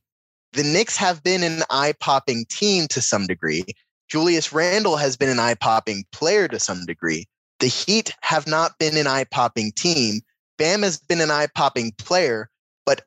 the 0.53 0.63
Knicks 0.63 0.97
have 0.97 1.23
been 1.23 1.43
an 1.43 1.63
eye 1.71 1.95
popping 2.01 2.45
team 2.49 2.87
to 2.89 3.01
some 3.01 3.27
degree. 3.27 3.65
Julius 4.09 4.53
Randle 4.53 4.97
has 4.97 5.17
been 5.17 5.31
an 5.31 5.41
eye 5.41 5.55
popping 5.55 6.05
player 6.13 6.47
to 6.49 6.59
some 6.61 6.85
degree. 6.87 7.27
The 7.61 7.67
Heat 7.67 8.15
have 8.23 8.47
not 8.47 8.79
been 8.79 8.97
an 8.97 9.07
eye 9.07 9.25
popping 9.25 9.73
team. 9.73 10.21
Bam 10.59 10.83
has 10.83 10.99
been 10.99 11.21
an 11.21 11.31
eye 11.31 11.49
popping 11.55 11.93
player, 11.99 12.51
but 12.87 13.03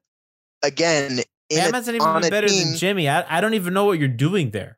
again, 0.64 1.22
Bam 1.50 1.74
hasn't 1.74 1.96
even 1.96 2.22
been 2.22 2.30
better 2.30 2.48
team, 2.48 2.70
than 2.70 2.78
Jimmy. 2.78 3.08
I, 3.08 3.38
I 3.38 3.42
don't 3.42 3.54
even 3.54 3.74
know 3.74 3.86
what 3.86 4.00
you're 4.00 4.10
doing 4.10 4.52
there. 4.52 4.77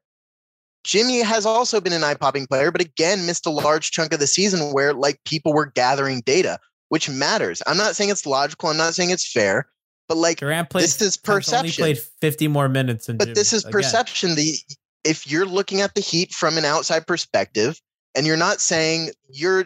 Jimmy 0.83 1.21
has 1.21 1.45
also 1.45 1.81
been 1.81 1.93
an 1.93 2.03
eye 2.03 2.13
popping 2.13 2.47
player, 2.47 2.71
but 2.71 2.81
again, 2.81 3.25
missed 3.25 3.45
a 3.45 3.49
large 3.49 3.91
chunk 3.91 4.13
of 4.13 4.19
the 4.19 4.27
season 4.27 4.71
where 4.73 4.93
like 4.93 5.19
people 5.25 5.53
were 5.53 5.65
gathering 5.65 6.21
data, 6.25 6.57
which 6.89 7.09
matters. 7.09 7.61
I'm 7.67 7.77
not 7.77 7.95
saying 7.95 8.09
it's 8.09 8.25
logical. 8.25 8.69
I'm 8.69 8.77
not 8.77 8.95
saying 8.95 9.09
it's 9.09 9.29
fair, 9.29 9.67
but 10.07 10.17
like 10.17 10.39
Durant 10.39 10.69
played 10.69 10.83
this 10.83 11.01
is 11.01 11.19
has 11.25 11.53
only 11.53 11.71
played 11.71 11.99
50 11.99 12.47
more 12.47 12.69
minutes 12.69 13.07
than 13.07 13.17
But 13.17 13.25
Jimmy, 13.25 13.35
this 13.35 13.53
is 13.53 13.63
again. 13.63 13.71
perception. 13.71 14.35
The 14.35 14.57
if 15.03 15.29
you're 15.29 15.45
looking 15.45 15.81
at 15.81 15.95
the 15.95 16.01
Heat 16.01 16.33
from 16.33 16.57
an 16.57 16.65
outside 16.65 17.07
perspective, 17.07 17.79
and 18.15 18.25
you're 18.25 18.37
not 18.37 18.61
saying 18.61 19.11
you're 19.29 19.65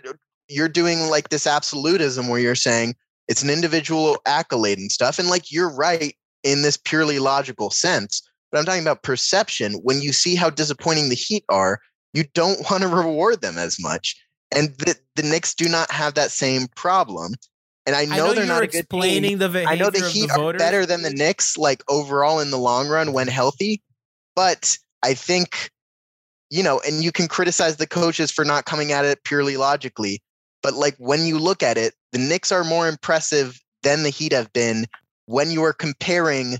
you're 0.49 0.69
doing 0.69 1.09
like 1.09 1.29
this 1.29 1.47
absolutism 1.47 2.27
where 2.27 2.39
you're 2.39 2.55
saying 2.55 2.95
it's 3.27 3.41
an 3.41 3.49
individual 3.49 4.17
accolade 4.25 4.77
and 4.77 4.91
stuff, 4.91 5.19
and 5.19 5.29
like 5.29 5.51
you're 5.51 5.73
right 5.73 6.15
in 6.43 6.61
this 6.61 6.77
purely 6.77 7.19
logical 7.19 7.69
sense. 7.69 8.21
But 8.53 8.59
I'm 8.59 8.65
talking 8.65 8.83
about 8.83 9.01
perception. 9.01 9.73
When 9.81 9.99
you 9.99 10.13
see 10.13 10.35
how 10.35 10.51
disappointing 10.51 11.09
the 11.09 11.15
Heat 11.15 11.43
are, 11.49 11.81
you 12.13 12.23
don't 12.35 12.59
want 12.69 12.83
to 12.83 12.87
reward 12.87 13.41
them 13.41 13.57
as 13.57 13.77
much. 13.81 14.15
And 14.55 14.69
the, 14.77 14.95
the 15.15 15.23
Knicks 15.23 15.55
do 15.55 15.67
not 15.67 15.89
have 15.91 16.13
that 16.13 16.31
same 16.31 16.67
problem. 16.75 17.33
And 17.87 17.95
I 17.95 18.05
know, 18.05 18.13
I 18.13 18.17
know 18.17 18.33
they're 18.33 18.45
not 18.45 18.63
a 18.63 18.67
good 18.67 18.87
team. 18.89 19.01
explaining 19.01 19.37
the 19.39 19.65
I 19.67 19.75
know 19.75 19.89
the 19.89 20.07
Heat 20.07 20.27
the 20.27 20.39
are 20.39 20.53
better 20.53 20.85
than 20.85 21.01
the 21.01 21.09
Knicks, 21.09 21.57
like 21.57 21.83
overall 21.89 22.39
in 22.39 22.51
the 22.51 22.59
long 22.59 22.87
run 22.87 23.11
when 23.11 23.27
healthy. 23.27 23.81
But 24.35 24.77
I 25.01 25.15
think, 25.15 25.71
you 26.51 26.61
know, 26.61 26.79
and 26.87 27.03
you 27.03 27.11
can 27.11 27.27
criticize 27.27 27.77
the 27.77 27.87
coaches 27.87 28.31
for 28.31 28.45
not 28.45 28.65
coming 28.65 28.91
at 28.91 29.03
it 29.03 29.23
purely 29.23 29.57
logically. 29.57 30.21
But 30.61 30.75
like 30.75 30.95
when 30.97 31.25
you 31.25 31.39
look 31.39 31.63
at 31.63 31.77
it, 31.77 31.95
the 32.11 32.19
Knicks 32.19 32.51
are 32.51 32.63
more 32.63 32.87
impressive 32.87 33.59
than 33.81 34.03
the 34.03 34.09
Heat 34.09 34.31
have 34.31 34.53
been 34.53 34.85
when 35.25 35.49
you 35.49 35.63
are 35.63 35.73
comparing 35.73 36.59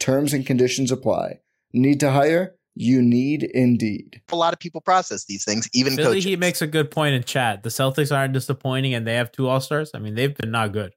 Terms 0.00 0.32
and 0.32 0.44
conditions 0.44 0.90
apply. 0.90 1.38
Need 1.72 2.00
to 2.00 2.10
hire? 2.10 2.56
You 2.74 3.02
need 3.02 3.42
Indeed. 3.42 4.22
a 4.32 4.36
lot 4.36 4.52
of 4.52 4.58
people 4.58 4.80
process 4.80 5.24
these 5.26 5.44
things, 5.44 5.68
even 5.74 5.94
Philly 5.96 6.06
coaches. 6.08 6.24
Heat 6.24 6.38
makes 6.38 6.62
a 6.62 6.66
good 6.66 6.90
point 6.90 7.14
in 7.14 7.22
chat. 7.22 7.62
The 7.62 7.68
Celtics 7.68 8.16
aren't 8.16 8.32
disappointing, 8.32 8.94
and 8.94 9.06
they 9.06 9.14
have 9.14 9.30
two 9.30 9.48
All 9.48 9.60
Stars. 9.60 9.90
I 9.94 9.98
mean, 9.98 10.14
they've 10.14 10.34
been 10.34 10.50
not 10.50 10.72
good. 10.72 10.92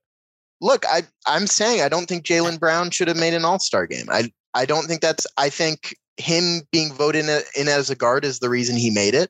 Look, 0.62 0.86
I 0.88 1.04
I'm 1.28 1.46
saying 1.48 1.82
I 1.82 1.90
don't 1.90 2.06
think 2.08 2.26
Jaylen 2.26 2.60
Brown 2.60 2.90
should 2.92 3.08
have 3.10 3.18
made 3.18 3.34
an 3.34 3.44
All 3.44 3.60
Star 3.60 3.86
game. 3.86 4.06
I 4.10 4.32
I 4.54 4.66
don't 4.66 4.86
think 4.86 5.02
that's. 5.02 5.28
I 5.38 5.50
think 5.50 5.96
him 6.18 6.62
being 6.72 6.94
voted 6.94 7.26
in, 7.26 7.42
in 7.60 7.68
as 7.68 7.90
a 7.90 7.96
guard 7.96 8.24
is 8.24 8.40
the 8.40 8.50
reason 8.50 8.78
he 8.78 8.90
made 8.92 9.16
it. 9.16 9.30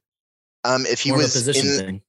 Um, 0.65 0.85
if 0.85 0.99
he 0.99 1.09
More 1.09 1.19
of 1.19 1.21
a 1.21 1.25
was 1.25 1.33
position 1.33 1.69
in, 1.69 1.77
thing. 1.77 2.01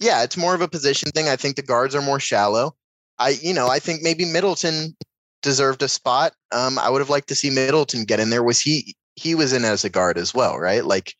yeah, 0.00 0.24
it's 0.24 0.36
more 0.36 0.54
of 0.54 0.60
a 0.62 0.68
position 0.68 1.10
thing. 1.12 1.28
I 1.28 1.36
think 1.36 1.56
the 1.56 1.62
guards 1.62 1.94
are 1.94 2.02
more 2.02 2.18
shallow. 2.18 2.74
I, 3.18 3.36
you 3.40 3.54
know, 3.54 3.68
I 3.68 3.78
think 3.78 4.02
maybe 4.02 4.24
Middleton 4.24 4.96
deserved 5.44 5.82
a 5.82 5.88
spot. 5.88 6.32
Um, 6.50 6.78
I 6.78 6.90
would 6.90 7.00
have 7.00 7.10
liked 7.10 7.28
to 7.28 7.34
see 7.36 7.50
Middleton 7.50 8.04
get 8.04 8.18
in 8.18 8.30
there. 8.30 8.42
Was 8.42 8.60
he? 8.60 8.96
He 9.14 9.36
was 9.36 9.52
in 9.52 9.64
as 9.64 9.84
a 9.84 9.90
guard 9.90 10.18
as 10.18 10.34
well, 10.34 10.58
right? 10.58 10.84
Like, 10.84 11.14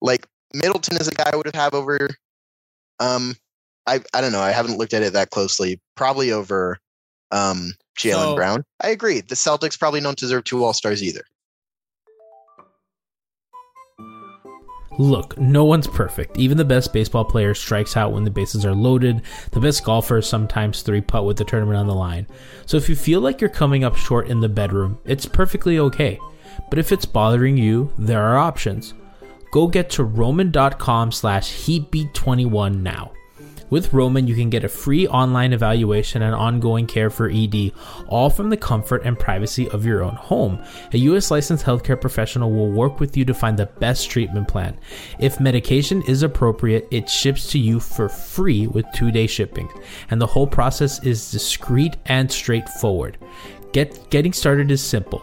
like 0.00 0.26
Middleton 0.52 0.96
is 0.96 1.06
a 1.06 1.12
guy 1.12 1.30
I 1.32 1.36
would 1.36 1.46
have 1.46 1.54
have 1.54 1.74
over. 1.74 2.08
Um, 2.98 3.36
I 3.86 4.00
I 4.12 4.20
don't 4.20 4.32
know. 4.32 4.40
I 4.40 4.50
haven't 4.50 4.76
looked 4.78 4.94
at 4.94 5.02
it 5.04 5.12
that 5.12 5.30
closely. 5.30 5.80
Probably 5.94 6.32
over, 6.32 6.78
um, 7.30 7.74
Jaylen 7.96 8.30
So- 8.30 8.34
Brown. 8.34 8.64
I 8.80 8.88
agree. 8.88 9.20
The 9.20 9.36
Celtics 9.36 9.78
probably 9.78 10.00
don't 10.00 10.18
deserve 10.18 10.44
two 10.44 10.64
All 10.64 10.72
Stars 10.72 11.02
either. 11.02 11.22
Look, 14.98 15.38
no 15.38 15.64
one's 15.64 15.86
perfect. 15.86 16.38
Even 16.38 16.58
the 16.58 16.64
best 16.64 16.92
baseball 16.92 17.24
player 17.24 17.54
strikes 17.54 17.96
out 17.96 18.12
when 18.12 18.24
the 18.24 18.30
bases 18.30 18.66
are 18.66 18.74
loaded. 18.74 19.22
The 19.52 19.60
best 19.60 19.84
golfers 19.84 20.28
sometimes 20.28 20.82
three 20.82 21.00
putt 21.00 21.24
with 21.24 21.36
the 21.36 21.44
tournament 21.44 21.78
on 21.78 21.86
the 21.86 21.94
line. 21.94 22.26
So 22.66 22.76
if 22.76 22.88
you 22.88 22.96
feel 22.96 23.20
like 23.20 23.40
you're 23.40 23.48
coming 23.48 23.84
up 23.84 23.94
short 23.94 24.28
in 24.28 24.40
the 24.40 24.48
bedroom, 24.48 24.98
it's 25.04 25.24
perfectly 25.24 25.78
okay. 25.78 26.18
But 26.68 26.80
if 26.80 26.90
it's 26.90 27.04
bothering 27.04 27.56
you, 27.56 27.92
there 27.96 28.22
are 28.22 28.38
options. 28.38 28.92
Go 29.52 29.68
get 29.68 29.88
to 29.90 30.04
roman.com 30.04 31.12
slash 31.12 31.50
heatbeat21 31.52 32.82
now. 32.82 33.12
With 33.70 33.92
Roman, 33.92 34.26
you 34.26 34.34
can 34.34 34.50
get 34.50 34.64
a 34.64 34.68
free 34.68 35.06
online 35.08 35.52
evaluation 35.52 36.22
and 36.22 36.34
ongoing 36.34 36.86
care 36.86 37.10
for 37.10 37.30
ED, 37.30 37.72
all 38.08 38.30
from 38.30 38.50
the 38.50 38.56
comfort 38.56 39.02
and 39.04 39.18
privacy 39.18 39.68
of 39.70 39.84
your 39.84 40.02
own 40.02 40.14
home. 40.14 40.62
A 40.92 40.98
US 40.98 41.30
licensed 41.30 41.64
healthcare 41.64 42.00
professional 42.00 42.50
will 42.50 42.70
work 42.70 43.00
with 43.00 43.16
you 43.16 43.24
to 43.26 43.34
find 43.34 43.58
the 43.58 43.66
best 43.66 44.10
treatment 44.10 44.48
plan. 44.48 44.78
If 45.18 45.40
medication 45.40 46.02
is 46.02 46.22
appropriate, 46.22 46.88
it 46.90 47.10
ships 47.10 47.50
to 47.52 47.58
you 47.58 47.80
for 47.80 48.08
free 48.08 48.66
with 48.66 48.86
two 48.94 49.10
day 49.10 49.26
shipping, 49.26 49.68
and 50.10 50.20
the 50.20 50.26
whole 50.26 50.46
process 50.46 51.02
is 51.04 51.30
discreet 51.30 51.96
and 52.06 52.30
straightforward. 52.30 53.18
Get, 53.72 54.08
getting 54.10 54.32
started 54.32 54.70
is 54.70 54.82
simple 54.82 55.22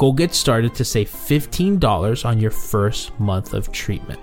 Go 0.00 0.12
get 0.12 0.32
started 0.32 0.74
to 0.76 0.84
save 0.84 1.10
$15 1.10 2.24
on 2.24 2.40
your 2.40 2.50
first 2.50 3.20
month 3.20 3.52
of 3.52 3.70
treatment. 3.70 4.18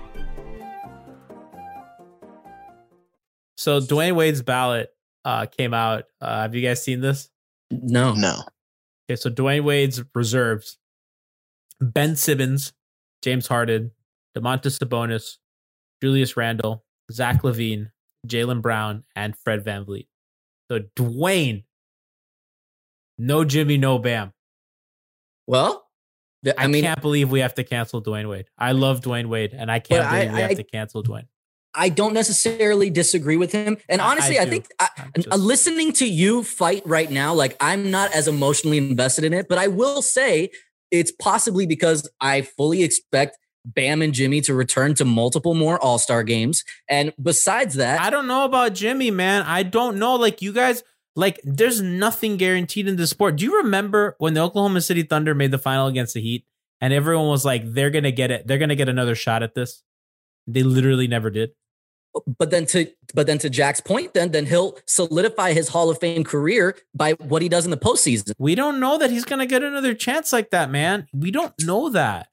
So 3.56 3.78
Dwyane 3.80 4.16
Wade's 4.16 4.42
ballot 4.42 4.90
uh, 5.24 5.46
came 5.46 5.72
out. 5.72 6.06
Uh, 6.20 6.40
have 6.40 6.56
you 6.56 6.62
guys 6.66 6.82
seen 6.82 7.00
this? 7.00 7.30
No. 7.70 8.12
No. 8.14 8.42
Okay, 9.08 9.14
so 9.14 9.30
Dwyane 9.30 9.62
Wade's 9.62 10.02
reserves: 10.16 10.78
Ben 11.80 12.16
Simmons, 12.16 12.72
James 13.22 13.46
Harden, 13.46 13.92
Domantas 14.36 14.80
Sabonis, 14.80 15.36
Julius 16.02 16.36
Randle, 16.36 16.84
Zach 17.12 17.42
LaVine, 17.42 17.92
Jaylen 18.26 18.62
Brown, 18.62 19.04
and 19.14 19.36
Fred 19.36 19.64
VanVleet. 19.64 20.08
So 20.72 20.80
Dwyane, 20.96 21.66
no 23.16 23.44
Jimmy, 23.44 23.78
no 23.78 24.00
Bam. 24.00 24.32
Well, 25.48 25.88
th- 26.44 26.54
I, 26.58 26.64
I 26.64 26.66
mean, 26.68 26.84
can't 26.84 27.00
believe 27.00 27.30
we 27.30 27.40
have 27.40 27.54
to 27.54 27.64
cancel 27.64 28.02
Dwyane 28.02 28.28
Wade. 28.28 28.46
I 28.58 28.72
love 28.72 29.00
Dwyane 29.00 29.26
Wade, 29.26 29.54
and 29.54 29.70
I 29.72 29.78
can't 29.80 30.02
But 30.04 30.12
I- 30.12 30.18
believe 30.20 30.34
we 30.34 30.40
have 30.42 30.50
I- 30.52 30.54
to 30.54 30.64
cancel 30.64 31.02
Dwyane. 31.02 31.26
I 31.74 31.90
don't 31.90 32.14
necessarily 32.14 32.90
disagree 32.90 33.36
with 33.36 33.52
him. 33.52 33.76
And 33.88 34.00
honestly, 34.00 34.38
I, 34.38 34.46
think 34.46 34.66
I, 34.80 34.88
uh, 34.98 35.04
just- 35.14 35.28
listening 35.38 35.92
to 35.94 36.06
you 36.06 36.42
fight 36.42 36.82
right 36.86 37.10
now, 37.10 37.34
like 37.34 37.56
I'm 37.60 37.90
not 37.90 38.12
as 38.14 38.26
emotionally 38.28 38.78
invested 38.78 39.24
in 39.24 39.32
it, 39.32 39.48
but 39.48 39.58
I 39.58 39.68
will 39.68 40.02
say 40.02 40.50
it's 40.90 41.12
possibly 41.12 41.66
because 41.66 42.08
I 42.20 42.42
fully 42.42 42.82
expect 42.82 43.38
Bam 43.64 44.00
and 44.02 44.12
Jimmy 44.14 44.40
to 44.42 44.54
return 44.54 44.94
to 44.94 45.04
multiple 45.04 45.54
more 45.54 45.78
All 45.82 45.98
Star 45.98 46.22
games. 46.24 46.64
And 46.88 47.12
besides 47.22 47.74
that, 47.74 48.00
I 48.00 48.10
don't 48.10 48.26
know 48.26 48.44
about 48.44 48.74
Jimmy, 48.74 49.10
man. 49.10 49.42
I 49.42 49.62
don't 49.62 49.98
know. 49.98 50.16
Like 50.16 50.40
you 50.42 50.52
guys, 50.52 50.82
like 51.18 51.40
there's 51.42 51.80
nothing 51.82 52.36
guaranteed 52.36 52.86
in 52.86 52.94
this 52.94 53.10
sport. 53.10 53.34
Do 53.36 53.44
you 53.44 53.56
remember 53.58 54.14
when 54.18 54.34
the 54.34 54.40
Oklahoma 54.40 54.80
City 54.80 55.02
Thunder 55.02 55.34
made 55.34 55.50
the 55.50 55.58
final 55.58 55.88
against 55.88 56.14
the 56.14 56.20
Heat, 56.20 56.46
and 56.80 56.92
everyone 56.92 57.26
was 57.26 57.44
like, 57.44 57.62
"They're 57.64 57.90
gonna 57.90 58.12
get 58.12 58.30
it. 58.30 58.46
They're 58.46 58.58
gonna 58.58 58.76
get 58.76 58.88
another 58.88 59.16
shot 59.16 59.42
at 59.42 59.54
this." 59.54 59.82
They 60.46 60.62
literally 60.62 61.08
never 61.08 61.28
did. 61.30 61.50
but 62.38 62.50
then 62.50 62.66
to 62.66 62.86
but 63.14 63.26
then 63.26 63.38
to 63.38 63.50
Jack's 63.50 63.80
point, 63.80 64.14
then 64.14 64.30
then 64.30 64.46
he'll 64.46 64.78
solidify 64.86 65.52
his 65.52 65.68
Hall 65.68 65.90
of 65.90 65.98
Fame 65.98 66.22
career 66.24 66.76
by 66.94 67.12
what 67.14 67.42
he 67.42 67.48
does 67.48 67.64
in 67.64 67.70
the 67.72 67.76
postseason. 67.76 68.32
We 68.38 68.54
don't 68.54 68.78
know 68.80 68.96
that 68.98 69.10
he's 69.10 69.24
gonna 69.24 69.46
get 69.46 69.62
another 69.64 69.94
chance 69.94 70.32
like 70.32 70.50
that, 70.50 70.70
man. 70.70 71.06
We 71.12 71.30
don't 71.32 71.52
know 71.62 71.90
that. 71.90 72.28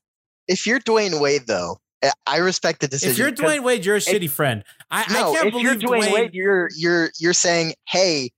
If 0.47 0.65
you're 0.67 0.79
Dwyane 0.79 1.19
Wade 1.19 1.47
though, 1.47 1.77
I- 2.03 2.11
I 2.27 2.37
respect 2.37 2.81
the 2.81 2.87
decision. 2.87 3.11
If 3.11 3.17
you're 3.17 3.31
Dwyane 3.31 3.63
Wade, 3.63 3.83
you're 3.83 3.95
a 3.97 3.99
shitty 3.99 4.29
friend. 4.29 4.63
I, 4.91 5.11
no, 5.11 5.31
I 5.31 5.33
can't 5.35 5.47
if 5.47 5.51
believe 5.53 5.65
you're 5.65 5.75
Dwyane, 5.75 6.03
Dwyane. 6.03 6.13
Wade, 6.13 6.33
you're 6.33 6.69
you're 6.77 7.11
you're 7.19 7.33
saying, 7.33 7.73
hey, 7.89 8.29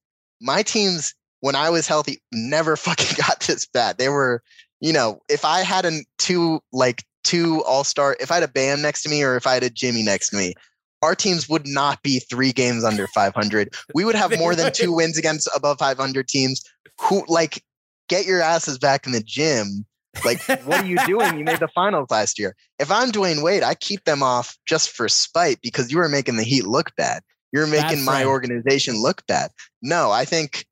my 0.41 0.63
teams 0.63 1.13
when 1.41 1.55
I 1.55 1.69
was 1.69 1.87
healthy 1.87 2.21
never 2.31 2.75
fucking 2.77 3.17
got 3.17 3.41
this 3.41 3.65
bad. 3.67 3.97
They 3.97 4.09
were, 4.09 4.41
you 4.79 4.93
know, 4.93 5.19
if 5.29 5.45
I 5.45 5.61
had 5.61 5.85
a 5.85 6.01
two 6.17 6.61
like 6.71 7.03
two 7.23 7.63
all 7.65 7.83
star, 7.83 8.15
if 8.19 8.31
I 8.31 8.35
had 8.35 8.43
a 8.43 8.47
Bam 8.47 8.81
next 8.81 9.03
to 9.03 9.09
me 9.09 9.23
or 9.23 9.35
if 9.35 9.47
I 9.47 9.53
had 9.53 9.63
a 9.63 9.69
Jimmy 9.69 10.03
next 10.03 10.29
to 10.29 10.37
me, 10.37 10.53
our 11.01 11.15
teams 11.15 11.47
would 11.47 11.67
not 11.67 12.01
be 12.01 12.19
three 12.19 12.51
games 12.51 12.83
under 12.83 13.07
500. 13.07 13.73
We 13.93 14.05
would 14.05 14.15
have 14.15 14.37
more 14.37 14.55
than 14.55 14.73
two 14.73 14.91
wins 14.95 15.17
against 15.17 15.47
above 15.55 15.79
500 15.79 16.27
teams. 16.27 16.63
Who 16.99 17.23
like 17.27 17.63
get 18.09 18.25
your 18.25 18.41
asses 18.41 18.77
back 18.77 19.05
in 19.05 19.11
the 19.11 19.21
gym. 19.21 19.85
Like, 20.25 20.41
what 20.65 20.81
are 20.81 20.85
you 20.85 20.97
doing? 21.05 21.37
You 21.37 21.43
made 21.43 21.59
the 21.59 21.67
finals 21.75 22.09
last 22.09 22.39
year. 22.39 22.55
If 22.79 22.89
I'm 22.89 23.11
Dwyane 23.11 23.43
Wade, 23.43 23.61
I 23.61 23.75
keep 23.75 24.05
them 24.05 24.23
off 24.23 24.57
just 24.65 24.89
for 24.89 25.07
spite 25.07 25.61
because 25.61 25.91
you 25.91 25.97
were 25.97 26.09
making 26.09 26.37
the 26.37 26.43
Heat 26.43 26.65
look 26.65 26.95
bad. 26.95 27.21
You're 27.57 27.65
making 27.65 27.87
That's 27.87 28.05
my 28.05 28.13
right. 28.23 28.25
organization 28.27 29.01
look 29.01 29.25
bad. 29.25 29.49
No, 29.81 30.11
I 30.11 30.25
think, 30.25 30.65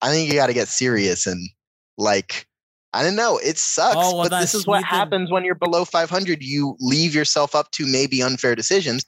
I 0.00 0.10
think 0.10 0.28
you 0.28 0.36
got 0.36 0.46
to 0.46 0.52
get 0.52 0.68
serious 0.68 1.26
and 1.26 1.48
like, 1.98 2.46
I 2.92 3.02
don't 3.02 3.16
know. 3.16 3.38
It 3.38 3.58
sucks, 3.58 3.96
Oh, 3.96 4.16
well, 4.16 4.28
but 4.28 4.40
this 4.40 4.54
is 4.54 4.64
what 4.64 4.84
happens 4.84 5.28
when 5.28 5.44
you're 5.44 5.56
below 5.56 5.84
500. 5.84 6.40
You 6.40 6.76
leave 6.78 7.16
yourself 7.16 7.56
up 7.56 7.72
to 7.72 7.86
maybe 7.86 8.22
unfair 8.22 8.54
decisions. 8.54 9.04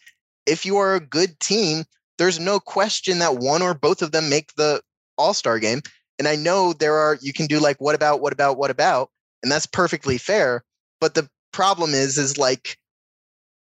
If 0.46 0.66
you 0.66 0.78
are 0.78 0.96
a 0.96 1.00
good 1.00 1.38
team, 1.38 1.84
there's 2.18 2.40
no 2.40 2.58
question 2.58 3.20
that 3.20 3.36
one 3.36 3.62
or 3.62 3.72
both 3.72 4.02
of 4.02 4.10
them 4.10 4.28
make 4.28 4.52
the 4.56 4.82
All 5.16 5.32
Star 5.32 5.60
game. 5.60 5.80
And 6.18 6.26
I 6.26 6.34
know 6.34 6.72
there 6.72 6.96
are, 6.96 7.18
you 7.20 7.32
can 7.32 7.46
do 7.46 7.60
like, 7.60 7.80
what 7.80 7.94
about, 7.94 8.20
what 8.20 8.32
about, 8.32 8.58
what 8.58 8.70
about? 8.70 9.10
And 9.44 9.50
that's 9.50 9.66
perfectly 9.66 10.18
fair. 10.18 10.64
But 11.00 11.14
the 11.14 11.28
problem 11.52 11.94
is, 11.94 12.18
is 12.18 12.36
like 12.36 12.78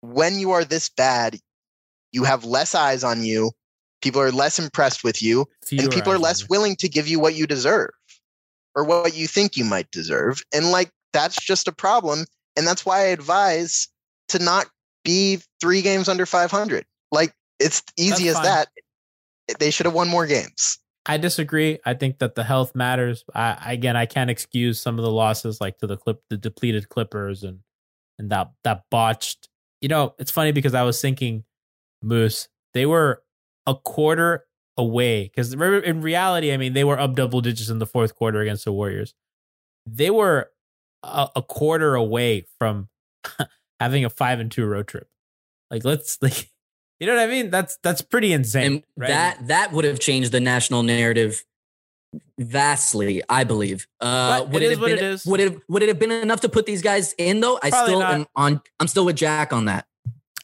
when 0.01 0.37
you 0.37 0.51
are 0.51 0.63
this 0.63 0.89
bad, 0.89 1.39
you 2.11 2.23
have 2.23 2.45
less 2.45 2.75
eyes 2.75 3.03
on 3.03 3.23
you. 3.23 3.51
People 4.01 4.21
are 4.21 4.31
less 4.31 4.59
impressed 4.59 5.03
with 5.03 5.21
you, 5.21 5.45
Fewer 5.65 5.83
and 5.83 5.91
people 5.91 6.13
are 6.13 6.19
less 6.19 6.47
willing 6.47 6.75
to 6.77 6.87
give 6.87 7.07
you 7.07 7.19
what 7.19 7.35
you 7.35 7.47
deserve 7.47 7.89
or 8.75 8.83
what 8.83 9.15
you 9.15 9.27
think 9.27 9.57
you 9.57 9.65
might 9.65 9.89
deserve. 9.91 10.43
And 10.53 10.71
like 10.71 10.91
that's 11.13 11.43
just 11.43 11.67
a 11.67 11.71
problem. 11.71 12.25
And 12.55 12.67
that's 12.67 12.85
why 12.85 12.99
I 12.99 13.05
advise 13.05 13.87
to 14.29 14.39
not 14.39 14.67
be 15.03 15.39
three 15.59 15.81
games 15.81 16.07
under 16.07 16.25
500. 16.25 16.85
Like 17.11 17.33
it's 17.59 17.81
easy 17.97 18.29
as 18.29 18.39
that. 18.41 18.67
Eh, 19.49 19.53
they 19.59 19.71
should 19.71 19.87
have 19.87 19.95
won 19.95 20.09
more 20.09 20.27
games. 20.27 20.77
I 21.07 21.17
disagree. 21.17 21.79
I 21.85 21.93
think 21.93 22.19
that 22.19 22.35
the 22.35 22.43
health 22.43 22.75
matters. 22.75 23.23
I 23.33 23.73
again, 23.73 23.95
I 23.95 24.05
can't 24.05 24.29
excuse 24.29 24.81
some 24.81 24.99
of 24.99 25.03
the 25.03 25.11
losses, 25.11 25.61
like 25.61 25.77
to 25.79 25.87
the 25.87 25.97
clip, 25.97 26.21
the 26.29 26.37
depleted 26.37 26.89
Clippers, 26.89 27.43
and 27.43 27.59
and 28.19 28.29
that 28.29 28.51
that 28.63 28.83
botched. 28.91 29.47
You 29.81 29.87
know, 29.87 30.15
it's 30.19 30.31
funny 30.31 30.51
because 30.51 30.73
I 30.73 30.83
was 30.83 30.99
thinking, 30.99 31.45
Moose, 32.01 32.47
they 32.73 32.85
were 32.85 33.23
a 33.65 33.75
quarter 33.75 34.45
away 34.77 35.23
because 35.23 35.53
in 35.53 36.01
reality, 36.01 36.53
I 36.53 36.57
mean, 36.57 36.73
they 36.73 36.83
were 36.83 36.99
up 36.99 37.15
double 37.15 37.41
digits 37.41 37.69
in 37.69 37.79
the 37.79 37.85
fourth 37.87 38.15
quarter 38.15 38.39
against 38.41 38.65
the 38.65 38.71
Warriors. 38.71 39.13
They 39.85 40.09
were 40.09 40.51
a, 41.03 41.29
a 41.37 41.41
quarter 41.41 41.95
away 41.95 42.45
from 42.59 42.89
having 43.79 44.05
a 44.05 44.09
five 44.09 44.39
and 44.39 44.51
two 44.51 44.65
road 44.65 44.87
trip. 44.87 45.07
Like, 45.71 45.83
let's 45.83 46.19
like, 46.21 46.49
you 46.99 47.07
know 47.07 47.15
what 47.15 47.23
I 47.23 47.27
mean? 47.27 47.49
That's 47.49 47.77
that's 47.83 48.01
pretty 48.01 48.33
insane. 48.33 48.65
and 48.65 48.83
right? 48.95 49.07
that 49.07 49.47
that 49.47 49.71
would 49.73 49.85
have 49.85 49.99
changed 49.99 50.31
the 50.31 50.39
national 50.39 50.83
narrative 50.83 51.43
vastly 52.39 53.21
i 53.29 53.43
believe 53.43 53.85
uh 53.99 54.45
would 54.49 54.61
it 54.61 54.65
it, 54.65 54.65
is 54.65 54.71
have 54.71 54.79
what 54.79 54.87
been 54.87 54.97
it 54.97 55.03
is. 55.03 55.25
would 55.25 55.39
it 55.39 55.59
would 55.67 55.83
it 55.83 55.89
have 55.89 55.99
been 55.99 56.11
enough 56.11 56.39
to 56.39 56.47
put 56.47 56.65
these 56.65 56.81
guys 56.81 57.13
in 57.17 57.41
though 57.41 57.59
i 57.63 57.69
Probably 57.69 57.87
still 57.89 57.99
not. 57.99 58.13
am 58.13 58.25
on 58.35 58.61
i'm 58.79 58.87
still 58.87 59.05
with 59.05 59.15
jack 59.17 59.51
on 59.51 59.65
that 59.65 59.86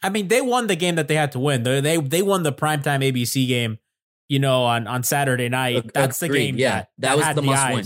I 0.03 0.09
mean, 0.09 0.27
they 0.27 0.41
won 0.41 0.67
the 0.67 0.75
game 0.75 0.95
that 0.95 1.07
they 1.07 1.15
had 1.15 1.31
to 1.31 1.39
win. 1.39 1.63
They 1.63 1.79
they, 1.79 1.97
they 1.97 2.21
won 2.21 2.43
the 2.43 2.51
primetime 2.51 3.03
ABC 3.03 3.47
game, 3.47 3.79
you 4.27 4.39
know, 4.39 4.63
on, 4.63 4.85
on 4.87 5.03
Saturday 5.03 5.49
night. 5.49 5.91
That's 5.93 6.19
the 6.19 6.29
game. 6.29 6.57
yeah. 6.57 6.71
that, 6.71 6.89
That 6.99 7.17
was 7.17 7.25
had 7.25 7.35
the 7.35 7.41
must 7.41 7.63
eyes. 7.63 7.75
win. 7.75 7.85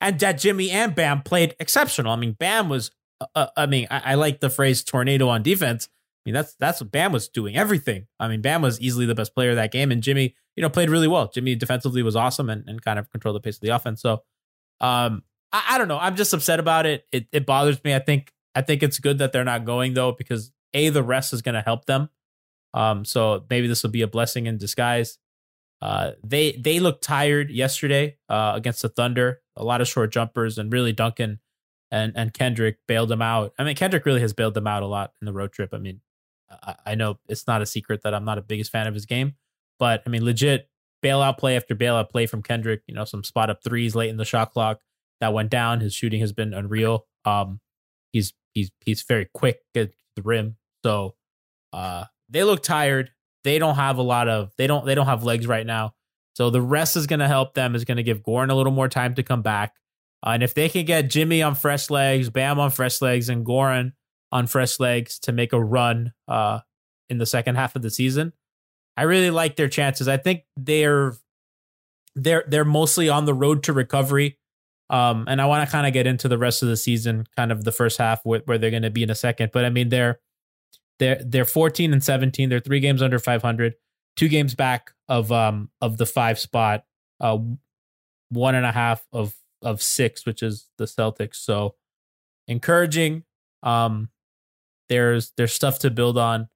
And 0.00 0.18
that 0.20 0.38
Jimmy 0.38 0.70
and 0.70 0.94
Bam 0.94 1.22
played 1.22 1.54
exceptional. 1.60 2.12
I 2.12 2.16
mean, 2.16 2.32
Bam 2.32 2.68
was. 2.68 2.90
Uh, 3.20 3.26
uh, 3.34 3.46
I 3.56 3.66
mean, 3.66 3.86
I, 3.90 4.12
I 4.12 4.14
like 4.14 4.40
the 4.40 4.48
phrase 4.48 4.84
"tornado" 4.84 5.28
on 5.28 5.42
defense. 5.42 5.88
I 5.90 6.20
mean, 6.30 6.34
that's 6.34 6.54
that's 6.60 6.80
what 6.80 6.92
Bam 6.92 7.10
was 7.12 7.28
doing. 7.28 7.56
Everything. 7.56 8.06
I 8.20 8.28
mean, 8.28 8.40
Bam 8.40 8.62
was 8.62 8.80
easily 8.80 9.06
the 9.06 9.14
best 9.14 9.34
player 9.34 9.50
of 9.50 9.56
that 9.56 9.72
game, 9.72 9.90
and 9.90 10.02
Jimmy, 10.02 10.36
you 10.54 10.62
know, 10.62 10.70
played 10.70 10.88
really 10.88 11.08
well. 11.08 11.28
Jimmy 11.28 11.56
defensively 11.56 12.02
was 12.02 12.14
awesome 12.14 12.48
and, 12.48 12.62
and 12.68 12.80
kind 12.80 12.98
of 12.98 13.10
controlled 13.10 13.34
the 13.34 13.40
pace 13.40 13.56
of 13.56 13.60
the 13.62 13.70
offense. 13.70 14.00
So, 14.00 14.22
um, 14.80 15.24
I, 15.52 15.64
I 15.70 15.78
don't 15.78 15.88
know. 15.88 15.98
I'm 15.98 16.14
just 16.14 16.32
upset 16.32 16.60
about 16.60 16.86
it. 16.86 17.06
It 17.10 17.26
it 17.32 17.44
bothers 17.44 17.82
me. 17.82 17.92
I 17.92 17.98
think 17.98 18.32
I 18.54 18.62
think 18.62 18.84
it's 18.84 19.00
good 19.00 19.18
that 19.18 19.32
they're 19.32 19.44
not 19.44 19.64
going 19.64 19.94
though 19.94 20.12
because 20.12 20.52
a 20.74 20.88
the 20.90 21.02
rest 21.02 21.32
is 21.32 21.42
going 21.42 21.54
to 21.54 21.62
help 21.62 21.86
them. 21.86 22.08
Um, 22.74 23.04
so 23.04 23.44
maybe 23.48 23.66
this 23.66 23.82
will 23.82 23.90
be 23.90 24.02
a 24.02 24.08
blessing 24.08 24.46
in 24.46 24.58
disguise. 24.58 25.18
Uh, 25.80 26.12
they 26.24 26.52
they 26.52 26.80
looked 26.80 27.02
tired 27.02 27.50
yesterday 27.50 28.16
uh, 28.28 28.52
against 28.54 28.82
the 28.82 28.88
Thunder. 28.88 29.40
A 29.56 29.64
lot 29.64 29.80
of 29.80 29.88
short 29.88 30.10
jumpers 30.10 30.58
and 30.58 30.72
really 30.72 30.92
Duncan 30.92 31.40
and 31.90 32.12
and 32.16 32.34
Kendrick 32.34 32.78
bailed 32.86 33.08
them 33.08 33.22
out. 33.22 33.52
I 33.58 33.64
mean, 33.64 33.76
Kendrick 33.76 34.04
really 34.04 34.20
has 34.20 34.32
bailed 34.32 34.54
them 34.54 34.66
out 34.66 34.82
a 34.82 34.86
lot 34.86 35.12
in 35.20 35.26
the 35.26 35.32
road 35.32 35.52
trip. 35.52 35.70
I 35.72 35.78
mean, 35.78 36.00
I, 36.50 36.74
I 36.86 36.94
know 36.94 37.18
it's 37.28 37.46
not 37.46 37.62
a 37.62 37.66
secret 37.66 38.02
that 38.02 38.14
I'm 38.14 38.24
not 38.24 38.38
a 38.38 38.42
biggest 38.42 38.72
fan 38.72 38.86
of 38.86 38.94
his 38.94 39.06
game, 39.06 39.34
but 39.78 40.02
I 40.06 40.10
mean, 40.10 40.24
legit 40.24 40.68
bailout 41.02 41.38
play 41.38 41.56
after 41.56 41.74
bailout 41.74 42.10
play 42.10 42.26
from 42.26 42.42
Kendrick. 42.42 42.82
You 42.86 42.94
know, 42.94 43.04
some 43.04 43.24
spot 43.24 43.50
up 43.50 43.62
threes 43.62 43.94
late 43.94 44.10
in 44.10 44.16
the 44.16 44.24
shot 44.24 44.52
clock 44.52 44.80
that 45.20 45.32
went 45.32 45.50
down. 45.50 45.80
His 45.80 45.94
shooting 45.94 46.20
has 46.20 46.32
been 46.32 46.52
unreal. 46.52 47.06
Um, 47.24 47.60
he's 48.12 48.34
he's 48.52 48.70
he's 48.84 49.02
very 49.02 49.28
quick 49.32 49.60
the 50.18 50.22
rim. 50.22 50.56
So, 50.84 51.14
uh, 51.72 52.04
they 52.28 52.44
look 52.44 52.62
tired. 52.62 53.10
They 53.44 53.58
don't 53.58 53.76
have 53.76 53.98
a 53.98 54.02
lot 54.02 54.28
of 54.28 54.52
they 54.58 54.66
don't 54.66 54.84
they 54.84 54.94
don't 54.94 55.06
have 55.06 55.24
legs 55.24 55.46
right 55.46 55.66
now. 55.66 55.94
So 56.34 56.50
the 56.50 56.62
rest 56.62 56.96
is 56.96 57.06
going 57.06 57.20
to 57.20 57.28
help 57.28 57.54
them. 57.54 57.74
Is 57.74 57.84
going 57.84 57.96
to 57.96 58.02
give 58.02 58.22
Goran 58.22 58.50
a 58.50 58.54
little 58.54 58.72
more 58.72 58.88
time 58.88 59.14
to 59.14 59.22
come 59.22 59.42
back. 59.42 59.74
Uh, 60.24 60.30
and 60.30 60.42
if 60.42 60.54
they 60.54 60.68
can 60.68 60.84
get 60.84 61.10
Jimmy 61.10 61.42
on 61.42 61.54
fresh 61.54 61.90
legs, 61.90 62.30
Bam 62.30 62.58
on 62.58 62.70
fresh 62.70 63.00
legs, 63.00 63.28
and 63.28 63.46
Goran 63.46 63.92
on 64.30 64.46
fresh 64.46 64.78
legs 64.78 65.18
to 65.20 65.32
make 65.32 65.52
a 65.52 65.62
run 65.62 66.12
uh, 66.26 66.60
in 67.08 67.18
the 67.18 67.26
second 67.26 67.54
half 67.54 67.76
of 67.76 67.82
the 67.82 67.90
season, 67.90 68.32
I 68.96 69.02
really 69.02 69.30
like 69.30 69.56
their 69.56 69.68
chances. 69.68 70.08
I 70.08 70.16
think 70.16 70.42
they're 70.56 71.14
they're 72.14 72.44
they're 72.46 72.64
mostly 72.64 73.08
on 73.08 73.24
the 73.24 73.34
road 73.34 73.62
to 73.64 73.72
recovery. 73.72 74.37
Um, 74.90 75.24
and 75.28 75.40
I 75.40 75.46
want 75.46 75.68
to 75.68 75.70
kind 75.70 75.86
of 75.86 75.92
get 75.92 76.06
into 76.06 76.28
the 76.28 76.38
rest 76.38 76.62
of 76.62 76.68
the 76.68 76.76
season, 76.76 77.26
kind 77.36 77.52
of 77.52 77.64
the 77.64 77.72
first 77.72 77.98
half 77.98 78.24
where, 78.24 78.40
where 78.46 78.56
they're 78.56 78.70
going 78.70 78.82
to 78.84 78.90
be 78.90 79.02
in 79.02 79.10
a 79.10 79.14
second. 79.14 79.50
But 79.52 79.64
I 79.64 79.70
mean, 79.70 79.90
they're 79.90 80.20
they're 80.98 81.20
they're 81.24 81.44
14 81.44 81.92
and 81.92 82.02
17. 82.02 82.48
They're 82.48 82.60
three 82.60 82.80
games 82.80 83.02
under 83.02 83.18
500, 83.18 83.74
two 84.16 84.28
games 84.28 84.54
back 84.54 84.92
of 85.08 85.30
um 85.30 85.70
of 85.80 85.98
the 85.98 86.06
five 86.06 86.38
spot, 86.38 86.84
uh, 87.20 87.38
one 88.30 88.54
and 88.54 88.66
a 88.66 88.72
half 88.72 89.06
of 89.12 89.34
of 89.62 89.82
six, 89.82 90.24
which 90.24 90.42
is 90.42 90.68
the 90.78 90.84
Celtics. 90.84 91.36
So 91.36 91.74
encouraging. 92.46 93.24
Um, 93.62 94.08
there's 94.88 95.32
there's 95.36 95.52
stuff 95.52 95.78
to 95.80 95.90
build 95.90 96.18
on. 96.18 96.48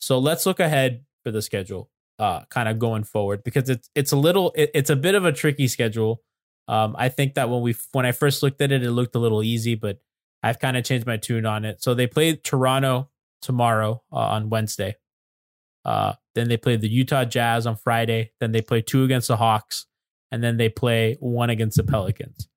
So 0.00 0.18
let's 0.18 0.46
look 0.46 0.60
ahead 0.60 1.04
for 1.22 1.30
the 1.30 1.42
schedule, 1.42 1.90
uh, 2.18 2.44
kind 2.46 2.68
of 2.68 2.78
going 2.78 3.04
forward 3.04 3.44
because 3.44 3.68
it's 3.68 3.90
it's 3.94 4.12
a 4.12 4.16
little 4.16 4.52
it, 4.56 4.70
it's 4.74 4.90
a 4.90 4.96
bit 4.96 5.14
of 5.14 5.24
a 5.24 5.32
tricky 5.32 5.68
schedule. 5.68 6.22
Um, 6.70 6.94
I 6.96 7.08
think 7.08 7.34
that 7.34 7.50
when 7.50 7.62
we 7.62 7.74
when 7.90 8.06
I 8.06 8.12
first 8.12 8.44
looked 8.44 8.60
at 8.60 8.70
it, 8.70 8.84
it 8.84 8.92
looked 8.92 9.16
a 9.16 9.18
little 9.18 9.42
easy, 9.42 9.74
but 9.74 9.98
I've 10.40 10.60
kind 10.60 10.76
of 10.76 10.84
changed 10.84 11.04
my 11.04 11.16
tune 11.16 11.44
on 11.44 11.64
it. 11.64 11.82
So 11.82 11.94
they 11.94 12.06
played 12.06 12.44
Toronto 12.44 13.10
tomorrow 13.42 14.02
uh, 14.12 14.16
on 14.18 14.50
Wednesday. 14.50 14.94
Uh, 15.84 16.12
then 16.36 16.48
they 16.48 16.56
play 16.56 16.76
the 16.76 16.88
Utah 16.88 17.24
Jazz 17.24 17.66
on 17.66 17.74
Friday. 17.74 18.30
Then 18.38 18.52
they 18.52 18.62
play 18.62 18.82
two 18.82 19.02
against 19.02 19.26
the 19.26 19.36
Hawks, 19.36 19.86
and 20.30 20.44
then 20.44 20.58
they 20.58 20.68
play 20.68 21.16
one 21.18 21.50
against 21.50 21.76
the 21.76 21.82
Pelicans. 21.82 22.48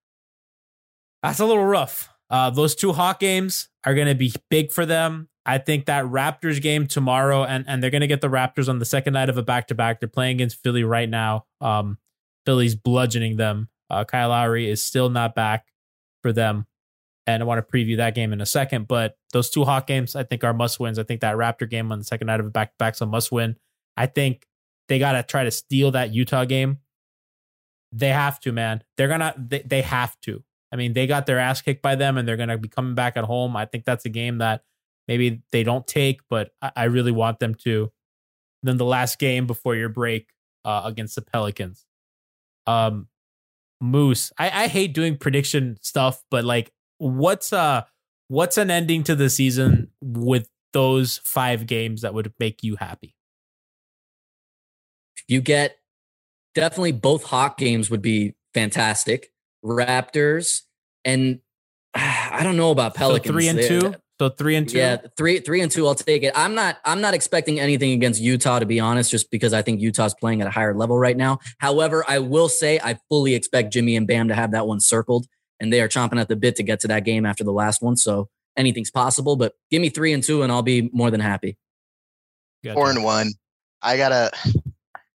That's 1.24 1.40
a 1.40 1.46
little 1.46 1.66
rough. 1.66 2.10
Uh, 2.30 2.52
those 2.52 2.76
two 2.76 2.94
Hawk 2.94 3.20
games 3.20 3.70
are 3.84 3.96
going 3.96 4.08
to 4.08 4.16
be 4.16 4.32
big 4.52 4.72
for 4.72 4.86
them. 4.86 5.28
I 5.44 5.58
think 5.58 5.86
that 5.88 6.06
Raptors 6.06 6.62
game 6.62 6.86
tomorrow, 6.86 7.46
and, 7.46 7.66
and 7.68 7.82
they're 7.82 7.90
going 7.90 8.02
to 8.02 8.08
get 8.08 8.22
the 8.22 8.30
Raptors 8.30 8.70
on 8.70 8.78
the 8.78 8.86
second 8.86 9.14
night 9.14 9.30
of 9.30 9.38
a 9.38 9.44
back 9.44 9.68
to 9.70 9.76
back. 9.76 10.00
They're 10.00 10.08
playing 10.08 10.38
against 10.38 10.62
Philly 10.62 10.84
right 10.84 11.10
now. 11.10 11.46
Um, 11.60 11.98
Philly's 12.46 12.76
bludgeoning 12.76 13.38
them. 13.38 13.70
Uh, 13.90 14.04
Kyle 14.04 14.30
Lowry 14.30 14.70
is 14.70 14.84
still 14.84 15.10
not 15.10 15.36
back 15.36 15.68
for 16.22 16.34
them. 16.34 16.66
And 17.26 17.42
I 17.42 17.46
want 17.46 17.66
to 17.66 17.72
preview 17.72 17.98
that 17.98 18.16
game 18.16 18.34
in 18.34 18.42
a 18.42 18.46
second. 18.46 18.88
But 18.88 19.18
those 19.32 19.50
two 19.50 19.64
Hawk 19.64 19.88
games, 19.88 20.16
I 20.16 20.24
think, 20.24 20.44
are 20.44 20.54
must 20.54 20.80
wins. 20.80 21.00
I 21.00 21.04
think 21.04 21.22
that 21.22 21.36
Raptor 21.36 21.70
game 21.70 21.92
on 21.92 22.00
the 22.00 22.06
second 22.06 22.28
night 22.28 22.40
of 22.40 22.46
a 22.46 22.50
back 22.50 22.72
to 22.72 22.76
back 22.78 22.96
is 22.96 23.02
a 23.02 23.06
must 23.06 23.32
win. 23.32 23.56
I 23.96 24.08
think 24.08 24.46
they 24.90 25.00
got 25.00 25.14
to 25.14 25.24
try 25.24 25.44
to 25.44 25.52
steal 25.52 25.92
that 25.92 26.14
Utah 26.14 26.46
game. 26.46 26.80
They 27.92 28.10
have 28.10 28.40
to, 28.42 28.52
man. 28.52 28.84
They're 28.98 29.08
going 29.08 29.22
to, 29.22 29.34
they, 29.38 29.62
they 29.62 29.82
have 29.84 30.20
to. 30.22 30.44
I 30.72 30.76
mean, 30.76 30.94
they 30.94 31.06
got 31.08 31.28
their 31.28 31.40
ass 31.40 31.62
kicked 31.62 31.84
by 31.84 31.96
them 31.96 32.18
and 32.18 32.28
they're 32.28 32.38
going 32.38 32.50
to 32.50 32.58
be 32.58 32.68
coming 32.68 32.96
back 32.96 33.16
at 33.16 33.24
home. 33.24 33.56
I 33.56 33.66
think 33.66 33.86
that's 33.86 34.06
a 34.06 34.10
game 34.10 34.40
that 34.40 34.64
maybe 35.08 35.44
they 35.52 35.64
don't 35.64 35.86
take, 35.86 36.22
but 36.30 36.52
I, 36.62 36.72
I 36.76 36.84
really 36.86 37.12
want 37.12 37.40
them 37.40 37.54
to. 37.64 37.92
Then 38.64 38.78
the 38.78 38.86
last 38.86 39.20
game 39.20 39.46
before 39.46 39.76
your 39.76 39.90
break 39.90 40.30
uh, 40.66 40.82
against 40.86 41.16
the 41.16 41.22
Pelicans. 41.22 41.86
Um, 42.66 43.08
Moose, 43.84 44.32
I, 44.38 44.64
I 44.64 44.68
hate 44.68 44.94
doing 44.94 45.18
prediction 45.18 45.78
stuff, 45.82 46.24
but 46.32 46.46
like, 46.46 46.72
what's 46.98 47.52
uh, 47.52 47.84
what's 48.30 48.58
an 48.58 48.72
ending 48.72 49.04
to 49.04 49.16
the 49.16 49.30
season 49.30 49.90
with 50.02 50.50
those 50.72 51.20
five 51.26 51.68
games 51.68 52.02
that 52.02 52.14
would 52.14 52.34
make 52.40 52.64
you 52.64 52.78
happy? 52.78 53.16
You 55.28 55.42
get 55.42 55.78
definitely 56.56 56.94
both 56.94 57.24
Hawk 57.24 57.58
games 57.58 57.90
would 57.90 58.02
be 58.02 58.36
fantastic. 58.54 59.32
Raptors 59.64 60.62
and 61.04 61.40
I 61.94 62.40
don't 62.42 62.58
know 62.58 62.72
about 62.72 62.96
Pelicans. 62.96 63.28
So 63.28 63.34
three 63.34 63.48
and 63.50 63.62
two. 63.62 63.96
So 64.20 64.30
three 64.30 64.56
and 64.56 64.70
two. 64.70 64.78
Yeah, 64.78 64.98
three 65.18 65.40
three 65.40 65.62
and 65.62 65.72
two. 65.72 65.88
I'll 65.88 65.96
take 65.96 66.24
it. 66.24 66.34
I'm 66.36 66.56
not 66.56 66.78
I'm 66.86 67.02
not 67.02 67.14
expecting 67.14 67.60
anything 67.60 67.92
against 67.92 68.22
Utah 68.22 68.60
to 68.60 68.66
be 68.66 68.80
honest, 68.80 69.10
just 69.12 69.32
because 69.32 69.54
I 69.54 69.62
think 69.62 69.82
Utah's 69.82 70.14
playing 70.14 70.42
at 70.42 70.48
a 70.48 70.52
higher 70.52 70.74
level 70.74 70.98
right 70.98 71.18
now. 71.18 71.40
However, 71.58 72.06
I 72.08 72.20
will 72.20 72.48
say 72.48 72.80
I 72.84 73.00
fully 73.10 73.34
expect 73.36 73.74
Jimmy 73.74 73.96
and 73.96 74.08
Bam 74.08 74.28
to 74.28 74.36
have 74.36 74.52
that 74.52 74.68
one 74.68 74.80
circled, 74.80 75.26
and 75.60 75.74
they 75.74 75.82
are 75.82 75.88
chomping 75.90 76.22
at 76.22 76.28
the 76.28 76.36
bit 76.36 76.56
to 76.58 76.64
get 76.64 76.80
to 76.82 76.88
that 76.90 77.06
game 77.06 77.26
after 77.26 77.44
the 77.44 77.52
last 77.52 77.82
one. 77.82 77.98
So 77.98 78.30
anything's 78.56 78.92
possible. 78.92 79.36
But 79.36 79.54
give 79.72 79.82
me 79.82 79.90
three 79.90 80.14
and 80.14 80.24
two, 80.24 80.44
and 80.44 80.52
I'll 80.52 80.62
be 80.62 80.90
more 80.94 81.10
than 81.10 81.20
happy. 81.20 81.58
Gotcha. 82.64 82.76
Four 82.76 82.92
and 82.92 83.04
one. 83.04 83.32
I 83.82 83.98
gotta. 83.98 84.32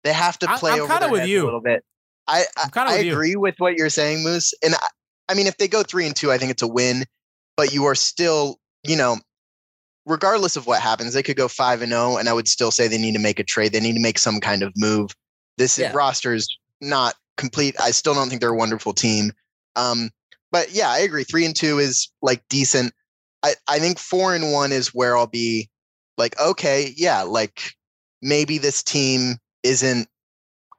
They 0.05 0.13
have 0.13 0.39
to 0.39 0.47
play 0.59 0.73
I'm 0.73 0.81
over 0.81 0.93
kinda 0.93 1.07
their 1.07 1.11
with 1.13 1.21
heads 1.23 1.31
you. 1.31 1.43
a 1.43 1.47
little 1.47 1.61
bit. 1.61 1.85
I 2.29 2.45
I, 2.57 2.63
I'm 2.65 2.71
kinda 2.71 3.05
you. 3.05 3.13
agree 3.13 3.37
with 3.37 3.57
what 3.59 3.75
you're 3.75 3.91
saying, 3.91 4.23
Moose. 4.23 4.55
And 4.63 4.75
I, 4.75 4.87
I 5.31 5.35
mean, 5.35 5.47
if 5.47 5.57
they 5.57 5.67
go 5.69 5.83
three 5.83 6.07
and 6.07 6.15
two, 6.15 6.31
I 6.31 6.39
think 6.39 6.53
it's 6.53 6.63
a 6.63 6.69
win. 6.69 7.05
But 7.57 7.73
you 7.73 7.85
are 7.85 7.95
still, 7.95 8.59
you 8.85 8.97
know, 8.97 9.19
regardless 10.07 10.57
of 10.57 10.67
what 10.67 10.81
happens, 10.81 11.15
they 11.15 11.23
could 11.23 11.37
go 11.37 11.49
five 11.49 11.83
and 11.83 11.93
zero, 11.93 12.17
and 12.17 12.29
I 12.29 12.33
would 12.33 12.49
still 12.49 12.71
say 12.71 12.89
they 12.89 12.99
need 12.99 13.15
to 13.15 13.21
make 13.21 13.39
a 13.39 13.45
trade. 13.45 13.73
They 13.73 13.81
need 13.81 13.95
to 13.95 14.03
make 14.03 14.19
some 14.19 14.41
kind 14.41 14.63
of 14.63 14.73
move. 14.77 15.11
This 15.57 15.79
Yeah. 15.79 15.93
roster 15.95 16.35
is 16.35 16.49
not 16.81 17.15
complete. 17.37 17.75
I 17.81 17.91
still 17.91 18.15
don't 18.15 18.29
think 18.29 18.41
they're 18.41 18.51
a 18.51 18.57
wonderful 18.57 18.93
team. 18.93 19.33
Um, 19.77 20.11
but 20.53 20.73
yeah, 20.73 20.91
I 20.91 20.99
agree. 20.99 21.25
Three 21.25 21.45
and 21.45 21.57
two 21.57 21.79
is 21.79 22.11
like 22.23 22.43
decent. 22.49 22.93
I, 23.43 23.55
I 23.69 23.79
think 23.79 23.99
four 23.99 24.35
and 24.35 24.53
one 24.53 24.73
is 24.73 24.89
where 24.95 25.17
I'll 25.17 25.27
be 25.27 25.69
like, 26.17 26.39
okay, 26.41 26.93
yeah, 26.97 27.23
like 27.23 27.73
maybe 28.23 28.59
this 28.59 28.83
team 28.83 29.37
isn't 29.63 30.09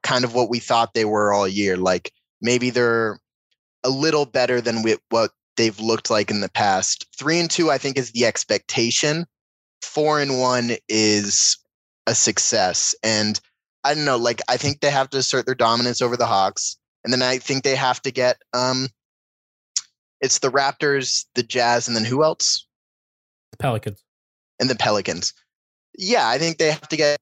kind 0.02 0.24
of 0.24 0.34
what 0.34 0.48
we 0.48 0.58
thought 0.58 0.94
they 0.94 1.04
were 1.04 1.32
all 1.32 1.46
year. 1.46 1.76
Like 1.76 2.12
maybe 2.40 2.70
they're 2.70 3.20
a 3.84 3.90
little 3.90 4.24
better 4.24 4.60
than 4.60 4.82
we, 4.82 4.96
what 5.10 5.30
they've 5.56 5.78
looked 5.80 6.10
like 6.10 6.30
in 6.30 6.40
the 6.40 6.48
past. 6.48 7.06
Three 7.16 7.38
and 7.38 7.50
two, 7.50 7.70
I 7.70 7.78
think, 7.78 7.96
is 7.96 8.12
the 8.12 8.26
expectation. 8.26 9.26
Four 9.82 10.20
and 10.20 10.38
one 10.38 10.72
is 10.88 11.58
a 12.06 12.14
success. 12.14 12.94
And 13.02 13.40
I 13.84 13.94
don't 13.94 14.04
know, 14.04 14.16
like 14.16 14.40
I 14.48 14.56
think 14.56 14.80
they 14.80 14.90
have 14.90 15.10
to 15.10 15.18
assert 15.18 15.46
their 15.46 15.54
dominance 15.54 16.02
over 16.02 16.16
the 16.16 16.26
Hawks. 16.26 16.76
And 17.04 17.12
then 17.12 17.22
I 17.22 17.38
think 17.38 17.62
they 17.62 17.76
have 17.76 18.02
to 18.02 18.10
get 18.10 18.38
um 18.52 18.88
it's 20.20 20.38
the 20.38 20.50
Raptors, 20.50 21.26
the 21.34 21.42
Jazz, 21.42 21.88
and 21.88 21.96
then 21.96 22.04
who 22.04 22.24
else? 22.24 22.66
The 23.52 23.58
Pelicans. 23.58 24.02
and 24.58 24.70
the 24.70 24.74
Pelicans. 24.74 25.34
Yeah, 25.98 26.26
I 26.26 26.38
think 26.38 26.58
they 26.58 26.70
have 26.70 26.88
to 26.88 26.96
get 26.96 27.18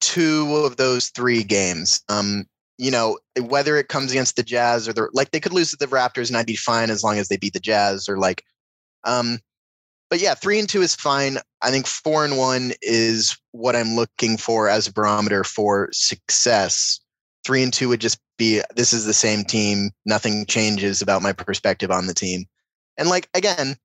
two 0.00 0.56
of 0.56 0.76
those 0.76 1.08
three 1.08 1.42
games. 1.42 2.02
Um, 2.08 2.46
you 2.78 2.90
know, 2.90 3.18
whether 3.40 3.76
it 3.76 3.88
comes 3.88 4.10
against 4.10 4.36
the 4.36 4.42
Jazz 4.42 4.88
or 4.88 4.92
the 4.92 5.08
like, 5.12 5.30
they 5.30 5.40
could 5.40 5.52
lose 5.52 5.70
to 5.70 5.76
the 5.76 5.86
Raptors 5.86 6.28
and 6.28 6.36
I'd 6.36 6.46
be 6.46 6.56
fine 6.56 6.90
as 6.90 7.04
long 7.04 7.18
as 7.18 7.28
they 7.28 7.36
beat 7.36 7.52
the 7.52 7.60
Jazz 7.60 8.08
or 8.08 8.18
like, 8.18 8.44
um, 9.04 9.38
but 10.10 10.20
yeah, 10.20 10.34
three 10.34 10.58
and 10.58 10.68
two 10.68 10.82
is 10.82 10.94
fine. 10.94 11.38
I 11.62 11.70
think 11.70 11.86
four 11.86 12.24
and 12.24 12.36
one 12.36 12.72
is 12.82 13.36
what 13.52 13.74
I'm 13.74 13.94
looking 13.94 14.36
for 14.36 14.68
as 14.68 14.86
a 14.86 14.92
barometer 14.92 15.42
for 15.42 15.88
success. 15.92 17.00
Three 17.46 17.62
and 17.62 17.72
two 17.72 17.88
would 17.88 18.00
just 18.00 18.18
be 18.36 18.60
this 18.76 18.92
is 18.92 19.06
the 19.06 19.14
same 19.14 19.44
team. 19.44 19.90
Nothing 20.04 20.44
changes 20.46 21.00
about 21.00 21.22
my 21.22 21.32
perspective 21.32 21.90
on 21.90 22.08
the 22.08 22.14
team. 22.14 22.44
And 22.98 23.08
like 23.08 23.28
again, 23.32 23.76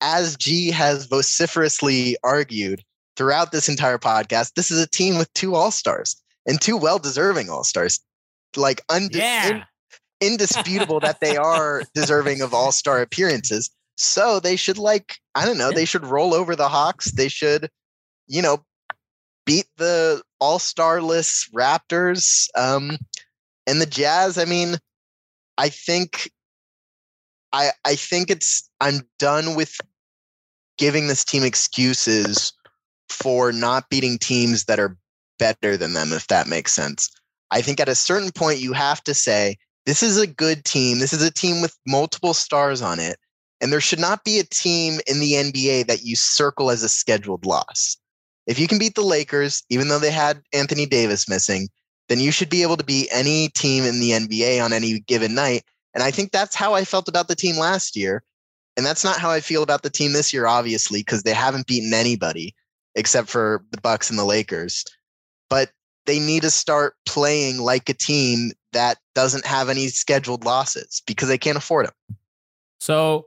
as 0.00 0.36
G 0.36 0.70
has 0.72 1.06
vociferously 1.06 2.16
argued 2.24 2.82
throughout 3.16 3.52
this 3.52 3.68
entire 3.68 3.98
podcast, 3.98 4.54
this 4.54 4.70
is 4.70 4.80
a 4.80 4.88
team 4.88 5.16
with 5.16 5.32
two 5.34 5.54
All 5.54 5.70
Stars 5.70 6.20
and 6.46 6.60
two 6.60 6.76
well 6.76 6.98
deserving 6.98 7.50
All 7.50 7.64
Stars. 7.64 8.00
Like 8.56 8.82
unde- 8.88 9.14
Yeah. 9.14 9.48
in- 9.48 9.64
indisputable 10.20 11.00
that 11.00 11.20
they 11.20 11.36
are 11.36 11.82
deserving 11.94 12.40
of 12.40 12.54
All 12.54 12.72
Star 12.72 13.00
appearances. 13.02 13.70
So 13.96 14.40
they 14.40 14.56
should 14.56 14.78
like 14.78 15.16
I 15.34 15.44
don't 15.44 15.58
know. 15.58 15.70
They 15.72 15.84
should 15.84 16.06
roll 16.06 16.34
over 16.34 16.56
the 16.56 16.68
Hawks. 16.68 17.10
They 17.12 17.28
should, 17.28 17.70
you 18.26 18.42
know, 18.42 18.64
beat 19.44 19.66
the 19.76 20.22
All 20.40 20.58
Starless 20.58 21.48
Raptors. 21.54 22.48
Um, 22.54 22.98
and 23.66 23.80
the 23.80 23.86
Jazz. 23.86 24.38
I 24.38 24.44
mean, 24.44 24.76
I 25.58 25.68
think 25.70 26.30
I 27.52 27.70
I 27.84 27.94
think 27.96 28.30
it's 28.30 28.68
I'm 28.80 29.00
done 29.18 29.54
with 29.54 29.76
giving 30.78 31.08
this 31.08 31.24
team 31.24 31.42
excuses 31.42 32.52
for 33.08 33.50
not 33.52 33.88
beating 33.88 34.18
teams 34.18 34.64
that 34.64 34.78
are 34.78 34.96
better 35.38 35.76
than 35.76 35.92
them, 35.92 36.12
if 36.12 36.26
that 36.28 36.46
makes 36.46 36.72
sense. 36.72 37.10
I 37.50 37.62
think 37.62 37.80
at 37.80 37.88
a 37.88 37.94
certain 37.94 38.32
point 38.32 38.60
you 38.60 38.72
have 38.72 39.02
to 39.04 39.14
say, 39.14 39.56
this 39.84 40.02
is 40.02 40.18
a 40.18 40.26
good 40.26 40.64
team. 40.64 40.98
This 40.98 41.12
is 41.12 41.22
a 41.22 41.30
team 41.30 41.62
with 41.62 41.76
multiple 41.86 42.34
stars 42.34 42.82
on 42.82 42.98
it. 42.98 43.18
And 43.60 43.72
there 43.72 43.80
should 43.80 44.00
not 44.00 44.24
be 44.24 44.38
a 44.38 44.44
team 44.44 45.00
in 45.06 45.20
the 45.20 45.32
NBA 45.32 45.86
that 45.86 46.02
you 46.02 46.16
circle 46.16 46.70
as 46.70 46.82
a 46.82 46.88
scheduled 46.88 47.46
loss. 47.46 47.96
If 48.46 48.58
you 48.58 48.68
can 48.68 48.78
beat 48.78 48.94
the 48.94 49.02
Lakers, 49.02 49.62
even 49.70 49.88
though 49.88 49.98
they 49.98 50.10
had 50.10 50.42
Anthony 50.52 50.86
Davis 50.86 51.28
missing, 51.28 51.68
then 52.08 52.20
you 52.20 52.30
should 52.30 52.50
be 52.50 52.62
able 52.62 52.76
to 52.76 52.84
beat 52.84 53.08
any 53.12 53.48
team 53.48 53.84
in 53.84 54.00
the 54.00 54.10
NBA 54.10 54.62
on 54.62 54.72
any 54.72 55.00
given 55.00 55.34
night. 55.34 55.62
And 55.94 56.02
I 56.02 56.10
think 56.10 56.30
that's 56.30 56.54
how 56.54 56.74
I 56.74 56.84
felt 56.84 57.08
about 57.08 57.28
the 57.28 57.34
team 57.34 57.56
last 57.56 57.96
year. 57.96 58.22
And 58.76 58.84
that's 58.84 59.04
not 59.04 59.18
how 59.18 59.30
I 59.30 59.40
feel 59.40 59.62
about 59.62 59.82
the 59.82 59.90
team 59.90 60.12
this 60.12 60.32
year, 60.32 60.46
obviously, 60.46 61.00
because 61.00 61.22
they 61.22 61.32
haven't 61.32 61.66
beaten 61.66 61.94
anybody 61.94 62.54
except 62.94 63.28
for 63.28 63.64
the 63.70 63.80
Bucks 63.80 64.10
and 64.10 64.18
the 64.18 64.24
Lakers. 64.24 64.84
But 65.48 65.70
they 66.06 66.18
need 66.18 66.42
to 66.42 66.50
start 66.50 66.94
playing 67.06 67.58
like 67.58 67.88
a 67.88 67.94
team 67.94 68.52
that 68.72 68.98
doesn't 69.14 69.46
have 69.46 69.68
any 69.68 69.88
scheduled 69.88 70.44
losses 70.44 71.02
because 71.06 71.28
they 71.28 71.38
can't 71.38 71.58
afford 71.58 71.86
them. 71.86 72.16
So 72.80 73.26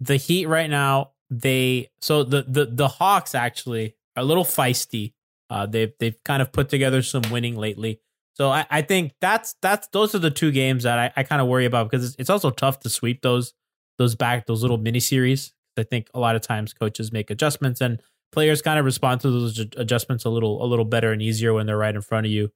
the 0.00 0.16
Heat 0.16 0.46
right 0.46 0.70
now, 0.70 1.12
they 1.28 1.90
so 2.00 2.24
the 2.24 2.42
the 2.42 2.66
the 2.66 2.88
Hawks 2.88 3.34
actually 3.34 3.94
are 4.16 4.22
a 4.22 4.24
little 4.24 4.44
feisty. 4.44 5.12
Uh, 5.48 5.66
they've 5.66 5.92
they've 5.98 6.16
kind 6.24 6.42
of 6.42 6.52
put 6.52 6.68
together 6.68 7.02
some 7.02 7.22
winning 7.30 7.56
lately. 7.56 8.00
So 8.34 8.50
I, 8.50 8.66
I 8.70 8.82
think 8.82 9.12
that's 9.20 9.54
that's 9.60 9.88
those 9.88 10.14
are 10.14 10.18
the 10.18 10.30
two 10.30 10.50
games 10.50 10.84
that 10.84 10.98
I, 10.98 11.12
I 11.20 11.22
kind 11.24 11.42
of 11.42 11.48
worry 11.48 11.66
about 11.66 11.90
because 11.90 12.06
it's, 12.06 12.16
it's 12.18 12.30
also 12.30 12.50
tough 12.50 12.80
to 12.80 12.88
sweep 12.88 13.22
those 13.22 13.52
those 13.98 14.14
back 14.14 14.46
those 14.46 14.62
little 14.62 14.78
mini 14.78 15.00
series. 15.00 15.52
I 15.76 15.82
think 15.82 16.08
a 16.14 16.20
lot 16.20 16.36
of 16.36 16.42
times 16.42 16.72
coaches 16.72 17.12
make 17.12 17.30
adjustments 17.30 17.80
and 17.80 18.00
players 18.32 18.62
kind 18.62 18.78
of 18.78 18.84
respond 18.84 19.20
to 19.22 19.30
those 19.30 19.58
adjustments 19.76 20.24
a 20.24 20.30
little 20.30 20.64
a 20.64 20.66
little 20.66 20.84
better 20.84 21.12
and 21.12 21.20
easier 21.22 21.52
when 21.54 21.66
they're 21.66 21.76
right 21.78 21.94
in 21.94 22.02
front 22.02 22.26
of 22.26 22.32
you. 22.32 22.50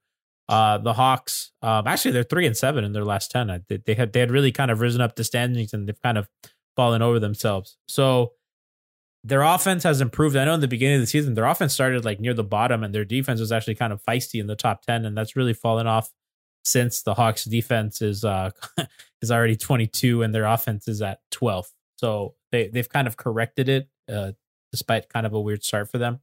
Uh, 0.49 0.77
the 0.79 0.93
Hawks, 0.93 1.53
um, 1.63 1.87
actually, 1.87 2.11
they're 2.11 2.23
three 2.23 2.47
and 2.47 2.57
seven 2.57 2.85
in 2.85 2.93
their 2.93 3.05
last 3.05 3.31
ten. 3.31 3.51
I- 3.51 3.61
They, 3.69 3.79
they 3.79 3.95
had 3.95 4.13
they 4.13 4.21
had 4.21 4.31
really 4.31 4.53
kind 4.53 4.71
of 4.71 4.81
risen 4.81 5.01
up 5.01 5.17
the 5.17 5.25
standings 5.25 5.73
and 5.73 5.89
they've 5.89 6.03
kind 6.03 6.19
of 6.19 6.29
fallen 6.77 7.03
over 7.03 7.19
themselves. 7.19 7.77
So 7.89 8.33
their 9.23 9.43
offense 9.43 9.85
has 9.85 10.01
improved. 10.01 10.37
I 10.37 10.45
know 10.45 10.55
in 10.55 10.61
the 10.61 10.69
beginning 10.69 10.97
of 10.97 11.01
the 11.03 11.07
season, 11.07 11.35
their 11.35 11.47
offense 11.47 11.73
started 11.73 12.05
like 12.05 12.21
near 12.21 12.35
the 12.35 12.45
bottom, 12.45 12.85
and 12.85 12.95
their 12.95 13.05
defense 13.07 13.41
was 13.41 13.53
actually 13.53 13.77
kind 13.77 13.93
of 13.93 14.03
feisty 14.03 14.41
in 14.41 14.47
the 14.47 14.57
top 14.57 14.83
ten, 14.83 15.05
and 15.07 15.17
that's 15.17 15.35
really 15.37 15.55
fallen 15.55 15.87
off 15.87 16.11
since 16.65 17.03
the 17.03 17.15
Hawks' 17.15 17.45
defense 17.45 18.03
is 18.03 18.25
uh 18.25 18.51
is 19.23 19.31
already 19.31 19.57
twenty 19.57 19.87
two 19.87 20.23
and 20.23 20.35
their 20.35 20.45
offense 20.45 20.89
is 20.89 21.01
at 21.01 21.21
twelfth. 21.31 21.73
So 21.97 22.35
they 22.53 22.69
they've 22.69 22.89
kind 22.89 23.07
of 23.07 23.17
corrected 23.17 23.69
it, 23.71 23.89
uh, 24.13 24.33
despite 24.75 25.09
kind 25.09 25.25
of 25.25 25.33
a 25.33 25.41
weird 25.41 25.63
start 25.63 25.89
for 25.89 25.99
them. 25.99 26.19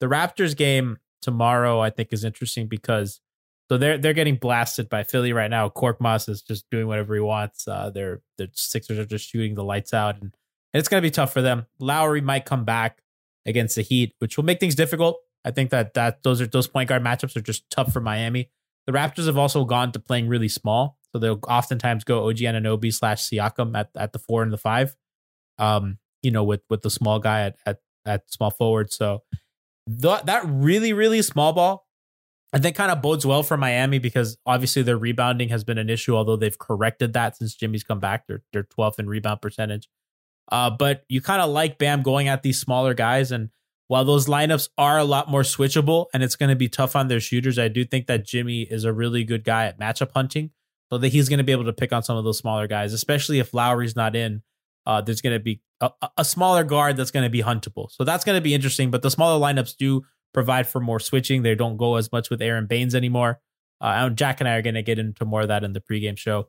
The 0.00 0.06
Raptors 0.06 0.56
game 0.56 0.96
tomorrow, 1.20 1.78
I 1.78 1.90
think, 1.90 2.08
is 2.10 2.24
interesting 2.24 2.68
because 2.68 3.20
so 3.68 3.76
they're 3.76 3.98
they're 3.98 4.14
getting 4.14 4.36
blasted 4.36 4.88
by 4.88 5.02
Philly 5.02 5.34
right 5.34 5.50
now. 5.50 5.68
Korkmaz 5.68 6.26
is 6.30 6.40
just 6.40 6.68
doing 6.70 6.86
whatever 6.86 7.14
he 7.14 7.20
wants. 7.20 7.68
Uh, 7.68 7.90
their 7.90 8.22
the 8.38 8.48
Sixers 8.54 8.98
are 8.98 9.04
just 9.04 9.28
shooting 9.28 9.54
the 9.54 9.62
lights 9.62 9.92
out, 9.92 10.14
and, 10.14 10.24
and 10.24 10.78
it's 10.78 10.88
gonna 10.88 11.02
be 11.02 11.10
tough 11.10 11.34
for 11.34 11.42
them. 11.42 11.66
Lowry 11.78 12.22
might 12.22 12.46
come 12.46 12.64
back 12.64 13.02
against 13.44 13.76
the 13.76 13.82
Heat, 13.82 14.14
which 14.18 14.38
will 14.38 14.44
make 14.44 14.58
things 14.58 14.74
difficult. 14.74 15.18
I 15.44 15.50
think 15.50 15.70
that 15.70 15.92
that 15.94 16.22
those 16.22 16.40
are 16.40 16.46
those 16.46 16.66
point 16.66 16.88
guard 16.88 17.04
matchups 17.04 17.36
are 17.36 17.42
just 17.42 17.68
tough 17.68 17.92
for 17.92 18.00
Miami. 18.00 18.50
The 18.86 18.92
Raptors 18.92 19.26
have 19.26 19.38
also 19.38 19.66
gone 19.66 19.92
to 19.92 20.00
playing 20.00 20.28
really 20.28 20.48
small, 20.48 20.98
so 21.12 21.18
they'll 21.18 21.40
oftentimes 21.46 22.04
go 22.04 22.28
OG 22.28 22.38
Anunoby 22.38 22.92
slash 22.92 23.22
Siakam 23.22 23.78
at 23.78 23.90
at 23.94 24.12
the 24.12 24.18
four 24.18 24.42
and 24.42 24.52
the 24.52 24.58
five. 24.58 24.96
Um, 25.58 25.98
you 26.22 26.30
know, 26.30 26.44
with 26.44 26.62
with 26.70 26.82
the 26.82 26.90
small 26.90 27.18
guy 27.18 27.42
at 27.42 27.56
at, 27.66 27.78
at 28.06 28.30
small 28.30 28.50
forward. 28.50 28.92
So 28.92 29.22
th- 29.88 30.22
that 30.24 30.42
really 30.46 30.92
really 30.92 31.22
small 31.22 31.52
ball 31.52 31.86
I 32.52 32.58
think 32.58 32.76
kind 32.76 32.92
of 32.92 33.00
bodes 33.00 33.24
well 33.24 33.42
for 33.42 33.56
Miami 33.56 33.98
because 33.98 34.36
obviously 34.44 34.82
their 34.82 34.98
rebounding 34.98 35.48
has 35.48 35.64
been 35.64 35.78
an 35.78 35.88
issue, 35.88 36.14
although 36.14 36.36
they've 36.36 36.58
corrected 36.58 37.14
that 37.14 37.36
since 37.36 37.54
Jimmy's 37.54 37.82
come 37.82 37.98
back. 37.98 38.26
They're 38.26 38.42
they're 38.52 38.64
12th 38.64 38.98
in 38.98 39.08
rebound 39.08 39.40
percentage. 39.40 39.88
Uh, 40.50 40.68
but 40.68 41.04
you 41.08 41.22
kind 41.22 41.40
of 41.40 41.48
like 41.48 41.78
Bam 41.78 42.02
going 42.02 42.28
at 42.28 42.42
these 42.42 42.60
smaller 42.60 42.92
guys. 42.92 43.32
And 43.32 43.48
while 43.88 44.04
those 44.04 44.26
lineups 44.26 44.68
are 44.76 44.98
a 44.98 45.04
lot 45.04 45.30
more 45.30 45.42
switchable 45.42 46.06
and 46.12 46.22
it's 46.22 46.36
going 46.36 46.50
to 46.50 46.56
be 46.56 46.68
tough 46.68 46.94
on 46.94 47.08
their 47.08 47.20
shooters, 47.20 47.58
I 47.58 47.68
do 47.68 47.86
think 47.86 48.06
that 48.08 48.26
Jimmy 48.26 48.62
is 48.62 48.84
a 48.84 48.92
really 48.92 49.24
good 49.24 49.44
guy 49.44 49.64
at 49.64 49.80
matchup 49.80 50.10
hunting. 50.14 50.50
So 50.90 50.98
that 50.98 51.08
he's 51.08 51.30
going 51.30 51.38
to 51.38 51.44
be 51.44 51.52
able 51.52 51.64
to 51.64 51.72
pick 51.72 51.90
on 51.90 52.02
some 52.02 52.18
of 52.18 52.24
those 52.24 52.36
smaller 52.36 52.66
guys, 52.66 52.92
especially 52.92 53.38
if 53.38 53.54
Lowry's 53.54 53.96
not 53.96 54.14
in. 54.14 54.42
Uh, 54.84 55.00
there's 55.00 55.22
going 55.22 55.34
to 55.34 55.42
be 55.42 55.62
a, 55.82 56.08
a 56.18 56.24
smaller 56.24 56.64
guard 56.64 56.96
that's 56.96 57.10
going 57.10 57.24
to 57.24 57.30
be 57.30 57.42
huntable. 57.42 57.90
So 57.90 58.04
that's 58.04 58.24
going 58.24 58.36
to 58.36 58.42
be 58.42 58.54
interesting. 58.54 58.90
But 58.90 59.02
the 59.02 59.10
smaller 59.10 59.44
lineups 59.44 59.76
do 59.76 60.02
provide 60.32 60.66
for 60.66 60.80
more 60.80 61.00
switching. 61.00 61.42
They 61.42 61.54
don't 61.54 61.76
go 61.76 61.96
as 61.96 62.10
much 62.12 62.30
with 62.30 62.40
Aron 62.40 62.66
Baynes 62.66 62.94
anymore. 62.94 63.40
Uh, 63.80 64.06
and 64.06 64.16
Jack 64.16 64.40
and 64.40 64.48
I 64.48 64.54
are 64.54 64.62
going 64.62 64.74
to 64.74 64.82
get 64.82 64.98
into 64.98 65.24
more 65.24 65.42
of 65.42 65.48
that 65.48 65.64
in 65.64 65.72
the 65.72 65.80
pregame 65.80 66.16
show. 66.16 66.48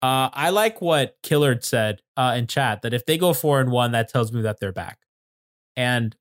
Uh, 0.00 0.30
I 0.32 0.50
like 0.50 0.80
what 0.80 1.16
Killard 1.22 1.64
said 1.64 2.00
uh, 2.16 2.34
in 2.36 2.46
chat 2.46 2.82
that 2.82 2.94
if 2.94 3.06
they 3.06 3.18
go 3.18 3.32
four 3.32 3.60
and 3.60 3.70
one, 3.70 3.92
that 3.92 4.08
tells 4.08 4.32
me 4.32 4.42
that 4.42 4.60
they're 4.60 4.72
back, 4.72 4.98
and 5.76 6.14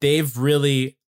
they've 0.00 0.36
really 0.36 0.98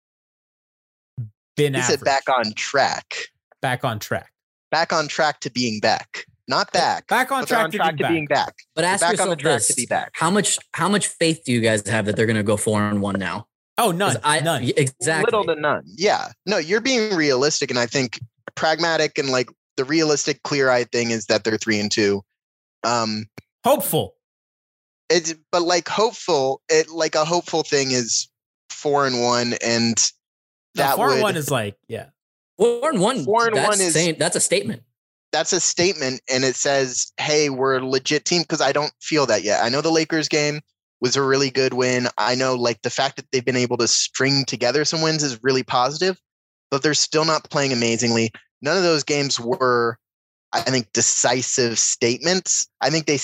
been 1.57 1.73
back 2.05 2.29
on 2.29 2.53
track. 2.55 3.17
back 3.61 3.85
on 3.85 3.99
track, 3.99 4.33
Back 4.71 4.93
on 4.93 5.09
track 5.09 5.41
to 5.41 5.51
being 5.51 5.81
back. 5.81 6.27
Not 6.51 6.73
back. 6.73 7.07
back 7.07 7.31
on 7.33 7.43
but 7.43 7.49
they're 7.49 7.57
track, 7.59 7.65
on 7.65 7.71
to, 7.71 7.77
track 7.79 7.97
being 7.97 7.99
to 8.09 8.09
being 8.13 8.27
back. 8.27 8.55
But 8.75 8.85
ask 8.85 9.01
back 9.01 9.11
on 9.21 9.29
the 9.29 9.37
yourself 9.37 9.39
track 9.39 9.59
this: 9.59 9.67
to 9.69 9.75
be 9.75 9.87
back. 9.87 10.11
How 10.15 10.31
much 10.31 10.59
how 10.75 10.89
much 10.89 11.07
faith 11.07 11.43
do 11.47 11.53
you 11.53 11.61
guys 11.61 11.87
have 11.89 12.07
that 12.07 12.17
they're 12.17 12.27
going 12.27 12.37
to 12.37 12.43
go 12.43 12.57
four 12.57 12.83
and 12.83 13.01
one 13.01 13.19
now? 13.19 13.47
Oh, 13.79 13.93
none, 13.93 14.15
'Cause 14.15 14.21
I, 14.25 14.41
none. 14.41 14.65
Exactly. 14.77 15.25
Little 15.25 15.45
to 15.55 15.59
none. 15.59 15.85
Yeah. 15.87 16.33
No, 16.45 16.59
you're 16.59 16.81
being 16.83 17.15
realistic, 17.15 17.71
and 17.71 17.79
I 17.79 17.87
think 17.87 18.21
pragmatic 18.55 19.17
and 19.17 19.31
like 19.31 19.49
the 19.79 19.85
realistic, 19.85 20.43
clear-eyed 20.43 20.91
thing 20.93 21.13
is 21.13 21.27
that 21.27 21.45
they're 21.45 21.57
three 21.57 21.81
and 21.81 21.91
two. 21.91 22.21
Um, 22.85 23.27
Hopeful. 23.65 24.17
it's 25.09 25.35
but 25.53 25.63
like 25.63 25.89
hopeful. 25.89 26.61
It 26.69 26.91
like 26.91 27.15
a 27.15 27.25
hopeful 27.25 27.63
thing 27.63 27.93
is 27.93 28.29
four 28.71 29.07
and 29.07 29.23
one, 29.23 29.55
and 29.65 29.97
No, 30.77 30.83
that 30.83 30.97
four 30.97 31.07
would 31.07 31.15
and 31.15 31.23
one 31.23 31.37
is 31.37 31.51
like, 31.51 31.77
yeah, 31.89 32.07
four 32.59 32.91
and 32.91 33.01
one. 33.01 33.25
Four 33.25 33.47
and 33.47 33.57
that's 33.57 33.69
one 33.79 33.81
is- 33.81 33.95
saying, 33.95 34.17
that's 34.19 34.37
a 34.37 34.41
statement. 34.41 34.83
That's 35.33 35.53
a 35.53 35.61
statement 35.61 36.21
and 36.29 36.45
it 36.45 36.57
says, 36.57 37.13
hey, 37.19 37.51
we're 37.51 37.79
a 37.79 37.87
legit 37.87 38.25
team 38.25 38.43
because 38.43 38.61
I 38.61 38.73
don't 38.73 38.93
feel 39.01 39.27
that 39.27 39.43
yet. 39.43 39.63
I 39.63 39.69
know 39.69 39.81
the 39.81 39.91
Lakers 39.91 40.29
game 40.29 40.61
was 41.01 41.17
a 41.17 41.23
really 41.23 41.51
good 41.51 41.73
win. 41.73 42.09
I 42.19 42.35
know 42.35 42.55
like 42.55 42.83
the 42.83 42.91
fact 42.91 43.17
that 43.17 43.27
they've 43.31 43.45
been 43.45 43.57
able 43.57 43.77
to 43.79 43.89
string 43.89 44.45
together 44.45 44.85
some 44.85 45.03
wins 45.03 45.23
is 45.23 45.43
really 45.43 45.63
positive, 45.63 46.21
but 46.71 46.83
they're 46.83 46.95
still 46.95 47.25
not 47.25 47.49
playing 47.51 47.73
amazingly. 47.73 48.31
None 48.61 48.77
of 48.77 48.83
those 48.83 49.05
games 49.05 49.41
were, 49.41 49.99
I 50.53 50.61
think, 50.61 50.93
decisive 50.93 51.79
statements. 51.79 52.69
I 52.81 52.91
think 52.91 53.07
they 53.07 53.19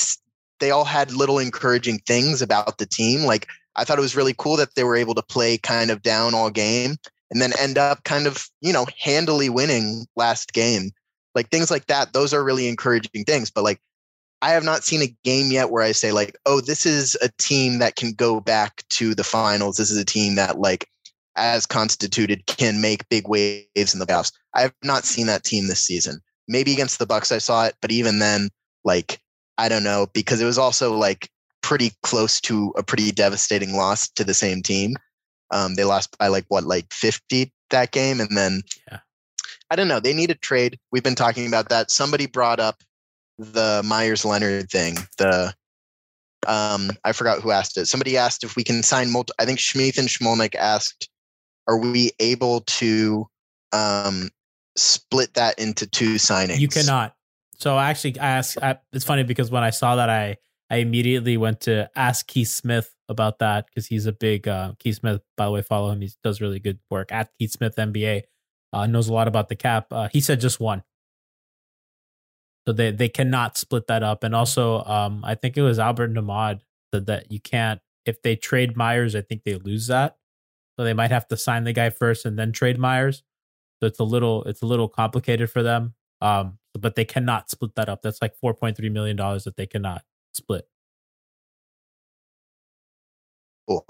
they 0.59 0.71
all 0.71 0.85
had 0.85 1.13
little 1.13 1.39
encouraging 1.39 1.99
things 2.07 2.41
about 2.41 2.79
the 2.79 2.87
team. 2.87 3.25
Like 3.25 3.47
I 3.75 3.85
thought 3.85 3.99
it 3.99 4.03
was 4.03 4.17
really 4.17 4.35
cool 4.39 4.57
that 4.57 4.75
they 4.75 4.85
were 4.85 4.97
able 4.97 5.15
to 5.15 5.23
play 5.23 5.59
kind 5.59 5.91
of 5.91 6.03
down 6.03 6.35
all 6.35 6.51
game 6.51 6.97
and 7.31 7.43
then 7.43 7.53
end 7.59 7.77
up 7.77 8.05
kind 8.05 8.27
of, 8.27 8.47
you 8.63 8.73
know, 8.73 8.87
handily 8.99 9.51
winning 9.51 10.07
last 10.17 10.55
game 10.55 10.93
like 11.37 11.51
things 11.51 11.71
like 11.71 11.87
that 11.87 12.13
those 12.13 12.35
are 12.35 12.43
really 12.43 12.67
encouraging 12.67 13.23
things 13.25 13.51
but 13.51 13.63
like 13.63 13.79
i 14.43 14.51
have 14.51 14.65
not 14.65 14.83
seen 14.83 15.03
a 15.03 15.17
game 15.23 15.53
yet 15.53 15.71
where 15.71 15.85
i 15.85 15.93
say 15.93 16.11
like 16.11 16.37
oh 16.47 16.61
this 16.61 16.85
is 16.85 17.17
a 17.23 17.29
team 17.39 17.79
that 17.79 17.95
can 17.95 18.13
go 18.13 18.41
back 18.41 18.83
to 18.89 19.15
the 19.15 19.23
finals. 19.23 19.77
This 19.77 19.91
is 19.91 19.99
a 19.99 20.05
team 20.05 20.35
that 20.35 20.59
like 20.59 20.89
as 21.37 21.67
constituted 21.67 22.47
can 22.47 22.81
make 22.81 23.09
big 23.11 23.29
waves 23.29 23.93
in 23.93 24.01
the 24.01 24.07
playoffs. 24.07 24.33
I 24.55 24.63
have 24.63 24.73
not 24.83 25.05
seen 25.05 25.27
that 25.27 25.45
team 25.45 25.67
this 25.67 25.85
season. 25.85 26.21
Maybe 26.49 26.73
against 26.73 26.99
the 26.99 27.07
bucks 27.07 27.31
i 27.31 27.39
saw 27.39 27.67
it 27.67 27.77
but 27.81 27.93
even 27.93 28.19
then 28.19 28.49
like 28.85 29.21
i 29.59 29.69
don't 29.69 29.85
know 29.85 30.07
because 30.15 30.41
it 30.41 30.47
was 30.47 30.59
also 30.59 30.97
like 30.97 31.29
pretty 31.63 31.91
close 32.03 32.41
to 32.41 32.73
a 32.77 32.83
pretty 32.83 33.11
devastating 33.11 33.75
loss 33.75 34.09
to 34.11 34.25
the 34.25 34.35
same 34.35 34.63
team. 34.63 34.97
Um, 35.51 35.75
they 35.75 35.85
lost 35.85 36.17
by 36.19 36.29
like 36.29 36.45
what 36.49 36.65
like 36.65 36.93
50 36.93 37.53
that 37.71 37.91
game 37.91 38.21
and 38.21 38.37
then 38.37 38.63
Yeah. 38.91 38.99
I 39.71 39.77
don't 39.77 39.89
know. 39.89 40.01
They 40.01 40.15
need 40.15 40.31
a 40.31 40.35
trade. 40.35 40.79
We've 40.93 41.03
been 41.03 41.15
talking 41.15 41.47
about 41.47 41.69
that. 41.71 41.91
Somebody 41.91 42.27
brought 42.27 42.61
up 42.61 42.83
the 43.39 43.83
Meyers 43.85 44.25
Leonard 44.25 44.71
thing. 44.71 44.97
The 45.19 45.55
um, 46.47 46.91
I 47.05 47.13
forgot 47.13 47.41
who 47.41 47.51
asked 47.51 47.77
it. 47.77 47.87
Somebody 47.87 48.17
asked 48.17 48.45
if 48.45 48.57
we 48.57 48.65
can 48.65 48.83
sign 48.83 49.11
multi. 49.11 49.33
I 49.39 49.45
think 49.45 49.59
Schmeeth 49.59 49.99
and 49.99 50.09
Schmolnik 50.09 50.55
asked, 50.55 51.09
"Are 51.67 51.79
we 51.79 52.13
able 52.21 52.61
to 52.61 53.29
um, 53.73 54.31
split 54.77 55.35
that 55.35 55.59
into 55.59 55.87
two 55.87 56.15
signings?" 56.15 56.61
you 56.61 56.69
cannot. 56.69 57.15
So 57.59 57.77
I 57.77 57.91
actually 57.91 58.19
asked. 58.19 58.59
I, 58.63 58.79
it's 58.93 59.05
funny 59.05 59.25
because 59.25 59.51
when 59.51 59.65
I 59.65 59.71
saw 59.71 59.97
that, 59.97 60.09
I 60.09 60.37
I 60.71 60.77
immediately 60.77 61.37
went 61.37 61.61
to 61.63 61.91
ask 61.97 62.27
Keith 62.27 62.49
Smith 62.49 62.95
about 63.09 63.39
that 63.41 63.67
because 63.67 63.87
he's 63.87 64.07
a 64.07 64.13
big 64.13 64.47
uh, 64.47 64.73
Keith 64.79 64.97
Smith. 64.97 65.23
By 65.37 65.47
the 65.47 65.51
way, 65.51 65.63
follow 65.63 65.91
him. 65.91 66.01
He 66.01 66.11
does 66.23 66.41
really 66.41 66.61
good 66.61 66.79
work 66.91 67.11
at 67.13 67.31
Keith 67.39 67.53
Smith 67.53 67.77
NBA. 67.77 68.23
Uh, 68.73 68.87
knows 68.87 69.09
a 69.09 69.13
lot 69.13 69.29
about 69.29 69.49
the 69.49 69.57
cap. 69.57 69.87
Uh, 69.91 70.09
he 70.13 70.21
said 70.21 70.41
just 70.41 70.61
one. 70.61 70.83
So 72.67 72.73
they 72.73 72.91
they 72.91 73.09
cannot 73.09 73.57
split 73.57 73.87
that 73.87 74.03
up. 74.03 74.25
And 74.25 74.35
also, 74.35 74.83
um, 74.85 75.25
I 75.25 75.35
think 75.35 75.57
it 75.57 75.63
was 75.63 75.79
Albert 75.79 76.09
Nahmad 76.09 76.63
said 76.93 77.07
that 77.07 77.31
you 77.31 77.41
can't 77.41 77.81
if 78.05 78.23
they 78.23 78.37
trade 78.37 78.77
Meyers. 78.77 79.15
I 79.15 79.21
think 79.21 79.45
they 79.45 79.55
lose 79.55 79.87
that. 79.87 80.17
So 80.77 80.85
they 80.85 80.93
might 80.93 81.11
have 81.11 81.29
to 81.29 81.37
sign 81.37 81.65
the 81.65 81.73
guy 81.73 81.91
first 81.91 82.27
and 82.27 82.39
then 82.39 82.53
trade 82.53 82.79
Meyers. 82.79 83.23
So 83.81 83.87
it's 83.87 84.01
a 84.01 84.05
little 84.05 84.43
it's 84.45 84.63
a 84.63 84.67
little 84.67 84.89
complicated 84.89 85.51
for 85.51 85.63
them. 85.63 85.95
Um, 86.21 86.59
but 86.75 86.95
they 86.95 87.05
cannot 87.05 87.51
split 87.51 87.75
that 87.77 87.89
up. 87.89 88.03
That's 88.03 88.21
like 88.21 88.35
four 88.37 88.55
point 88.55 88.77
three 88.77 88.89
million 88.91 89.17
dollars 89.17 89.45
that 89.45 89.57
they 89.57 89.67
cannot 89.67 90.03
split. 90.33 90.67
Cool. 93.69 93.85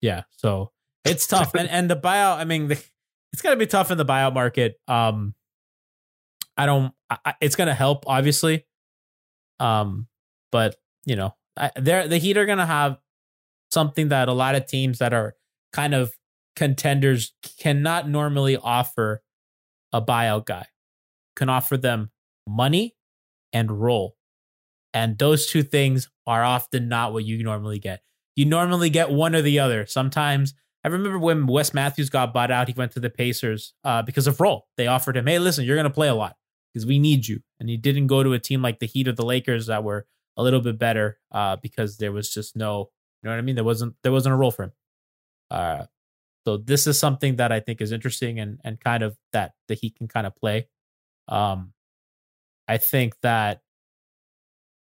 Yeah, 0.00 0.22
so 0.30 0.72
it's 1.04 1.26
tough, 1.28 1.54
and 1.54 1.68
and 1.68 1.90
the 1.90 1.96
buyout. 1.96 2.38
I 2.38 2.44
mean, 2.44 2.68
the, 2.68 2.82
it's 3.32 3.42
gonna 3.42 3.56
be 3.56 3.66
tough 3.66 3.90
in 3.90 3.98
the 3.98 4.04
buyout 4.04 4.34
market. 4.34 4.80
Um, 4.86 5.34
I 6.56 6.66
don't. 6.66 6.92
I, 7.10 7.34
it's 7.40 7.56
gonna 7.56 7.74
help, 7.74 8.04
obviously. 8.06 8.66
Um, 9.60 10.06
but 10.50 10.76
you 11.04 11.16
know, 11.16 11.34
I, 11.56 11.70
they're 11.76 12.08
the 12.08 12.18
Heat 12.18 12.36
are 12.36 12.46
gonna 12.46 12.66
have 12.66 12.98
something 13.70 14.08
that 14.08 14.28
a 14.28 14.32
lot 14.32 14.54
of 14.54 14.66
teams 14.66 14.98
that 14.98 15.12
are 15.12 15.34
kind 15.72 15.94
of 15.94 16.12
contenders 16.56 17.32
cannot 17.58 18.08
normally 18.08 18.56
offer 18.56 19.22
a 19.92 20.02
buyout 20.02 20.46
guy. 20.46 20.66
Can 21.36 21.48
offer 21.48 21.76
them 21.76 22.10
money 22.46 22.96
and 23.52 23.70
role, 23.70 24.16
and 24.92 25.18
those 25.18 25.46
two 25.46 25.62
things 25.62 26.08
are 26.26 26.42
often 26.42 26.88
not 26.88 27.12
what 27.12 27.24
you 27.24 27.42
normally 27.42 27.78
get 27.78 28.02
you 28.38 28.44
normally 28.44 28.88
get 28.88 29.10
one 29.10 29.34
or 29.34 29.42
the 29.42 29.58
other. 29.58 29.84
Sometimes 29.84 30.54
I 30.88 30.90
remember 30.90 31.18
when 31.18 31.46
Wes 31.46 31.74
Matthews 31.74 32.08
got 32.08 32.32
bought 32.32 32.50
out, 32.50 32.66
he 32.66 32.74
went 32.74 32.92
to 32.92 33.00
the 33.00 33.10
Pacers 33.10 33.74
uh, 33.84 34.00
because 34.00 34.26
of 34.26 34.40
role. 34.40 34.68
They 34.78 34.86
offered 34.86 35.18
him, 35.18 35.26
"Hey, 35.26 35.38
listen, 35.38 35.66
you're 35.66 35.76
going 35.76 35.84
to 35.84 35.90
play 35.90 36.08
a 36.08 36.14
lot 36.14 36.36
because 36.72 36.86
we 36.86 36.98
need 36.98 37.28
you," 37.28 37.40
and 37.60 37.68
he 37.68 37.76
didn't 37.76 38.06
go 38.06 38.22
to 38.22 38.32
a 38.32 38.38
team 38.38 38.62
like 38.62 38.78
the 38.78 38.86
Heat 38.86 39.06
or 39.06 39.12
the 39.12 39.24
Lakers 39.24 39.66
that 39.66 39.84
were 39.84 40.06
a 40.38 40.42
little 40.42 40.62
bit 40.62 40.78
better 40.78 41.18
uh, 41.30 41.56
because 41.56 41.98
there 41.98 42.10
was 42.10 42.32
just 42.32 42.56
no, 42.56 42.88
you 43.22 43.28
know 43.28 43.32
what 43.32 43.38
I 43.38 43.42
mean? 43.42 43.54
There 43.54 43.64
wasn't 43.64 43.96
there 44.02 44.12
wasn't 44.12 44.32
a 44.32 44.38
role 44.38 44.50
for 44.50 44.62
him. 44.62 44.72
Uh, 45.50 45.84
so 46.46 46.56
this 46.56 46.86
is 46.86 46.98
something 46.98 47.36
that 47.36 47.52
I 47.52 47.60
think 47.60 47.82
is 47.82 47.92
interesting 47.92 48.40
and 48.40 48.58
and 48.64 48.80
kind 48.80 49.02
of 49.02 49.14
that 49.34 49.52
the 49.68 49.74
Heat 49.74 49.94
can 49.96 50.08
kind 50.08 50.26
of 50.26 50.34
play. 50.36 50.68
Um, 51.28 51.74
I 52.66 52.78
think 52.78 53.14
that 53.20 53.60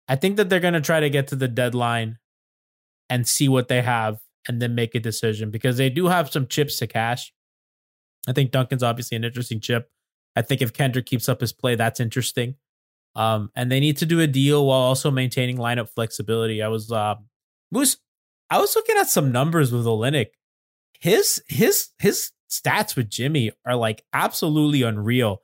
I 0.06 0.14
think 0.14 0.36
that 0.36 0.48
they're 0.48 0.60
going 0.60 0.74
to 0.74 0.80
try 0.80 1.00
to 1.00 1.10
get 1.10 1.26
to 1.28 1.36
the 1.36 1.48
deadline 1.48 2.18
and 3.10 3.26
see 3.26 3.48
what 3.48 3.66
they 3.66 3.82
have 3.82 4.20
and 4.48 4.60
then 4.60 4.74
make 4.74 4.94
a 4.94 5.00
decision 5.00 5.50
because 5.50 5.76
they 5.76 5.90
do 5.90 6.06
have 6.06 6.30
some 6.30 6.46
chips 6.46 6.78
to 6.78 6.86
cash. 6.86 7.32
I 8.26 8.32
think 8.32 8.50
Duncan's 8.50 8.82
obviously 8.82 9.16
an 9.16 9.24
interesting 9.24 9.60
chip. 9.60 9.90
I 10.34 10.42
think 10.42 10.62
if 10.62 10.72
Kendrick 10.72 11.06
keeps 11.06 11.28
up 11.28 11.40
his 11.40 11.52
play, 11.52 11.74
that's 11.74 12.00
interesting. 12.00 12.56
Um, 13.14 13.50
and 13.54 13.70
they 13.70 13.80
need 13.80 13.96
to 13.98 14.06
do 14.06 14.20
a 14.20 14.26
deal 14.26 14.66
while 14.66 14.80
also 14.80 15.10
maintaining 15.10 15.56
lineup 15.56 15.88
flexibility. 15.90 16.62
I 16.62 16.68
was 16.68 16.90
uh, 16.90 17.16
Moose, 17.70 17.96
I 18.50 18.58
was 18.58 18.74
looking 18.76 18.96
at 18.96 19.08
some 19.08 19.32
numbers 19.32 19.72
with 19.72 19.84
Olynyk. 19.84 20.28
His 21.00 21.42
his 21.48 21.90
his 21.98 22.32
stats 22.50 22.96
with 22.96 23.10
Jimmy 23.10 23.52
are 23.66 23.76
like 23.76 24.04
absolutely 24.12 24.82
unreal. 24.82 25.42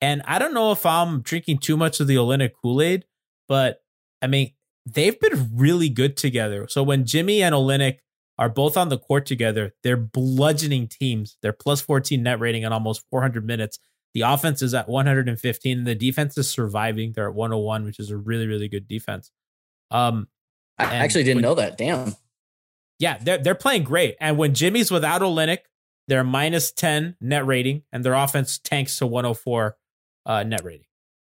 And 0.00 0.22
I 0.26 0.38
don't 0.38 0.54
know 0.54 0.72
if 0.72 0.84
I'm 0.84 1.22
drinking 1.22 1.58
too 1.58 1.76
much 1.76 2.00
of 2.00 2.08
the 2.08 2.16
Olynyk 2.16 2.50
Kool-Aid, 2.60 3.04
but 3.48 3.82
I 4.20 4.26
mean, 4.26 4.52
they've 4.84 5.18
been 5.18 5.50
really 5.54 5.88
good 5.88 6.16
together. 6.16 6.66
So 6.68 6.82
when 6.82 7.06
Jimmy 7.06 7.42
and 7.42 7.54
Olynyk 7.54 7.98
are 8.42 8.48
both 8.48 8.76
on 8.76 8.88
the 8.88 8.98
court 8.98 9.24
together, 9.24 9.72
they're 9.84 9.96
bludgeoning 9.96 10.88
teams. 10.88 11.36
They're 11.42 11.52
plus 11.52 11.80
14 11.80 12.20
net 12.20 12.40
rating 12.40 12.64
on 12.64 12.72
almost 12.72 13.04
400 13.08 13.46
minutes. 13.46 13.78
The 14.14 14.22
offense 14.22 14.62
is 14.62 14.74
at 14.74 14.88
115 14.88 15.78
and 15.78 15.86
the 15.86 15.94
defense 15.94 16.36
is 16.36 16.50
surviving. 16.50 17.12
They're 17.12 17.28
at 17.28 17.34
101, 17.34 17.84
which 17.84 18.00
is 18.00 18.10
a 18.10 18.16
really, 18.16 18.48
really 18.48 18.66
good 18.68 18.88
defense. 18.88 19.30
Um, 19.92 20.26
I 20.76 20.96
actually 20.96 21.22
didn't 21.22 21.36
when- 21.36 21.42
know 21.44 21.54
that. 21.54 21.78
Damn. 21.78 22.16
yeah, 22.98 23.18
they're 23.18 23.38
they're 23.38 23.54
playing 23.54 23.84
great. 23.84 24.16
And 24.20 24.36
when 24.36 24.54
Jimmy's 24.54 24.90
without 24.90 25.20
Olynyk, 25.20 25.58
they're 26.08 26.24
minus 26.24 26.72
10 26.72 27.14
net 27.20 27.46
rating, 27.46 27.84
and 27.92 28.04
their 28.04 28.14
offense 28.14 28.58
tanks 28.58 28.96
to 28.96 29.06
104 29.06 29.76
uh, 30.26 30.42
net 30.42 30.64
rating. 30.64 30.86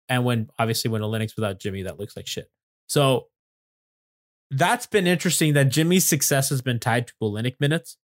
And 0.10 0.26
when 0.26 0.50
obviously 0.60 0.92
when 0.92 1.02
Olynyk's 1.02 1.38
without 1.38 1.58
Jimmy, 1.58 1.84
that 1.84 1.98
looks 1.98 2.18
like 2.18 2.28
shit. 2.28 2.52
So 2.88 3.28
that's 4.52 4.86
been 4.88 5.08
interesting 5.08 5.54
that 5.54 5.66
Jimmy's 5.70 6.06
success 6.06 6.50
has 6.50 6.62
been 6.62 6.80
tied 6.80 7.08
to 7.08 7.14
Olynyk 7.22 7.56
minutes. 7.60 7.98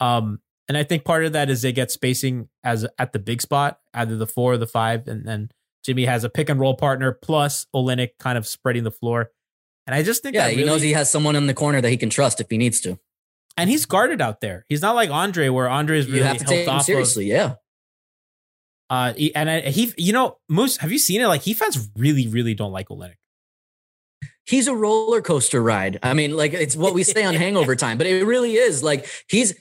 Um, 0.00 0.40
and 0.68 0.78
I 0.78 0.82
think 0.82 1.04
part 1.04 1.24
of 1.24 1.32
that 1.34 1.50
is 1.50 1.62
they 1.62 1.72
get 1.72 1.90
spacing 1.90 2.48
as 2.62 2.86
at 2.98 3.12
the 3.12 3.18
big 3.18 3.42
spot, 3.42 3.80
either 3.92 4.16
the 4.16 4.26
four 4.26 4.54
or 4.54 4.56
the 4.58 4.66
five, 4.66 5.06
and 5.08 5.26
then 5.26 5.50
Jimmy 5.84 6.06
has 6.06 6.24
a 6.24 6.30
pick 6.30 6.48
and 6.48 6.58
roll 6.58 6.74
partner 6.74 7.12
plus 7.12 7.66
Olynyk 7.76 8.10
kind 8.18 8.38
of 8.38 8.46
spreading 8.46 8.84
the 8.84 8.90
floor. 8.90 9.30
And 9.86 9.94
I 9.94 10.02
just 10.02 10.22
think 10.22 10.34
Yeah, 10.34 10.48
that 10.48 10.54
he 10.56 10.64
knows 10.64 10.80
he 10.80 10.94
has 10.94 11.10
someone 11.10 11.36
in 11.36 11.46
the 11.46 11.52
corner 11.54 11.82
that 11.82 11.90
he 11.90 11.98
can 11.98 12.08
trust 12.08 12.40
if 12.40 12.46
he 12.48 12.56
needs 12.56 12.80
to. 12.80 12.98
and 13.58 13.68
he's 13.68 13.84
guarded 13.84 14.22
out 14.22 14.40
there. 14.40 14.64
He's 14.70 14.80
not 14.80 14.94
like 14.94 15.10
Andre, 15.10 15.48
where 15.50 15.68
Andre 15.68 15.98
is 15.98 16.06
really 16.06 16.18
you 16.20 16.24
have 16.24 16.38
to 16.38 16.44
helped 16.44 16.56
take 16.56 16.66
him 16.66 16.74
off 16.74 16.80
of- 16.80 16.86
seriously. 16.86 17.26
Yeah. 17.26 17.56
Uh, 18.90 19.12
and 19.34 19.50
I, 19.50 19.60
he, 19.62 19.92
you 19.96 20.12
know, 20.12 20.38
Moose, 20.48 20.76
have 20.78 20.92
you 20.92 20.98
seen 20.98 21.20
it? 21.20 21.26
Like, 21.26 21.42
he 21.42 21.54
fans 21.54 21.88
really, 21.96 22.28
really 22.28 22.54
don't 22.54 22.72
like 22.72 22.88
Olynyk. 22.88 23.14
He's 24.46 24.66
a 24.66 24.74
roller 24.74 25.22
coaster 25.22 25.62
ride. 25.62 25.98
I 26.02 26.14
mean, 26.14 26.36
like 26.36 26.52
it's 26.52 26.76
what 26.76 26.94
we 26.94 27.02
say 27.02 27.24
on 27.24 27.34
Hangover 27.34 27.76
Time, 27.84 27.98
but 27.98 28.06
it 28.06 28.24
really 28.24 28.54
is. 28.54 28.82
Like 28.82 29.06
he's 29.28 29.54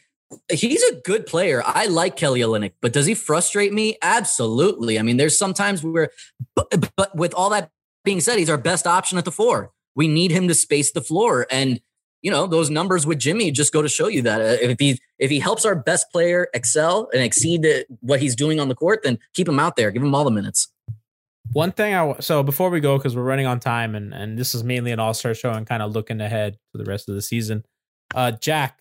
he's 0.52 0.84
a 0.84 0.96
good 1.02 1.26
player. 1.26 1.62
I 1.66 1.86
like 1.86 2.16
Kelly 2.16 2.42
Olynyk, 2.42 2.74
but 2.82 2.94
does 2.94 3.06
he 3.06 3.14
frustrate 3.14 3.74
me? 3.74 3.98
Absolutely. 4.02 5.00
I 5.00 5.04
mean, 5.04 5.18
there's 5.18 5.38
sometimes 5.38 5.84
where, 5.84 6.10
but, 6.56 6.90
but 6.96 7.16
with 7.16 7.34
all 7.34 7.50
that 7.52 7.70
being 8.04 8.20
said, 8.20 8.40
he's 8.40 8.50
our 8.50 8.58
best 8.58 8.88
option 8.88 9.18
at 9.18 9.26
the 9.26 9.32
four. 9.32 9.72
We 9.96 10.08
need 10.08 10.32
him 10.32 10.48
to 10.48 10.54
space 10.56 10.92
the 10.92 11.02
floor, 11.02 11.46
and 11.52 11.80
you 12.22 12.32
know 12.32 12.48
those 12.48 12.70
numbers 12.70 13.06
with 13.06 13.20
Jimmy 13.20 13.52
just 13.52 13.72
go 13.72 13.82
to 13.82 13.90
show 13.90 14.08
you 14.08 14.24
that 14.24 14.42
uh, 14.42 14.58
if 14.60 14.80
he 14.80 15.00
if 15.20 15.30
he 15.30 15.40
helps 15.40 15.66
our 15.66 15.76
best 15.76 16.12
player 16.12 16.48
excel 16.54 17.10
and 17.14 17.22
exceed 17.22 17.68
what 18.00 18.20
he's 18.20 18.36
doing 18.36 18.60
on 18.60 18.70
the 18.70 18.76
court, 18.76 19.02
then 19.04 19.20
keep 19.34 19.48
him 19.48 19.60
out 19.60 19.76
there, 19.76 19.92
give 19.92 20.02
him 20.02 20.16
all 20.16 20.24
the 20.24 20.32
minutes. 20.32 20.73
One 21.52 21.72
thing 21.72 21.94
I 21.94 22.20
so 22.20 22.42
before 22.42 22.70
we 22.70 22.80
go 22.80 22.98
because 22.98 23.16
we're 23.16 23.24
running 23.24 23.46
on 23.46 23.60
time 23.60 23.96
and 23.96 24.14
and 24.14 24.40
this 24.40 24.56
is 24.56 24.64
mainly 24.64 24.92
an 24.92 25.00
All 25.00 25.14
Star 25.14 25.34
show 25.34 25.52
and 25.52 25.68
kind 25.68 25.84
of 25.84 25.92
looking 25.92 26.22
ahead 26.22 26.58
to 26.72 26.78
the 26.78 26.90
rest 26.90 27.10
of 27.10 27.16
the 27.16 27.22
season. 27.22 27.64
Uh, 28.16 28.32
Jack, 28.32 28.80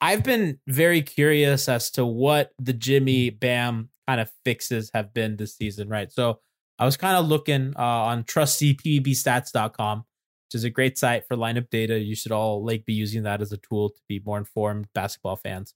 I've 0.00 0.22
been 0.22 0.58
very 0.66 1.02
curious 1.02 1.68
as 1.68 1.90
to 1.92 2.04
what 2.04 2.52
the 2.58 2.72
Jimmy 2.72 3.30
Bam 3.30 3.90
kind 4.06 4.20
of 4.20 4.30
fixes 4.44 4.90
have 4.94 5.14
been 5.14 5.36
this 5.36 5.56
season, 5.56 5.88
right? 5.88 6.10
So 6.12 6.40
I 6.78 6.84
was 6.84 6.96
kind 6.96 7.16
of 7.16 7.26
looking 7.26 7.74
uh, 7.76 7.82
on 7.82 8.24
trustypbbstats.com, 8.24 9.98
which 9.98 10.54
is 10.54 10.64
a 10.64 10.70
great 10.70 10.98
site 10.98 11.26
for 11.26 11.36
lineup 11.36 11.70
data. 11.70 11.98
You 11.98 12.14
should 12.14 12.32
all 12.32 12.64
like 12.64 12.84
be 12.84 12.94
using 12.94 13.22
that 13.24 13.40
as 13.40 13.52
a 13.52 13.56
tool 13.56 13.90
to 13.90 14.00
be 14.08 14.20
more 14.24 14.38
informed 14.38 14.88
basketball 14.94 15.36
fans. 15.36 15.74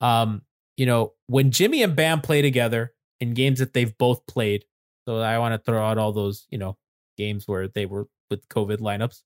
Um, 0.00 0.42
you 0.76 0.86
know, 0.86 1.12
when 1.26 1.50
Jimmy 1.50 1.82
and 1.82 1.94
Bam 1.94 2.22
play 2.22 2.42
together 2.42 2.94
in 3.20 3.34
games 3.34 3.58
that 3.58 3.74
they've 3.74 3.96
both 3.98 4.26
played, 4.26 4.64
so 5.06 5.18
I 5.18 5.38
want 5.38 5.54
to 5.54 5.58
throw 5.58 5.84
out 5.84 5.98
all 5.98 6.12
those, 6.12 6.46
you 6.50 6.58
know, 6.58 6.76
games 7.16 7.46
where 7.46 7.68
they 7.68 7.86
were 7.86 8.06
with 8.30 8.48
COVID 8.48 8.78
lineups. 8.78 9.22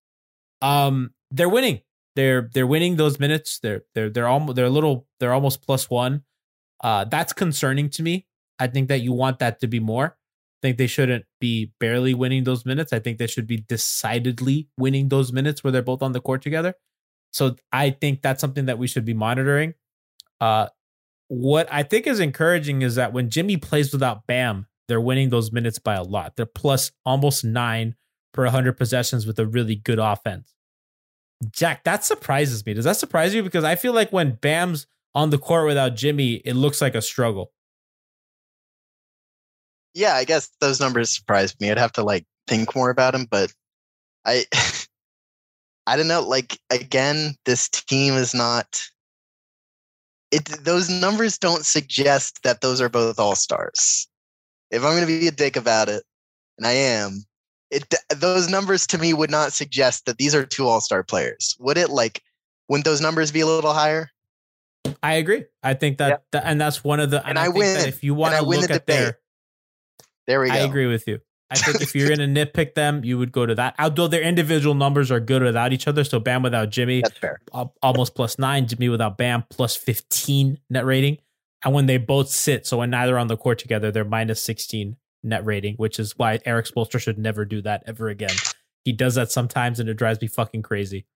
Um, 0.62 1.12
they're 1.30 1.48
winning. 1.48 1.80
They're 2.16 2.48
they're 2.52 2.66
winning 2.66 2.96
those 2.96 3.18
minutes. 3.18 3.58
They're 3.58 3.82
they're 3.94 4.10
they're 4.10 4.28
almost 4.28 4.56
they're 4.56 4.66
a 4.66 4.70
little 4.70 5.06
they're 5.20 5.32
almost 5.32 5.62
plus 5.62 5.90
one. 5.90 6.22
Uh, 6.82 7.04
that's 7.04 7.32
concerning 7.32 7.90
to 7.90 8.02
me. 8.02 8.26
I 8.58 8.66
think 8.68 8.88
that 8.88 9.00
you 9.00 9.12
want 9.12 9.40
that 9.40 9.60
to 9.60 9.66
be 9.66 9.80
more. 9.80 10.06
I 10.06 10.68
think 10.68 10.78
they 10.78 10.86
shouldn't 10.86 11.24
be 11.40 11.72
barely 11.80 12.14
winning 12.14 12.44
those 12.44 12.64
minutes. 12.64 12.92
I 12.92 12.98
think 12.98 13.18
they 13.18 13.26
should 13.26 13.46
be 13.46 13.58
decidedly 13.58 14.68
winning 14.78 15.08
those 15.08 15.32
minutes 15.32 15.62
where 15.62 15.70
they're 15.72 15.82
both 15.82 16.02
on 16.02 16.12
the 16.12 16.20
court 16.20 16.42
together. 16.42 16.74
So 17.32 17.56
I 17.72 17.90
think 17.90 18.22
that's 18.22 18.40
something 18.40 18.66
that 18.66 18.78
we 18.78 18.86
should 18.86 19.04
be 19.04 19.12
monitoring. 19.12 19.74
Uh, 20.40 20.68
what 21.28 21.68
I 21.70 21.82
think 21.82 22.06
is 22.06 22.20
encouraging 22.20 22.82
is 22.82 22.94
that 22.94 23.12
when 23.12 23.28
Jimmy 23.28 23.56
plays 23.56 23.92
without 23.92 24.26
Bam, 24.26 24.66
they're 24.88 25.00
winning 25.00 25.30
those 25.30 25.52
minutes 25.52 25.78
by 25.78 25.94
a 25.94 26.02
lot. 26.02 26.36
They're 26.36 26.46
plus 26.46 26.92
almost 27.04 27.44
nine 27.44 27.94
per 28.32 28.44
100 28.44 28.74
possessions 28.74 29.26
with 29.26 29.38
a 29.38 29.46
really 29.46 29.76
good 29.76 29.98
offense. 29.98 30.54
Jack, 31.50 31.84
that 31.84 32.04
surprises 32.04 32.64
me. 32.64 32.74
Does 32.74 32.84
that 32.84 32.96
surprise 32.96 33.34
you? 33.34 33.42
Because 33.42 33.64
I 33.64 33.76
feel 33.76 33.92
like 33.92 34.12
when 34.12 34.32
Bam's 34.32 34.86
on 35.14 35.30
the 35.30 35.38
court 35.38 35.66
without 35.66 35.96
Jimmy, 35.96 36.34
it 36.44 36.54
looks 36.54 36.80
like 36.80 36.94
a 36.94 37.02
struggle. 37.02 37.52
Yeah, 39.94 40.14
I 40.14 40.24
guess 40.24 40.50
those 40.60 40.80
numbers 40.80 41.14
surprised 41.14 41.60
me. 41.60 41.70
I'd 41.70 41.78
have 41.78 41.92
to 41.92 42.02
like 42.02 42.24
think 42.48 42.74
more 42.74 42.90
about 42.90 43.12
them, 43.12 43.26
but 43.30 43.52
I 44.24 44.44
I 45.86 45.96
don't 45.96 46.08
know. 46.08 46.22
Like 46.22 46.58
again, 46.70 47.36
this 47.44 47.68
team 47.68 48.14
is 48.14 48.34
not. 48.34 48.82
It 50.32 50.46
those 50.64 50.90
numbers 50.90 51.38
don't 51.38 51.64
suggest 51.64 52.42
that 52.42 52.60
those 52.60 52.80
are 52.80 52.88
both 52.88 53.20
all 53.20 53.36
stars. 53.36 54.08
If 54.70 54.82
I'm 54.82 54.90
going 54.92 55.00
to 55.02 55.06
be 55.06 55.26
a 55.28 55.30
dick 55.30 55.56
about 55.56 55.88
it, 55.88 56.02
and 56.58 56.66
I 56.66 56.72
am, 56.72 57.24
it 57.70 57.92
those 58.16 58.48
numbers 58.48 58.86
to 58.88 58.98
me 58.98 59.12
would 59.14 59.30
not 59.30 59.52
suggest 59.52 60.06
that 60.06 60.18
these 60.18 60.34
are 60.34 60.44
two 60.44 60.66
all 60.66 60.80
star 60.80 61.02
players. 61.02 61.56
Would 61.60 61.78
it? 61.78 61.90
Like, 61.90 62.22
wouldn't 62.68 62.84
those 62.84 63.00
numbers 63.00 63.30
be 63.32 63.40
a 63.40 63.46
little 63.46 63.72
higher? 63.72 64.10
I 65.02 65.14
agree. 65.14 65.44
I 65.62 65.74
think 65.74 65.98
that, 65.98 66.08
Yeah. 66.08 66.16
that 66.32 66.42
and 66.46 66.60
that's 66.60 66.84
one 66.84 67.00
of 67.00 67.10
the 67.10 67.26
And 67.26 67.38
I 67.38 67.44
think 67.44 67.54
that 67.56 67.78
win. 67.78 67.88
if 67.88 68.04
you 68.04 68.14
want 68.14 68.34
to 68.36 68.42
look 68.42 68.66
the 68.68 68.74
at. 68.92 69.16
There 70.26 70.40
we 70.40 70.48
go. 70.48 70.54
I 70.54 70.58
agree 70.58 70.86
with 70.86 71.06
you. 71.06 71.20
I 71.50 71.56
think 71.56 71.82
if 71.82 71.94
you're 71.94 72.08
gonna 72.14 72.26
nitpick 72.26 72.74
them, 72.74 73.04
you 73.04 73.18
would 73.18 73.30
go 73.32 73.44
to 73.46 73.54
that. 73.54 73.74
Although 73.78 74.08
their 74.08 74.22
individual 74.22 74.74
numbers 74.74 75.10
are 75.10 75.20
good 75.20 75.42
without 75.42 75.72
each 75.72 75.86
other. 75.86 76.04
So 76.04 76.18
Bam 76.20 76.42
without 76.42 76.70
Jimmy, 76.70 77.02
That's 77.02 77.18
fair. 77.18 77.40
almost 77.82 78.14
plus 78.14 78.38
nine. 78.38 78.66
Jimmy 78.66 78.88
without 78.88 79.18
Bam, 79.18 79.44
plus 79.50 79.76
15 79.76 80.58
net 80.70 80.84
rating. 80.84 81.18
And 81.64 81.72
when 81.72 81.86
they 81.86 81.96
both 81.96 82.28
sit, 82.28 82.66
so 82.66 82.78
when 82.78 82.90
neither 82.90 83.18
on 83.18 83.28
the 83.28 83.36
court 83.36 83.58
together, 83.58 83.90
they're 83.90 84.04
minus 84.04 84.42
16 84.42 84.96
net 85.22 85.44
rating, 85.44 85.76
which 85.76 85.98
is 85.98 86.16
why 86.18 86.38
Erik 86.44 86.66
Spoelstra 86.66 87.00
should 87.00 87.18
never 87.18 87.44
do 87.44 87.62
that 87.62 87.82
ever 87.86 88.08
again. 88.08 88.34
He 88.84 88.92
does 88.92 89.14
that 89.14 89.32
sometimes 89.32 89.80
and 89.80 89.88
it 89.88 89.94
drives 89.94 90.20
me 90.20 90.28
fucking 90.28 90.62
crazy. 90.62 91.06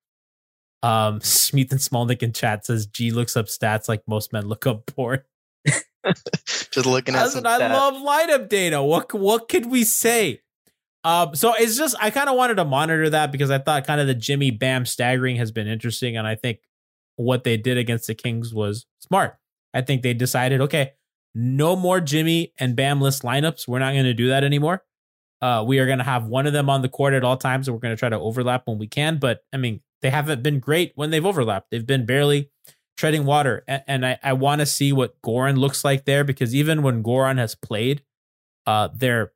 Um, 0.83 1.21
Smith 1.23 1.71
and 1.71 1.81
Smolnick 1.81 2.23
in 2.23 2.33
chat 2.33 2.65
says 2.65 2.87
G 2.87 3.11
looks 3.11 3.37
up 3.37 3.47
stats 3.47 3.89
like 3.89 4.03
most 4.07 4.33
men 4.33 4.47
look 4.47 4.67
up 4.67 4.87
porn. 4.87 5.23
Just 6.47 6.87
looking 6.87 7.15
at 7.15 7.25
Listen, 7.25 7.47
I 7.47 7.59
love 7.59 7.95
lineup 7.95 8.49
data. 8.49 8.83
What 8.83 9.13
what 9.13 9.49
could 9.49 9.67
we 9.67 9.85
say? 9.85 10.41
Um, 11.05 11.35
so 11.35 11.55
it's 11.55 11.77
just 11.77 11.97
I 12.01 12.11
kind 12.11 12.29
of 12.29 12.37
wanted 12.37 12.55
to 12.57 12.65
monitor 12.65 13.11
that 13.11 13.31
because 13.31 13.51
I 13.51 13.59
thought 13.59 13.87
kind 13.87 14.01
of 14.01 14.07
the 14.07 14.15
Jimmy 14.15 14.51
Bam 14.51 14.87
staggering 14.87 15.37
has 15.37 15.51
been 15.51 15.67
interesting, 15.67 16.17
and 16.17 16.27
I 16.27 16.35
think 16.35 16.61
what 17.17 17.45
they 17.45 17.57
did 17.57 17.77
against 17.79 18.07
the 18.07 18.15
Kings 18.15 18.55
was 18.55 18.87
smart. 19.01 19.37
I 19.75 19.83
think 19.83 20.03
they 20.03 20.15
decided, 20.15 20.61
okay, 20.63 20.93
no 21.35 21.77
more 21.77 22.01
Jimmy 22.01 22.53
and 22.59 22.75
Bam 22.75 23.01
list 23.01 23.23
lineups. 23.23 23.69
We're 23.69 23.79
not 23.79 23.93
going 23.93 24.05
to 24.05 24.15
do 24.15 24.29
that 24.29 24.45
anymore. 24.45 24.85
Uh, 25.41 25.65
we 25.67 25.79
are 25.79 25.87
going 25.87 25.99
to 25.99 26.05
have 26.05 26.27
one 26.27 26.47
of 26.47 26.53
them 26.53 26.69
on 26.69 26.83
the 26.83 26.89
court 26.89 27.15
at 27.15 27.23
all 27.23 27.37
times, 27.37 27.69
and 27.69 27.75
we're 27.75 27.81
going 27.81 27.95
to 27.95 27.99
try 27.99 28.09
to 28.09 28.19
overlap 28.19 28.63
when 28.67 28.79
we 28.79 28.89
can. 28.89 29.19
But 29.19 29.45
I 29.53 29.57
mean, 29.57 29.81
they 30.03 30.11
haven't 30.11 30.43
been 30.43 30.59
great 30.59 30.93
when 30.95 31.11
they've 31.11 31.25
overlapped. 31.25 31.71
They've 31.71 31.87
been 31.87 32.07
barely 32.07 32.51
treading 32.97 33.25
water. 33.25 33.65
And, 33.69 33.83
and 33.87 34.07
I, 34.07 34.19
I 34.23 34.33
want 34.33 34.61
to 34.61 34.67
see 34.67 34.93
what 34.93 35.21
Goran 35.23 35.57
looks 35.57 35.85
like 35.85 36.05
there 36.05 36.25
because 36.25 36.55
even 36.55 36.83
when 36.83 37.03
Goran 37.03 37.39
has 37.39 37.55
played, 37.55 38.03
uh, 38.67 38.89
they're 38.93 39.33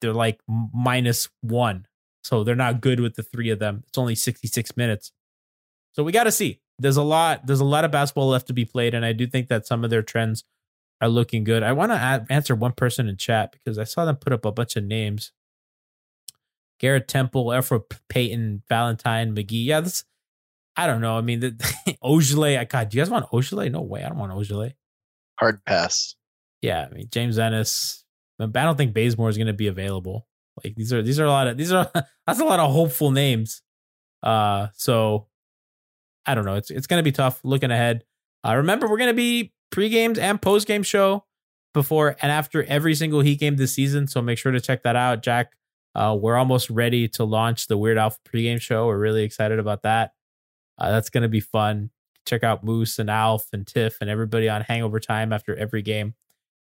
they're 0.00 0.12
like 0.12 0.40
minus 0.46 1.28
one, 1.40 1.86
so 2.22 2.44
they're 2.44 2.54
not 2.54 2.80
good 2.80 3.00
with 3.00 3.14
the 3.14 3.22
three 3.22 3.50
of 3.50 3.58
them. 3.58 3.82
It's 3.88 3.98
only 3.98 4.14
sixty 4.14 4.46
six 4.46 4.76
minutes, 4.76 5.12
so 5.92 6.04
we 6.04 6.12
got 6.12 6.24
to 6.24 6.32
see. 6.32 6.60
There's 6.78 6.96
a 6.96 7.02
lot. 7.02 7.46
There's 7.46 7.60
a 7.60 7.64
lot 7.64 7.84
of 7.84 7.90
basketball 7.90 8.28
left 8.28 8.48
to 8.48 8.52
be 8.52 8.64
played, 8.64 8.94
and 8.94 9.04
I 9.04 9.12
do 9.12 9.26
think 9.26 9.48
that 9.48 9.66
some 9.66 9.84
of 9.84 9.90
their 9.90 10.02
trends 10.02 10.44
are 11.00 11.08
looking 11.08 11.44
good. 11.44 11.62
I 11.62 11.72
want 11.72 11.92
to 11.92 12.26
answer 12.30 12.54
one 12.54 12.72
person 12.72 13.08
in 13.08 13.16
chat 13.16 13.52
because 13.52 13.78
I 13.78 13.84
saw 13.84 14.04
them 14.04 14.16
put 14.16 14.32
up 14.32 14.44
a 14.44 14.52
bunch 14.52 14.76
of 14.76 14.84
names. 14.84 15.32
Garrett 16.78 17.08
Temple, 17.08 17.46
Elfrid 17.46 17.84
Payton, 18.08 18.62
Valentine, 18.68 19.34
McGee. 19.34 19.64
Yeah, 19.64 19.80
this 19.80 20.04
I 20.76 20.86
don't 20.86 21.00
know. 21.00 21.16
I 21.16 21.22
mean, 21.22 21.40
the, 21.40 21.96
Ogilvy. 22.02 22.58
I 22.58 22.64
God, 22.64 22.90
do 22.90 22.98
you 22.98 23.02
guys 23.02 23.10
want 23.10 23.26
Ogilvy? 23.32 23.70
No 23.70 23.80
way. 23.80 24.04
I 24.04 24.08
don't 24.08 24.18
want 24.18 24.32
Ogilvy. 24.32 24.76
Hard 25.38 25.64
pass. 25.64 26.14
Yeah, 26.60 26.86
I 26.90 26.94
mean 26.94 27.08
James 27.10 27.38
Ennis. 27.38 28.04
I 28.38 28.46
don't 28.46 28.76
think 28.76 28.92
Bazemore 28.92 29.30
is 29.30 29.38
going 29.38 29.46
to 29.46 29.54
be 29.54 29.68
available. 29.68 30.26
Like 30.62 30.74
these 30.74 30.92
are 30.92 31.02
these 31.02 31.18
are 31.18 31.24
a 31.24 31.30
lot 31.30 31.46
of 31.46 31.56
these 31.56 31.72
are 31.72 31.90
that's 32.26 32.40
a 32.40 32.44
lot 32.44 32.60
of 32.60 32.70
hopeful 32.72 33.10
names. 33.10 33.62
Uh, 34.22 34.68
so 34.74 35.28
I 36.26 36.34
don't 36.34 36.44
know. 36.44 36.54
It's 36.54 36.70
it's 36.70 36.86
going 36.86 36.98
to 36.98 37.04
be 37.04 37.12
tough 37.12 37.40
looking 37.44 37.70
ahead. 37.70 38.04
Uh, 38.46 38.56
remember, 38.56 38.88
we're 38.88 38.98
going 38.98 39.10
to 39.10 39.14
be 39.14 39.52
pre 39.70 39.88
games 39.88 40.18
and 40.18 40.40
post 40.40 40.66
game 40.66 40.82
show 40.82 41.24
before 41.74 42.16
and 42.22 42.32
after 42.32 42.64
every 42.64 42.94
single 42.94 43.20
Heat 43.20 43.40
game 43.40 43.56
this 43.56 43.74
season. 43.74 44.06
So 44.06 44.22
make 44.22 44.38
sure 44.38 44.52
to 44.52 44.60
check 44.60 44.82
that 44.84 44.96
out, 44.96 45.22
Jack. 45.22 45.52
Uh, 45.94 46.16
we're 46.18 46.36
almost 46.36 46.68
ready 46.68 47.08
to 47.08 47.24
launch 47.24 47.68
the 47.68 47.78
Weird 47.78 47.98
Alpha 47.98 48.18
pregame 48.26 48.60
show. 48.60 48.86
We're 48.86 48.98
really 48.98 49.22
excited 49.24 49.58
about 49.58 49.82
that. 49.82 50.12
Uh, 50.78 50.90
that's 50.90 51.08
going 51.08 51.22
to 51.22 51.28
be 51.28 51.40
fun. 51.40 51.90
Check 52.26 52.42
out 52.42 52.64
Moose 52.64 52.98
and 52.98 53.08
Alf 53.08 53.46
and 53.52 53.66
Tiff 53.66 53.98
and 54.00 54.10
everybody 54.10 54.48
on 54.48 54.62
Hangover 54.62 55.00
Time 55.00 55.32
after 55.32 55.56
every 55.56 55.80
game. 55.82 56.14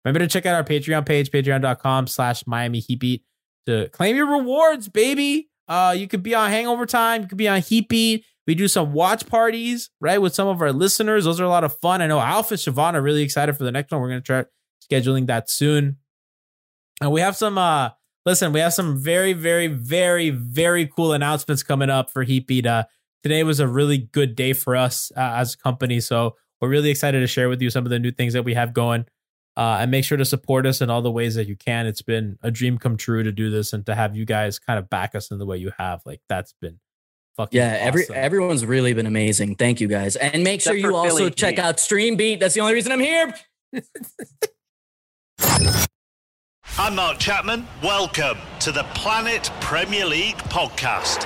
Remember 0.05 0.19
to 0.19 0.27
check 0.27 0.45
out 0.45 0.53
our 0.53 0.63
Patreon 0.63 1.05
page, 1.05 1.31
patreon.com 1.31 2.07
slash 2.07 2.45
Miami 2.45 2.79
Heat 2.79 2.99
Beat 2.99 3.23
to 3.65 3.89
claim 3.89 4.15
your 4.15 4.27
rewards, 4.27 4.87
baby. 4.87 5.49
Uh, 5.67 5.95
you 5.97 6.07
could 6.07 6.21
be 6.23 6.35
on 6.35 6.49
Hangover 6.49 6.85
Time. 6.85 7.23
You 7.23 7.27
could 7.27 7.37
be 7.37 7.47
on 7.47 7.61
Heat 7.61 7.89
Beat. 7.89 8.23
We 8.47 8.55
do 8.55 8.67
some 8.67 8.93
watch 8.93 9.25
parties, 9.27 9.89
right, 9.99 10.21
with 10.21 10.35
some 10.35 10.47
of 10.47 10.61
our 10.61 10.71
listeners. 10.71 11.25
Those 11.25 11.39
are 11.39 11.45
a 11.45 11.49
lot 11.49 11.63
of 11.63 11.77
fun. 11.79 12.01
I 12.01 12.07
know 12.07 12.19
and 12.19 12.45
Siobhan 12.45 12.93
are 12.93 13.01
really 13.01 13.23
excited 13.23 13.57
for 13.57 13.63
the 13.63 13.71
next 13.71 13.91
one. 13.91 14.01
We're 14.01 14.09
going 14.09 14.21
to 14.21 14.25
try 14.25 14.45
scheduling 14.89 15.27
that 15.27 15.49
soon. 15.49 15.97
And 17.01 17.11
we 17.11 17.21
have 17.21 17.35
some, 17.35 17.57
uh, 17.57 17.89
listen, 18.25 18.53
we 18.53 18.59
have 18.59 18.73
some 18.73 18.97
very, 18.97 19.33
very, 19.33 19.67
very, 19.67 20.29
very 20.29 20.87
cool 20.87 21.13
announcements 21.13 21.63
coming 21.63 21.89
up 21.89 22.09
for 22.09 22.23
Heat 22.23 22.47
Beat. 22.47 22.67
Uh, 22.67 22.85
today 23.23 23.43
was 23.43 23.59
a 23.59 23.67
really 23.67 23.97
good 23.97 24.35
day 24.35 24.53
for 24.53 24.75
us 24.75 25.11
uh, 25.17 25.33
as 25.37 25.55
a 25.55 25.57
company. 25.57 25.99
So 25.99 26.35
we're 26.61 26.69
really 26.69 26.91
excited 26.91 27.19
to 27.21 27.27
share 27.27 27.49
with 27.49 27.61
you 27.61 27.69
some 27.69 27.85
of 27.85 27.89
the 27.89 27.99
new 27.99 28.11
things 28.11 28.33
that 28.33 28.43
we 28.43 28.53
have 28.53 28.73
going. 28.73 29.05
Uh, 29.57 29.77
and 29.79 29.89
make 29.89 30.03
sure 30.03 30.17
to 30.17 30.25
support 30.25 30.65
us 30.65 30.81
in 30.81 30.89
all 30.89 31.01
the 31.01 31.09
ways 31.09 31.35
that 31.35 31.47
you 31.47 31.55
can. 31.55 31.85
It's 31.87 32.01
been 32.01 32.37
a 32.43 32.51
dream 32.51 32.77
come 32.77 32.97
true 32.97 33.23
to 33.23 33.31
do 33.31 33.49
this 33.49 33.71
and 33.71 33.85
to 33.85 33.95
have 33.95 34.13
you 34.13 34.25
guys 34.25 34.59
kind 34.59 34.77
of 34.77 34.89
back 34.89 35.15
us 35.15 35.31
in 35.31 35.37
the 35.39 35.45
way 35.45 35.57
you 35.57 35.71
have. 35.77 36.01
Like 36.05 36.19
that's 36.27 36.53
been 36.59 36.79
fucking 37.37 37.57
Yeah, 37.57 37.77
every 37.79 38.05
everyone's 38.13 38.65
really 38.65 38.93
been 38.93 39.05
amazing. 39.05 39.55
Thank 39.55 39.81
you 39.81 39.87
guys, 39.87 40.15
and 40.15 40.43
make 40.43 40.61
sure 40.61 40.75
you 40.75 40.95
also 40.95 41.17
Philly 41.17 41.31
check 41.31 41.55
G. 41.55 41.61
out 41.61 41.79
Stream 41.79 42.15
Beat. 42.15 42.39
That's 42.39 42.53
the 42.53 42.61
only 42.61 42.73
reason 42.73 42.91
I'm 42.91 42.99
here. 42.99 43.33
I'm 46.77 46.95
Mark 46.95 47.19
Chapman. 47.19 47.65
Welcome 47.81 48.37
to 48.59 48.71
the 48.71 48.83
Planet 48.95 49.49
Premier 49.61 50.05
League 50.05 50.35
podcast. 50.35 51.25